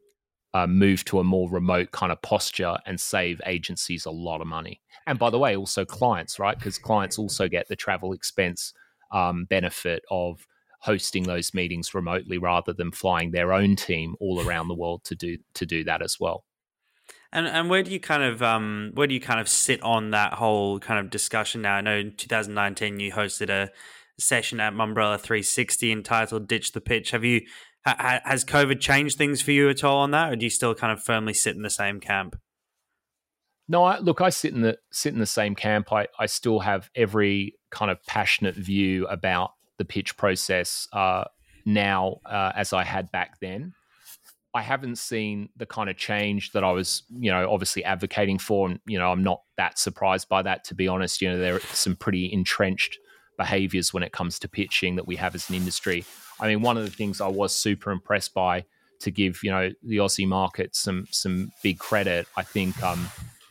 uh, 0.54 0.66
moved 0.66 1.06
to 1.08 1.20
a 1.20 1.24
more 1.24 1.50
remote 1.50 1.90
kind 1.92 2.10
of 2.10 2.22
posture 2.22 2.78
and 2.86 2.98
save 2.98 3.42
agencies 3.44 4.06
a 4.06 4.10
lot 4.10 4.40
of 4.40 4.46
money. 4.46 4.80
And 5.06 5.18
by 5.18 5.28
the 5.28 5.38
way, 5.38 5.54
also 5.54 5.84
clients, 5.84 6.38
right? 6.38 6.58
Because 6.58 6.78
clients 6.78 7.18
also 7.18 7.46
get 7.46 7.68
the 7.68 7.76
travel 7.76 8.14
expense 8.14 8.72
um, 9.12 9.44
benefit 9.44 10.02
of 10.10 10.46
hosting 10.80 11.24
those 11.24 11.52
meetings 11.52 11.94
remotely 11.94 12.38
rather 12.38 12.72
than 12.72 12.90
flying 12.90 13.32
their 13.32 13.52
own 13.52 13.76
team 13.76 14.14
all 14.18 14.46
around 14.46 14.68
the 14.68 14.74
world 14.74 15.04
to 15.04 15.14
do 15.14 15.36
to 15.54 15.66
do 15.66 15.84
that 15.84 16.00
as 16.00 16.16
well. 16.18 16.44
And 17.34 17.48
and 17.48 17.68
where 17.68 17.82
do 17.82 17.90
you 17.90 17.98
kind 17.98 18.22
of 18.22 18.42
um 18.42 18.92
where 18.94 19.08
do 19.08 19.14
you 19.14 19.20
kind 19.20 19.40
of 19.40 19.48
sit 19.48 19.82
on 19.82 20.12
that 20.12 20.34
whole 20.34 20.78
kind 20.78 21.00
of 21.00 21.10
discussion 21.10 21.62
now? 21.62 21.74
I 21.74 21.80
know 21.80 21.96
in 21.96 22.14
2019 22.16 23.00
you 23.00 23.12
hosted 23.12 23.50
a 23.50 23.70
session 24.18 24.60
at 24.60 24.72
Mumbrella 24.72 25.18
360 25.18 25.90
entitled 25.90 26.46
"Ditch 26.46 26.70
the 26.72 26.80
Pitch." 26.80 27.10
Have 27.10 27.24
you 27.24 27.42
ha, 27.84 28.20
has 28.24 28.44
COVID 28.44 28.80
changed 28.80 29.18
things 29.18 29.42
for 29.42 29.50
you 29.50 29.68
at 29.68 29.82
all 29.82 29.98
on 29.98 30.12
that, 30.12 30.32
or 30.32 30.36
do 30.36 30.46
you 30.46 30.50
still 30.50 30.76
kind 30.76 30.92
of 30.92 31.02
firmly 31.02 31.34
sit 31.34 31.56
in 31.56 31.62
the 31.62 31.70
same 31.70 31.98
camp? 31.98 32.40
No, 33.66 33.82
I, 33.82 33.98
look, 33.98 34.20
I 34.20 34.30
sit 34.30 34.54
in 34.54 34.60
the 34.60 34.78
sit 34.92 35.12
in 35.12 35.18
the 35.18 35.26
same 35.26 35.56
camp. 35.56 35.92
I 35.92 36.06
I 36.16 36.26
still 36.26 36.60
have 36.60 36.88
every 36.94 37.56
kind 37.70 37.90
of 37.90 38.00
passionate 38.06 38.54
view 38.54 39.08
about 39.08 39.54
the 39.78 39.84
pitch 39.84 40.16
process 40.16 40.86
uh, 40.92 41.24
now 41.64 42.20
uh, 42.24 42.52
as 42.54 42.72
I 42.72 42.84
had 42.84 43.10
back 43.10 43.40
then. 43.40 43.74
I 44.54 44.62
haven't 44.62 44.96
seen 44.96 45.48
the 45.56 45.66
kind 45.66 45.90
of 45.90 45.96
change 45.96 46.52
that 46.52 46.62
I 46.62 46.70
was, 46.70 47.02
you 47.10 47.30
know, 47.30 47.52
obviously 47.52 47.84
advocating 47.84 48.38
for. 48.38 48.68
And, 48.68 48.78
you 48.86 48.98
know, 48.98 49.10
I'm 49.10 49.24
not 49.24 49.42
that 49.56 49.80
surprised 49.80 50.28
by 50.28 50.42
that, 50.42 50.62
to 50.64 50.76
be 50.76 50.86
honest. 50.86 51.20
You 51.20 51.30
know, 51.30 51.38
there 51.38 51.56
are 51.56 51.60
some 51.60 51.96
pretty 51.96 52.32
entrenched 52.32 52.98
behaviors 53.36 53.92
when 53.92 54.04
it 54.04 54.12
comes 54.12 54.38
to 54.38 54.48
pitching 54.48 54.94
that 54.94 55.08
we 55.08 55.16
have 55.16 55.34
as 55.34 55.48
an 55.48 55.56
industry. 55.56 56.04
I 56.38 56.46
mean, 56.46 56.62
one 56.62 56.76
of 56.76 56.84
the 56.84 56.90
things 56.90 57.20
I 57.20 57.26
was 57.26 57.54
super 57.54 57.90
impressed 57.90 58.32
by 58.32 58.64
to 59.00 59.10
give, 59.10 59.40
you 59.42 59.50
know, 59.50 59.70
the 59.82 59.96
Aussie 59.96 60.26
market 60.26 60.76
some 60.76 61.08
some 61.10 61.50
big 61.62 61.80
credit, 61.80 62.28
I 62.36 62.44
think 62.44 62.80
um, 62.80 63.08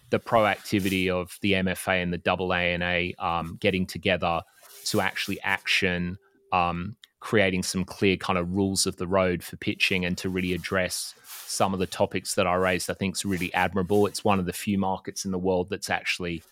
the 0.10 0.20
proactivity 0.20 1.10
of 1.10 1.38
the 1.41 1.54
MFA 1.54 2.01
and 2.01 2.14
the 2.14 2.18
AANA 2.18 3.20
um, 3.20 3.58
getting 3.60 3.86
together 3.86 4.41
to 4.86 5.01
actually 5.01 5.41
action 5.41 6.18
um, 6.54 6.95
creating 7.24 7.63
some 7.63 7.86
clear 7.86 8.17
kind 8.17 8.38
of 8.38 8.53
rules 8.53 8.86
of 8.86 8.97
the 8.97 9.07
road 9.07 9.41
for 9.41 9.55
pitching 9.55 10.03
and 10.03 10.17
to 10.17 10.28
really 10.28 10.51
address 10.51 11.15
some 11.26 11.74
of 11.74 11.80
the 11.80 11.88
topics 11.88 12.36
that 12.36 12.45
I 12.45 12.55
raised, 12.55 12.89
I 12.89 12.95
think 12.95 13.15
is 13.15 13.24
really 13.24 13.51
admirable. 13.53 14.05
It's 14.07 14.26
one 14.26 14.39
of 14.39 14.45
the 14.45 14.51
few 14.51 14.78
markets 14.78 15.24
in 15.24 15.32
the 15.32 15.39
world 15.39 15.69
that's 15.69 15.89
actually 15.89 16.43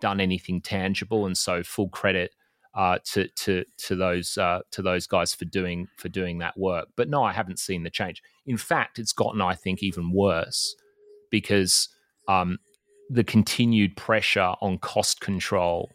done 0.00 0.18
anything 0.20 0.60
tangible, 0.60 1.26
and 1.26 1.38
so 1.38 1.62
full 1.62 1.88
credit 1.90 2.34
uh, 2.74 2.98
to 3.04 3.28
to 3.28 3.64
to 3.76 3.94
those 3.94 4.36
uh, 4.36 4.62
to 4.72 4.82
those 4.82 5.06
guys 5.06 5.32
for 5.32 5.44
doing 5.44 5.86
for 5.96 6.08
doing 6.08 6.38
that 6.38 6.58
work. 6.58 6.88
But 6.96 7.08
no, 7.08 7.22
I 7.22 7.32
haven't 7.32 7.60
seen 7.60 7.84
the 7.84 7.90
change. 7.90 8.20
In 8.46 8.56
fact, 8.56 8.98
it's 8.98 9.12
gotten, 9.12 9.40
I 9.40 9.54
think, 9.54 9.80
even 9.80 10.10
worse 10.10 10.74
because 11.30 11.88
um, 12.26 12.58
the 13.08 13.22
continued 13.22 13.96
pressure 13.96 14.54
on 14.60 14.78
cost 14.78 15.20
control 15.20 15.92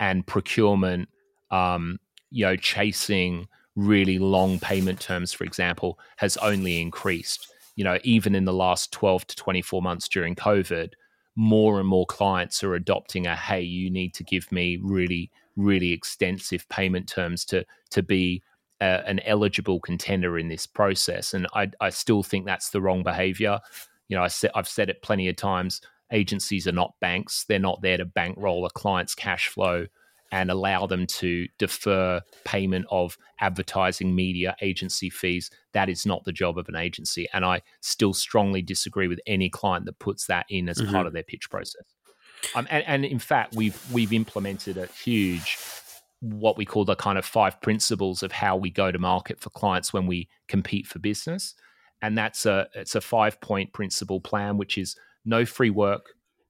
and 0.00 0.26
procurement, 0.26 1.10
um, 1.50 1.98
you 2.30 2.46
know, 2.46 2.56
chasing 2.56 3.46
really 3.76 4.18
long 4.18 4.58
payment 4.58 5.00
terms, 5.00 5.32
for 5.32 5.44
example, 5.44 5.98
has 6.16 6.36
only 6.38 6.80
increased. 6.80 7.52
You 7.76 7.84
know, 7.84 7.98
even 8.04 8.34
in 8.34 8.44
the 8.44 8.52
last 8.52 8.92
12 8.92 9.26
to 9.28 9.36
24 9.36 9.82
months 9.82 10.08
during 10.08 10.36
COVID, 10.36 10.92
more 11.36 11.80
and 11.80 11.88
more 11.88 12.06
clients 12.06 12.62
are 12.62 12.74
adopting 12.74 13.26
a 13.26 13.34
hey, 13.34 13.60
you 13.62 13.90
need 13.90 14.14
to 14.14 14.24
give 14.24 14.50
me 14.52 14.78
really 14.82 15.30
really 15.56 15.92
extensive 15.92 16.68
payment 16.68 17.08
terms 17.08 17.44
to 17.44 17.64
to 17.90 18.02
be 18.02 18.42
uh, 18.80 19.02
an 19.06 19.20
eligible 19.20 19.80
contender 19.80 20.38
in 20.38 20.48
this 20.48 20.66
process. 20.66 21.32
And 21.32 21.46
I, 21.54 21.70
I 21.80 21.90
still 21.90 22.22
think 22.22 22.44
that's 22.44 22.70
the 22.70 22.80
wrong 22.80 23.02
behavior. 23.02 23.60
You 24.08 24.16
know, 24.16 24.22
I 24.22 24.28
I've 24.54 24.68
said 24.68 24.90
it 24.90 25.02
plenty 25.02 25.28
of 25.28 25.36
times. 25.36 25.80
Agencies 26.12 26.68
are 26.68 26.72
not 26.72 26.94
banks. 27.00 27.44
They're 27.44 27.58
not 27.58 27.82
there 27.82 27.96
to 27.96 28.04
bankroll 28.04 28.66
a 28.66 28.70
client's 28.70 29.14
cash 29.14 29.48
flow 29.48 29.86
and 30.34 30.50
allow 30.50 30.84
them 30.84 31.06
to 31.06 31.46
defer 31.58 32.20
payment 32.44 32.84
of 32.90 33.16
advertising, 33.38 34.16
media, 34.16 34.56
agency 34.62 35.08
fees. 35.08 35.48
That 35.74 35.88
is 35.88 36.04
not 36.04 36.24
the 36.24 36.32
job 36.32 36.58
of 36.58 36.68
an 36.68 36.74
agency. 36.74 37.28
And 37.32 37.44
I 37.44 37.62
still 37.82 38.12
strongly 38.12 38.60
disagree 38.60 39.06
with 39.06 39.20
any 39.28 39.48
client 39.48 39.86
that 39.86 40.00
puts 40.00 40.26
that 40.26 40.46
in 40.50 40.68
as 40.68 40.78
mm-hmm. 40.78 40.92
part 40.92 41.06
of 41.06 41.12
their 41.12 41.22
pitch 41.22 41.48
process. 41.50 41.84
Um, 42.56 42.66
and, 42.68 42.84
and 42.84 43.04
in 43.04 43.20
fact, 43.20 43.54
we've 43.54 43.80
we've 43.92 44.12
implemented 44.12 44.76
a 44.76 44.86
huge 44.86 45.56
what 46.18 46.58
we 46.58 46.64
call 46.64 46.84
the 46.84 46.96
kind 46.96 47.16
of 47.16 47.24
five 47.24 47.60
principles 47.60 48.24
of 48.24 48.32
how 48.32 48.56
we 48.56 48.70
go 48.70 48.90
to 48.90 48.98
market 48.98 49.38
for 49.38 49.50
clients 49.50 49.92
when 49.92 50.06
we 50.08 50.28
compete 50.48 50.86
for 50.86 50.98
business. 50.98 51.54
And 52.02 52.18
that's 52.18 52.44
a 52.44 52.66
it's 52.74 52.96
a 52.96 53.00
five 53.00 53.40
point 53.40 53.72
principle 53.72 54.20
plan, 54.20 54.58
which 54.58 54.78
is 54.78 54.96
no 55.24 55.46
free 55.46 55.70
work, 55.70 56.06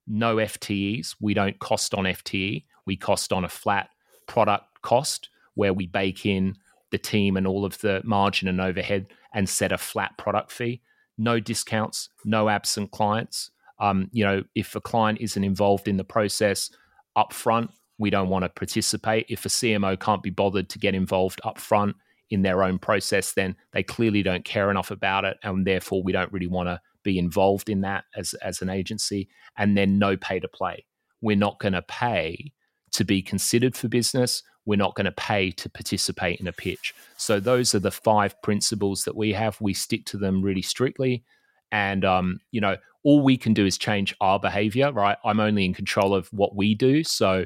no 0.06 0.36
FTEs. 0.36 1.16
We 1.20 1.34
don't 1.34 1.58
cost 1.58 1.92
on 1.92 2.04
FTE. 2.04 2.64
We 2.86 2.96
cost 2.96 3.32
on 3.32 3.44
a 3.44 3.48
flat 3.48 3.90
product 4.26 4.82
cost 4.82 5.28
where 5.54 5.72
we 5.72 5.86
bake 5.86 6.26
in 6.26 6.56
the 6.90 6.98
team 6.98 7.36
and 7.36 7.46
all 7.46 7.64
of 7.64 7.78
the 7.78 8.00
margin 8.04 8.48
and 8.48 8.60
overhead 8.60 9.06
and 9.32 9.48
set 9.48 9.72
a 9.72 9.78
flat 9.78 10.16
product 10.16 10.52
fee. 10.52 10.80
No 11.18 11.40
discounts, 11.40 12.08
no 12.24 12.48
absent 12.48 12.90
clients. 12.92 13.50
Um, 13.80 14.08
you 14.12 14.24
know, 14.24 14.44
if 14.54 14.74
a 14.76 14.80
client 14.80 15.20
isn't 15.20 15.42
involved 15.42 15.88
in 15.88 15.96
the 15.96 16.04
process 16.04 16.70
upfront, 17.16 17.70
we 17.98 18.10
don't 18.10 18.28
want 18.28 18.44
to 18.44 18.48
participate. 18.48 19.26
If 19.28 19.44
a 19.44 19.48
CMO 19.48 19.98
can't 19.98 20.22
be 20.22 20.30
bothered 20.30 20.68
to 20.70 20.78
get 20.78 20.94
involved 20.94 21.40
upfront 21.44 21.94
in 22.30 22.42
their 22.42 22.62
own 22.62 22.78
process, 22.78 23.32
then 23.32 23.56
they 23.72 23.82
clearly 23.82 24.22
don't 24.22 24.44
care 24.44 24.70
enough 24.70 24.90
about 24.90 25.24
it, 25.24 25.36
and 25.42 25.66
therefore 25.66 26.02
we 26.02 26.12
don't 26.12 26.32
really 26.32 26.46
want 26.46 26.68
to 26.68 26.80
be 27.02 27.18
involved 27.18 27.68
in 27.68 27.82
that 27.82 28.04
as 28.16 28.34
as 28.34 28.62
an 28.62 28.70
agency. 28.70 29.28
And 29.56 29.76
then 29.76 29.98
no 29.98 30.16
pay 30.16 30.40
to 30.40 30.48
play. 30.48 30.84
We're 31.20 31.36
not 31.36 31.60
going 31.60 31.74
to 31.74 31.82
pay 31.82 32.52
to 32.94 33.04
be 33.04 33.22
considered 33.22 33.76
for 33.76 33.88
business. 33.88 34.42
We're 34.66 34.76
not 34.76 34.94
going 34.94 35.04
to 35.04 35.12
pay 35.12 35.50
to 35.52 35.68
participate 35.68 36.40
in 36.40 36.48
a 36.48 36.52
pitch. 36.52 36.94
So 37.16 37.38
those 37.38 37.74
are 37.74 37.80
the 37.80 37.90
five 37.90 38.40
principles 38.42 39.04
that 39.04 39.16
we 39.16 39.32
have. 39.34 39.60
We 39.60 39.74
stick 39.74 40.06
to 40.06 40.16
them 40.16 40.42
really 40.42 40.62
strictly, 40.62 41.24
and 41.70 42.04
um, 42.04 42.40
you 42.50 42.60
know 42.60 42.76
all 43.02 43.22
we 43.22 43.36
can 43.36 43.52
do 43.52 43.66
is 43.66 43.76
change 43.76 44.14
our 44.20 44.40
behavior. 44.40 44.90
Right? 44.90 45.18
I'm 45.24 45.40
only 45.40 45.64
in 45.64 45.74
control 45.74 46.14
of 46.14 46.28
what 46.32 46.56
we 46.56 46.74
do. 46.74 47.04
So 47.04 47.44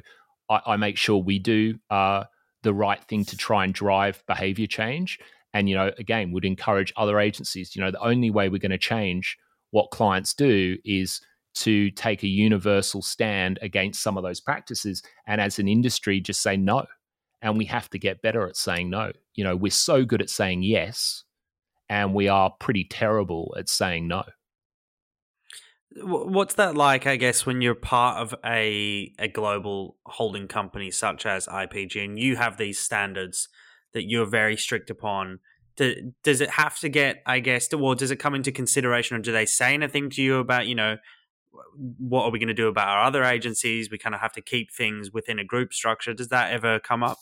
I, 0.48 0.60
I 0.66 0.76
make 0.76 0.96
sure 0.96 1.18
we 1.18 1.38
do 1.38 1.78
uh, 1.90 2.24
the 2.62 2.74
right 2.74 3.02
thing 3.04 3.24
to 3.26 3.36
try 3.36 3.64
and 3.64 3.72
drive 3.72 4.22
behavior 4.26 4.66
change. 4.66 5.18
And, 5.54 5.68
you 5.68 5.74
know, 5.74 5.90
again, 5.98 6.32
would 6.32 6.44
encourage 6.44 6.92
other 6.96 7.18
agencies, 7.18 7.74
you 7.74 7.82
know, 7.82 7.90
the 7.90 8.00
only 8.00 8.30
way 8.30 8.48
we're 8.48 8.58
going 8.58 8.70
to 8.70 8.78
change 8.78 9.38
what 9.70 9.90
clients 9.90 10.34
do 10.34 10.76
is 10.84 11.20
to 11.58 11.90
take 11.90 12.22
a 12.22 12.28
universal 12.28 13.02
stand 13.02 13.58
against 13.62 14.02
some 14.02 14.16
of 14.16 14.22
those 14.22 14.40
practices. 14.40 15.02
And 15.26 15.40
as 15.40 15.58
an 15.58 15.68
industry, 15.68 16.20
just 16.20 16.40
say 16.40 16.56
no. 16.56 16.86
And 17.42 17.56
we 17.56 17.64
have 17.66 17.90
to 17.90 17.98
get 17.98 18.22
better 18.22 18.46
at 18.48 18.56
saying 18.56 18.90
no. 18.90 19.12
You 19.34 19.44
know, 19.44 19.56
we're 19.56 19.70
so 19.70 20.04
good 20.04 20.22
at 20.22 20.30
saying 20.30 20.62
yes, 20.62 21.24
and 21.88 22.14
we 22.14 22.28
are 22.28 22.50
pretty 22.58 22.84
terrible 22.84 23.54
at 23.56 23.68
saying 23.68 24.08
no. 24.08 24.24
What's 26.00 26.54
that 26.54 26.76
like? 26.76 27.06
I 27.06 27.16
guess 27.16 27.46
when 27.46 27.60
you're 27.60 27.74
part 27.74 28.18
of 28.18 28.34
a 28.44 29.12
a 29.18 29.28
global 29.28 29.96
holding 30.04 30.46
company 30.46 30.90
such 30.90 31.26
as 31.26 31.46
IPG, 31.46 32.04
and 32.04 32.18
you 32.18 32.36
have 32.36 32.56
these 32.56 32.78
standards 32.78 33.48
that 33.94 34.08
you're 34.08 34.26
very 34.26 34.56
strict 34.56 34.90
upon. 34.90 35.40
Does 35.76 36.40
it 36.40 36.50
have 36.50 36.78
to 36.80 36.88
get? 36.88 37.22
I 37.24 37.38
guess, 37.38 37.72
or 37.72 37.94
does 37.94 38.10
it 38.10 38.16
come 38.16 38.34
into 38.34 38.50
consideration, 38.52 39.16
or 39.16 39.20
do 39.20 39.32
they 39.32 39.46
say 39.46 39.74
anything 39.74 40.10
to 40.10 40.22
you 40.22 40.38
about 40.38 40.66
you 40.66 40.74
know 40.74 40.96
what 41.98 42.24
are 42.24 42.30
we 42.30 42.38
going 42.38 42.48
to 42.48 42.54
do 42.54 42.68
about 42.68 42.88
our 42.88 43.04
other 43.04 43.24
agencies? 43.24 43.90
We 43.90 43.98
kind 43.98 44.14
of 44.14 44.20
have 44.20 44.32
to 44.32 44.42
keep 44.42 44.72
things 44.72 45.12
within 45.12 45.38
a 45.38 45.44
group 45.44 45.72
structure. 45.72 46.14
Does 46.14 46.28
that 46.28 46.52
ever 46.52 46.78
come 46.78 47.02
up? 47.02 47.18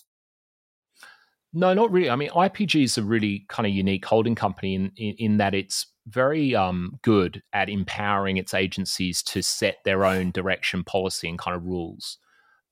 No, 1.52 1.72
not 1.72 1.90
really. 1.90 2.10
I 2.10 2.16
mean, 2.16 2.30
IPG 2.30 2.84
is 2.84 2.98
a 2.98 3.02
really 3.02 3.46
kind 3.48 3.66
of 3.66 3.72
unique 3.72 4.04
holding 4.04 4.34
company 4.34 4.74
in, 4.74 4.92
in, 4.96 5.14
in 5.18 5.36
that 5.38 5.54
it's 5.54 5.86
very 6.06 6.54
um, 6.54 6.98
good 7.02 7.42
at 7.52 7.68
empowering 7.68 8.36
its 8.36 8.54
agencies 8.54 9.22
to 9.22 9.42
set 9.42 9.78
their 9.84 10.04
own 10.04 10.30
direction, 10.30 10.84
policy, 10.84 11.28
and 11.28 11.38
kind 11.38 11.56
of 11.56 11.64
rules. 11.64 12.18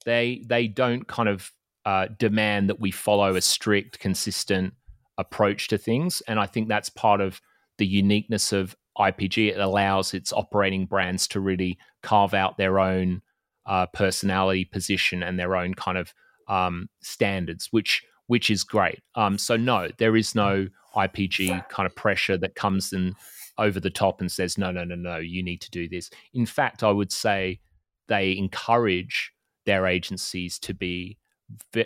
They 0.05 0.45
they 0.47 0.69
don't 0.69 1.09
kind 1.09 1.29
of 1.29 1.51
uh, 1.87 2.09
demand 2.19 2.69
that 2.69 2.81
we 2.81 2.91
follow 2.91 3.35
a 3.35 3.41
strict, 3.41 4.01
consistent 4.01 4.75
approach 5.17 5.69
to 5.69 5.79
things, 5.79 6.23
and 6.29 6.39
I 6.39 6.47
think 6.47 6.69
that's 6.69 6.91
part 6.91 7.21
of 7.21 7.41
the 7.79 7.87
uniqueness 7.87 8.53
of 8.53 8.77
IPG. 8.99 9.51
It 9.51 9.59
allows 9.59 10.15
its 10.15 10.33
operating 10.33 10.87
brands 10.87 11.27
to 11.29 11.41
really 11.41 11.79
carve 12.03 12.35
out 12.35 12.57
their 12.57 12.79
own 12.79 13.23
uh, 13.67 13.87
personality, 13.87 14.65
position, 14.65 15.23
and 15.23 15.39
their 15.39 15.57
own 15.57 15.75
kind 15.75 15.99
of 15.99 16.13
um, 16.49 16.89
standards, 17.01 17.69
which 17.71 18.03
which 18.27 18.49
is 18.51 18.65
great. 18.65 19.01
Um, 19.15 19.37
so 19.37 19.57
no, 19.57 19.89
there 19.99 20.17
is 20.17 20.35
no 20.35 20.69
IPG 20.97 21.69
kind 21.69 21.87
of 21.87 21.95
pressure 21.95 22.39
that 22.39 22.55
comes 22.55 22.93
in 22.93 23.15
over 23.59 23.79
the 23.79 23.91
top 23.91 24.21
and 24.21 24.31
says, 24.33 24.57
no, 24.57 24.71
no, 24.71 24.85
no, 24.85 24.95
no, 24.95 25.17
you 25.19 25.43
need 25.43 25.61
to 25.61 25.71
do 25.71 25.89
this. 25.89 26.11
In 26.33 26.47
fact, 26.47 26.83
I 26.83 26.91
would 26.91 27.13
say 27.13 27.61
they 28.09 28.37
encourage 28.37 29.33
their 29.67 29.87
agencies 29.87 30.59
to 30.61 30.75
be 30.75 31.19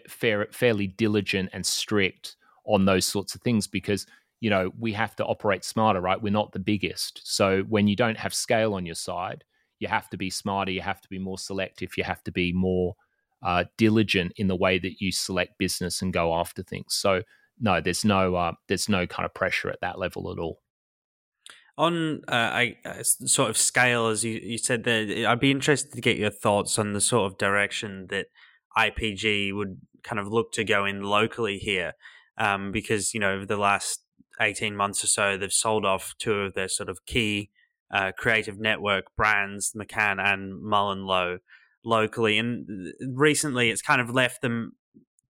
fair, 0.08 0.46
fairly 0.50 0.86
diligent 0.86 1.50
and 1.52 1.64
strict 1.64 2.36
on 2.64 2.84
those 2.84 3.06
sorts 3.06 3.34
of 3.34 3.40
things 3.42 3.66
because 3.66 4.06
you 4.40 4.50
know 4.50 4.70
we 4.78 4.92
have 4.92 5.16
to 5.16 5.24
operate 5.24 5.64
smarter 5.64 6.00
right 6.00 6.22
we're 6.22 6.32
not 6.32 6.52
the 6.52 6.58
biggest 6.58 7.20
so 7.24 7.62
when 7.68 7.88
you 7.88 7.96
don't 7.96 8.18
have 8.18 8.32
scale 8.34 8.74
on 8.74 8.86
your 8.86 8.94
side 8.94 9.44
you 9.78 9.88
have 9.88 10.08
to 10.08 10.16
be 10.16 10.30
smarter 10.30 10.70
you 10.70 10.80
have 10.80 11.00
to 11.00 11.08
be 11.08 11.18
more 11.18 11.38
selective 11.38 11.96
you 11.96 12.04
have 12.04 12.22
to 12.22 12.30
be 12.30 12.52
more 12.52 12.94
uh, 13.42 13.64
diligent 13.76 14.32
in 14.36 14.48
the 14.48 14.56
way 14.56 14.78
that 14.78 15.00
you 15.00 15.12
select 15.12 15.58
business 15.58 16.02
and 16.02 16.12
go 16.12 16.34
after 16.34 16.62
things. 16.62 16.94
So 16.94 17.22
no, 17.60 17.80
there's 17.80 18.04
no 18.04 18.34
uh, 18.34 18.52
there's 18.68 18.88
no 18.88 19.06
kind 19.06 19.24
of 19.24 19.34
pressure 19.34 19.70
at 19.70 19.80
that 19.80 19.98
level 19.98 20.30
at 20.30 20.38
all. 20.38 20.60
On 21.76 22.22
uh, 22.28 22.32
I 22.32 22.76
uh, 22.84 23.02
sort 23.02 23.50
of 23.50 23.56
scale, 23.56 24.08
as 24.08 24.24
you, 24.24 24.40
you 24.42 24.58
said 24.58 24.84
there, 24.84 25.28
I'd 25.28 25.40
be 25.40 25.50
interested 25.50 25.92
to 25.92 26.00
get 26.00 26.16
your 26.16 26.30
thoughts 26.30 26.78
on 26.78 26.92
the 26.92 27.00
sort 27.00 27.30
of 27.30 27.38
direction 27.38 28.08
that 28.10 28.26
IPG 28.76 29.54
would 29.54 29.80
kind 30.02 30.18
of 30.18 30.28
look 30.28 30.52
to 30.52 30.64
go 30.64 30.84
in 30.84 31.02
locally 31.02 31.58
here, 31.58 31.94
um, 32.36 32.72
because 32.72 33.14
you 33.14 33.20
know 33.20 33.32
over 33.32 33.46
the 33.46 33.56
last 33.56 34.02
eighteen 34.40 34.76
months 34.76 35.02
or 35.04 35.08
so, 35.08 35.36
they've 35.36 35.52
sold 35.52 35.84
off 35.84 36.14
two 36.18 36.40
of 36.40 36.54
their 36.54 36.68
sort 36.68 36.88
of 36.88 37.04
key 37.06 37.50
uh, 37.92 38.12
creative 38.16 38.58
network 38.58 39.14
brands, 39.16 39.72
McCann 39.76 40.20
and 40.20 40.62
MullenLowe 40.62 41.38
locally. 41.84 42.38
And 42.38 42.92
recently, 43.00 43.70
it's 43.70 43.82
kind 43.82 44.00
of 44.00 44.10
left 44.10 44.42
them 44.42 44.72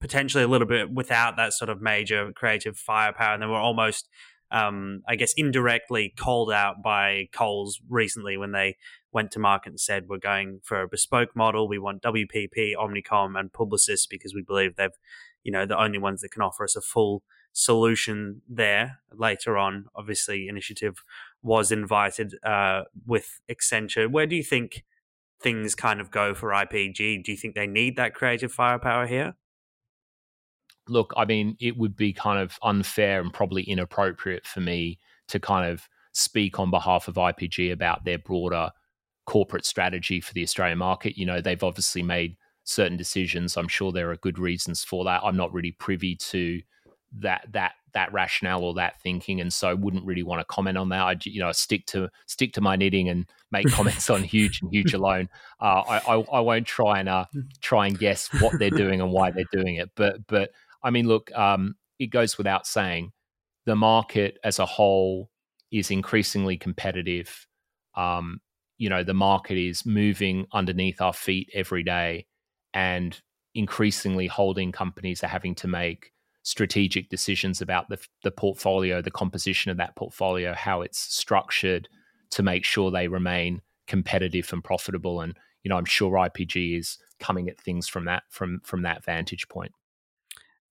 potentially 0.01 0.45
a 0.45 0.49
little 0.49 0.67
bit 0.67 0.91
without 0.91 1.37
that 1.37 1.53
sort 1.53 1.69
of 1.69 1.81
major 1.81 2.33
creative 2.33 2.77
firepower. 2.77 3.35
And 3.35 3.43
they 3.43 3.47
were 3.47 3.57
almost, 3.57 4.09
um, 4.51 5.03
I 5.09 5.17
guess, 5.17 5.33
indirectly 5.37 6.15
called 6.17 6.53
out 6.53 6.83
by 6.83 7.29
Coles 7.33 7.81
recently 7.89 8.37
when 8.37 8.53
they 8.53 8.77
went 9.13 9.31
to 9.33 9.39
market 9.39 9.71
and 9.71 9.81
said, 9.81 10.05
We're 10.09 10.19
going 10.19 10.61
for 10.63 10.83
a 10.83 10.89
bespoke 10.89 11.35
model. 11.35 11.69
We 11.69 11.79
want 11.79 12.03
WPP, 12.03 12.75
Omnicom, 12.77 13.39
and 13.39 13.53
Publicis 13.53 14.07
because 14.09 14.35
we 14.35 14.43
believe 14.43 14.77
they've, 14.77 14.91
you 15.45 15.53
know, 15.53 15.67
the 15.67 15.81
only 15.81 15.99
ones 15.99 16.21
that 16.23 16.31
can 16.31 16.43
offer 16.43 16.65
us 16.65 16.77
a 16.77 16.81
full 16.81 17.23
solution 17.59 18.41
there. 18.49 19.01
Later 19.13 19.59
on, 19.59 19.87
obviously, 19.97 20.49
Initiative 20.49 21.03
was 21.43 21.73
invited 21.73 22.35
uh, 22.45 22.83
with 23.05 23.41
Accenture. 23.51 24.09
Where 24.09 24.27
do 24.27 24.37
you 24.37 24.45
think 24.45 24.85
things 25.43 25.75
kind 25.75 26.01
of 26.01 26.13
go 26.13 26.35
for 26.35 26.51
IPG? 26.51 27.25
Do 27.25 27.33
you 27.33 27.37
think 27.37 27.57
they 27.57 27.67
need 27.67 27.97
that 27.97 28.15
creative 28.15 28.53
firepower 28.53 29.07
here? 29.07 29.35
Look, 30.87 31.13
I 31.17 31.25
mean, 31.25 31.57
it 31.61 31.77
would 31.77 31.97
be 31.97 32.13
kind 32.13 32.41
of 32.41 32.59
unfair 32.63 33.21
and 33.21 33.33
probably 33.33 33.65
inappropriate 33.65 34.47
for 34.47 34.61
me 34.61 35.01
to 35.27 35.41
kind 35.41 35.69
of 35.69 35.89
speak 36.13 36.61
on 36.61 36.71
behalf 36.71 37.09
of 37.09 37.17
IPG 37.17 37.73
about 37.73 38.05
their 38.05 38.19
broader 38.19 38.71
corporate 39.27 39.67
strategy 39.67 40.21
for 40.21 40.33
the 40.33 40.45
Australian 40.45 40.79
market. 40.79 41.19
You 41.19 41.27
know, 41.27 41.41
they've 41.41 41.63
obviously 41.63 42.03
made 42.03 42.37
certain 42.63 42.97
decisions. 42.97 43.57
I'm 43.57 43.69
sure 43.69 43.91
there 43.91 44.11
are 44.13 44.17
good 44.17 44.39
reasons 44.39 44.85
for 44.85 45.05
that. 45.05 45.23
I'm 45.25 45.37
not 45.37 45.53
really 45.53 45.73
privy 45.73 46.15
to 46.17 46.63
that 47.13 47.47
that 47.53 47.73
that 47.95 48.13
rationale 48.13 48.63
or 48.63 48.75
that 48.75 49.01
thinking, 49.01 49.41
and 49.41 49.53
so 49.53 49.75
wouldn't 49.75 50.05
really 50.05 50.23
want 50.23 50.41
to 50.41 50.45
comment 50.45 50.77
on 50.77 50.89
that. 50.91 51.01
I 51.01 51.17
you 51.25 51.41
know 51.41 51.53
stick 51.53 51.87
to 51.87 52.09
stick 52.27 52.53
to 52.55 52.61
my 52.61 52.77
knitting 52.77 53.09
and 53.09 53.27
make 53.51 53.69
comments 53.69 54.11
on 54.11 54.23
huge 54.25 54.63
and 54.63 54.73
huge 54.73 54.95
alone. 54.95 55.29
Uh, 55.61 55.83
I, 55.89 55.99
I, 55.99 56.15
I 56.35 56.41
won't 56.41 56.67
try 56.67 57.01
and 57.01 57.09
uh, 57.09 57.25
try 57.61 57.87
and 57.87 57.99
guess 57.99 58.29
what 58.41 58.59
they're 58.59 58.71
doing 58.85 59.01
and 59.01 59.11
why 59.11 59.31
they're 59.31 59.45
doing 59.53 59.77
it. 59.77 59.91
But 59.95 60.27
but 60.27 60.51
I 60.83 60.91
mean, 60.91 61.09
look, 61.09 61.33
um, 61.37 61.77
it 61.99 62.09
goes 62.09 62.39
without 62.39 62.67
saying, 62.67 63.13
the 63.67 63.77
market 63.77 64.39
as 64.45 64.59
a 64.59 64.67
whole 64.67 65.31
is 65.71 65.91
increasingly 65.91 66.57
competitive. 66.57 67.47
Um, 67.95 68.41
you 68.77 68.89
know, 68.89 69.03
the 69.03 69.15
market 69.15 69.59
is 69.59 69.85
moving 69.85 70.47
underneath 70.53 71.01
our 71.01 71.13
feet 71.13 71.51
every 71.53 71.83
day, 71.83 72.27
and 72.75 73.19
increasingly 73.55 74.27
holding 74.27 74.71
companies 74.73 75.25
are 75.25 75.29
having 75.29 75.55
to 75.57 75.67
make 75.67 76.13
strategic 76.49 77.11
decisions 77.11 77.61
about 77.61 77.91
the, 77.91 77.99
the 78.25 78.31
portfolio, 78.31 79.03
the 79.03 79.11
composition 79.11 79.71
of 79.71 79.77
that 79.77 79.95
portfolio, 79.97 80.55
how 80.55 80.81
it's 80.81 80.99
structured 80.99 81.91
to 82.31 82.43
make 82.43 82.65
sure 82.65 82.91
they 82.91 83.07
remain 83.07 83.61
competitive 83.87 84.51
and 84.51 84.65
profitable. 84.65 85.21
And 85.21 85.37
you 85.63 85.69
know, 85.69 85.77
I'm 85.77 85.85
sure 85.85 86.13
IPG 86.13 86.79
is 86.79 86.97
coming 87.21 87.51
at 87.51 87.61
things 87.61 87.87
from 87.87 88.07
that 88.07 88.23
from 88.31 88.61
from 88.65 88.81
that 88.83 89.05
vantage 89.05 89.47
point. 89.49 89.73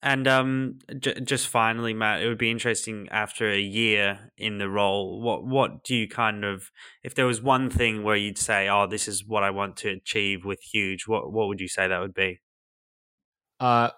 And 0.03 0.27
um, 0.27 0.79
j- 0.99 1.21
just 1.21 1.49
finally, 1.49 1.93
Matt, 1.93 2.23
it 2.23 2.29
would 2.29 2.39
be 2.39 2.51
interesting 2.51 3.07
after 3.11 3.51
a 3.51 3.61
year 3.61 4.31
in 4.39 4.57
the 4.57 4.71
role. 4.71 5.21
What 5.21 5.45
what 5.45 5.85
do 5.85 5.95
you 5.95 6.09
kind 6.09 6.43
of, 6.43 6.71
if 7.03 7.15
there 7.15 7.27
was 7.27 7.43
one 7.43 7.69
thing 7.69 8.03
where 8.03 8.17
you'd 8.17 8.39
say, 8.39 8.67
"Oh, 8.69 8.87
this 8.87 9.09
is 9.09 9.27
what 9.27 9.43
I 9.43 9.51
want 9.51 9.77
to 9.79 9.91
achieve 9.91 10.47
with 10.47 10.61
Huge," 10.61 11.07
what 11.07 11.31
what 11.31 11.49
would 11.49 11.61
you 11.61 11.69
say 11.69 11.87
that 11.87 12.01
would 12.01 12.15
be? 12.15 12.41
Uh, 13.61 13.91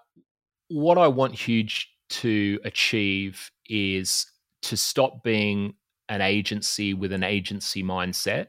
what 0.69 0.97
I 0.97 1.07
want 1.07 1.35
Huge 1.35 1.89
to 2.09 2.59
achieve 2.63 3.51
is 3.67 4.25
to 4.63 4.77
stop 4.77 5.23
being 5.23 5.75
an 6.07 6.21
agency 6.21 6.93
with 6.93 7.11
an 7.11 7.23
agency 7.23 7.83
mindset 7.83 8.47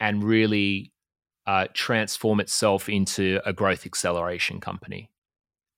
and 0.00 0.24
really 0.24 0.92
uh, 1.46 1.66
transform 1.74 2.40
itself 2.40 2.88
into 2.88 3.40
a 3.44 3.52
growth 3.52 3.84
acceleration 3.84 4.60
company 4.60 5.10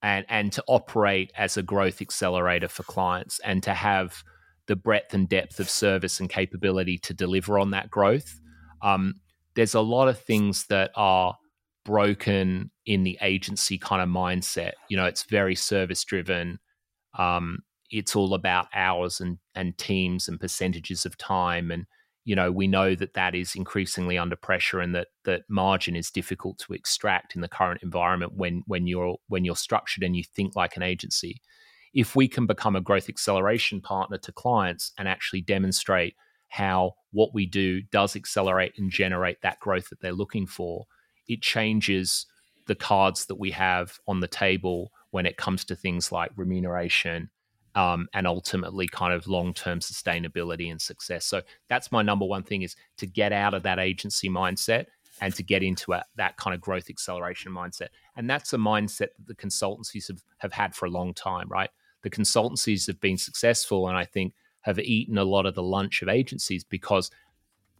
and, 0.02 0.24
and 0.28 0.52
to 0.52 0.62
operate 0.68 1.32
as 1.36 1.56
a 1.56 1.62
growth 1.62 2.00
accelerator 2.00 2.68
for 2.68 2.82
clients 2.84 3.40
and 3.40 3.62
to 3.62 3.74
have 3.74 4.22
the 4.66 4.76
breadth 4.76 5.12
and 5.14 5.28
depth 5.28 5.60
of 5.60 5.68
service 5.68 6.20
and 6.20 6.30
capability 6.30 6.98
to 6.98 7.14
deliver 7.14 7.58
on 7.58 7.70
that 7.70 7.90
growth. 7.90 8.40
Um, 8.82 9.14
there's 9.54 9.74
a 9.74 9.80
lot 9.80 10.08
of 10.08 10.18
things 10.18 10.66
that 10.66 10.90
are 10.94 11.36
broken 11.84 12.70
in 12.86 13.04
the 13.04 13.18
agency 13.20 13.78
kind 13.78 14.02
of 14.02 14.08
mindset. 14.08 14.72
You 14.88 14.96
know, 14.96 15.06
it's 15.06 15.24
very 15.24 15.54
service 15.54 16.04
driven. 16.04 16.58
Um, 17.18 17.60
it's 17.90 18.16
all 18.16 18.34
about 18.34 18.66
hours 18.74 19.20
and 19.20 19.38
and 19.54 19.76
teams 19.78 20.28
and 20.28 20.40
percentages 20.40 21.06
of 21.06 21.16
time 21.16 21.70
and 21.70 21.86
you 22.24 22.34
know 22.34 22.50
we 22.50 22.66
know 22.66 22.94
that 22.94 23.14
that 23.14 23.34
is 23.34 23.54
increasingly 23.54 24.18
under 24.18 24.36
pressure 24.36 24.80
and 24.80 24.94
that 24.94 25.08
that 25.24 25.42
margin 25.48 25.94
is 25.94 26.10
difficult 26.10 26.58
to 26.58 26.72
extract 26.72 27.34
in 27.34 27.40
the 27.40 27.48
current 27.48 27.82
environment 27.82 28.32
when 28.34 28.62
when 28.66 28.86
you're 28.86 29.16
when 29.28 29.44
you're 29.44 29.56
structured 29.56 30.02
and 30.02 30.16
you 30.16 30.24
think 30.24 30.56
like 30.56 30.76
an 30.76 30.82
agency 30.82 31.40
if 31.92 32.16
we 32.16 32.26
can 32.26 32.46
become 32.46 32.74
a 32.74 32.80
growth 32.80 33.08
acceleration 33.08 33.80
partner 33.80 34.18
to 34.18 34.32
clients 34.32 34.92
and 34.98 35.06
actually 35.06 35.40
demonstrate 35.40 36.16
how 36.48 36.92
what 37.12 37.34
we 37.34 37.46
do 37.46 37.80
does 37.92 38.16
accelerate 38.16 38.72
and 38.78 38.90
generate 38.90 39.40
that 39.42 39.60
growth 39.60 39.88
that 39.90 40.00
they're 40.00 40.12
looking 40.12 40.46
for 40.46 40.86
it 41.28 41.42
changes 41.42 42.26
the 42.66 42.74
cards 42.74 43.26
that 43.26 43.34
we 43.36 43.50
have 43.50 43.98
on 44.06 44.20
the 44.20 44.28
table 44.28 44.90
when 45.10 45.26
it 45.26 45.36
comes 45.36 45.64
to 45.64 45.76
things 45.76 46.10
like 46.10 46.30
remuneration 46.36 47.30
um, 47.74 48.08
and 48.14 48.26
ultimately 48.26 48.86
kind 48.86 49.12
of 49.12 49.26
long-term 49.26 49.80
sustainability 49.80 50.70
and 50.70 50.80
success. 50.80 51.26
So 51.26 51.42
that's 51.68 51.90
my 51.90 52.02
number 52.02 52.24
one 52.24 52.42
thing 52.42 52.62
is 52.62 52.76
to 52.98 53.06
get 53.06 53.32
out 53.32 53.54
of 53.54 53.62
that 53.64 53.78
agency 53.78 54.28
mindset 54.28 54.86
and 55.20 55.34
to 55.34 55.42
get 55.42 55.62
into 55.62 55.92
a, 55.92 56.04
that 56.16 56.36
kind 56.36 56.54
of 56.54 56.60
growth 56.60 56.88
acceleration 56.88 57.52
mindset. 57.52 57.88
And 58.16 58.28
that's 58.28 58.52
a 58.52 58.56
mindset 58.58 59.08
that 59.16 59.26
the 59.26 59.34
consultancies 59.34 60.08
have, 60.08 60.22
have 60.38 60.52
had 60.52 60.74
for 60.74 60.86
a 60.86 60.90
long 60.90 61.14
time, 61.14 61.48
right? 61.48 61.70
The 62.02 62.10
consultancies 62.10 62.86
have 62.86 63.00
been 63.00 63.18
successful 63.18 63.88
and 63.88 63.96
I 63.96 64.04
think 64.04 64.34
have 64.62 64.78
eaten 64.78 65.18
a 65.18 65.24
lot 65.24 65.46
of 65.46 65.54
the 65.54 65.62
lunch 65.62 66.02
of 66.02 66.08
agencies 66.08 66.64
because 66.64 67.10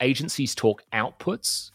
agencies 0.01 0.55
talk 0.55 0.83
outputs, 0.93 1.71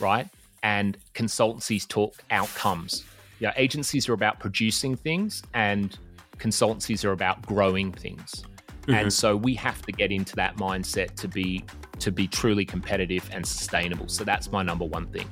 right? 0.00 0.28
And 0.62 0.98
consultancies 1.14 1.88
talk 1.88 2.14
outcomes. 2.30 3.04
Yeah, 3.38 3.52
agencies 3.56 4.08
are 4.08 4.12
about 4.12 4.38
producing 4.38 4.96
things 4.96 5.42
and 5.54 5.98
consultancies 6.38 7.04
are 7.04 7.12
about 7.12 7.40
growing 7.46 7.92
things. 7.92 8.44
Mm-hmm. 8.82 8.94
And 8.94 9.12
so 9.12 9.36
we 9.36 9.54
have 9.54 9.82
to 9.82 9.92
get 9.92 10.10
into 10.10 10.34
that 10.36 10.56
mindset 10.56 11.14
to 11.16 11.28
be 11.28 11.64
to 11.98 12.10
be 12.10 12.26
truly 12.26 12.64
competitive 12.64 13.28
and 13.32 13.46
sustainable. 13.46 14.08
So 14.08 14.24
that's 14.24 14.50
my 14.50 14.62
number 14.62 14.86
one 14.86 15.06
thing. 15.06 15.28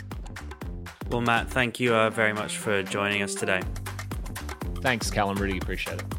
Well, 1.11 1.23
Matt, 1.23 1.49
thank 1.49 1.81
you 1.81 1.95
uh, 1.95 2.11
very 2.11 2.35
much 2.35 2.59
for 2.59 2.83
joining 2.83 3.23
us 3.23 3.35
today. 3.35 3.63
Thanks, 4.83 5.11
Calum. 5.11 5.39
Really 5.39 5.57
appreciate 5.57 6.01
it. 6.01 6.18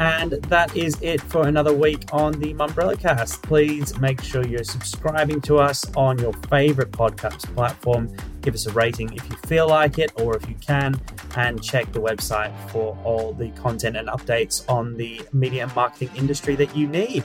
And 0.00 0.32
that 0.32 0.74
is 0.74 0.96
it 1.02 1.20
for 1.20 1.46
another 1.46 1.74
week 1.74 2.04
on 2.10 2.32
the 2.32 2.54
Mumbrella 2.54 2.98
Cast. 2.98 3.42
Please 3.42 3.98
make 3.98 4.22
sure 4.22 4.42
you're 4.42 4.64
subscribing 4.64 5.42
to 5.42 5.58
us 5.58 5.84
on 5.94 6.18
your 6.18 6.32
favorite 6.48 6.90
podcast 6.90 7.54
platform. 7.54 8.10
Give 8.40 8.54
us 8.54 8.64
a 8.64 8.72
rating 8.72 9.12
if 9.12 9.28
you 9.28 9.36
feel 9.46 9.68
like 9.68 9.98
it 9.98 10.10
or 10.18 10.34
if 10.38 10.48
you 10.48 10.54
can, 10.54 10.98
and 11.36 11.62
check 11.62 11.92
the 11.92 12.00
website 12.00 12.50
for 12.70 12.96
all 13.04 13.34
the 13.34 13.50
content 13.50 13.94
and 13.94 14.08
updates 14.08 14.66
on 14.70 14.96
the 14.96 15.20
media 15.34 15.64
and 15.64 15.76
marketing 15.76 16.08
industry 16.16 16.54
that 16.54 16.74
you 16.74 16.88
need. 16.88 17.22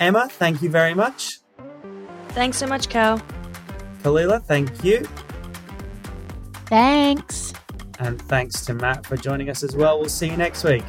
Emma, 0.00 0.28
thank 0.28 0.62
you 0.62 0.68
very 0.68 0.92
much. 0.92 1.38
Thanks 2.30 2.56
so 2.58 2.66
much, 2.66 2.88
Cal. 2.88 3.22
Kalila, 4.02 4.42
thank 4.42 4.82
you. 4.82 5.06
Thanks. 6.66 7.52
And 8.00 8.20
thanks 8.22 8.66
to 8.66 8.74
Matt 8.74 9.06
for 9.06 9.16
joining 9.16 9.50
us 9.50 9.62
as 9.62 9.76
well. 9.76 10.00
We'll 10.00 10.08
see 10.08 10.28
you 10.28 10.36
next 10.36 10.64
week. 10.64 10.82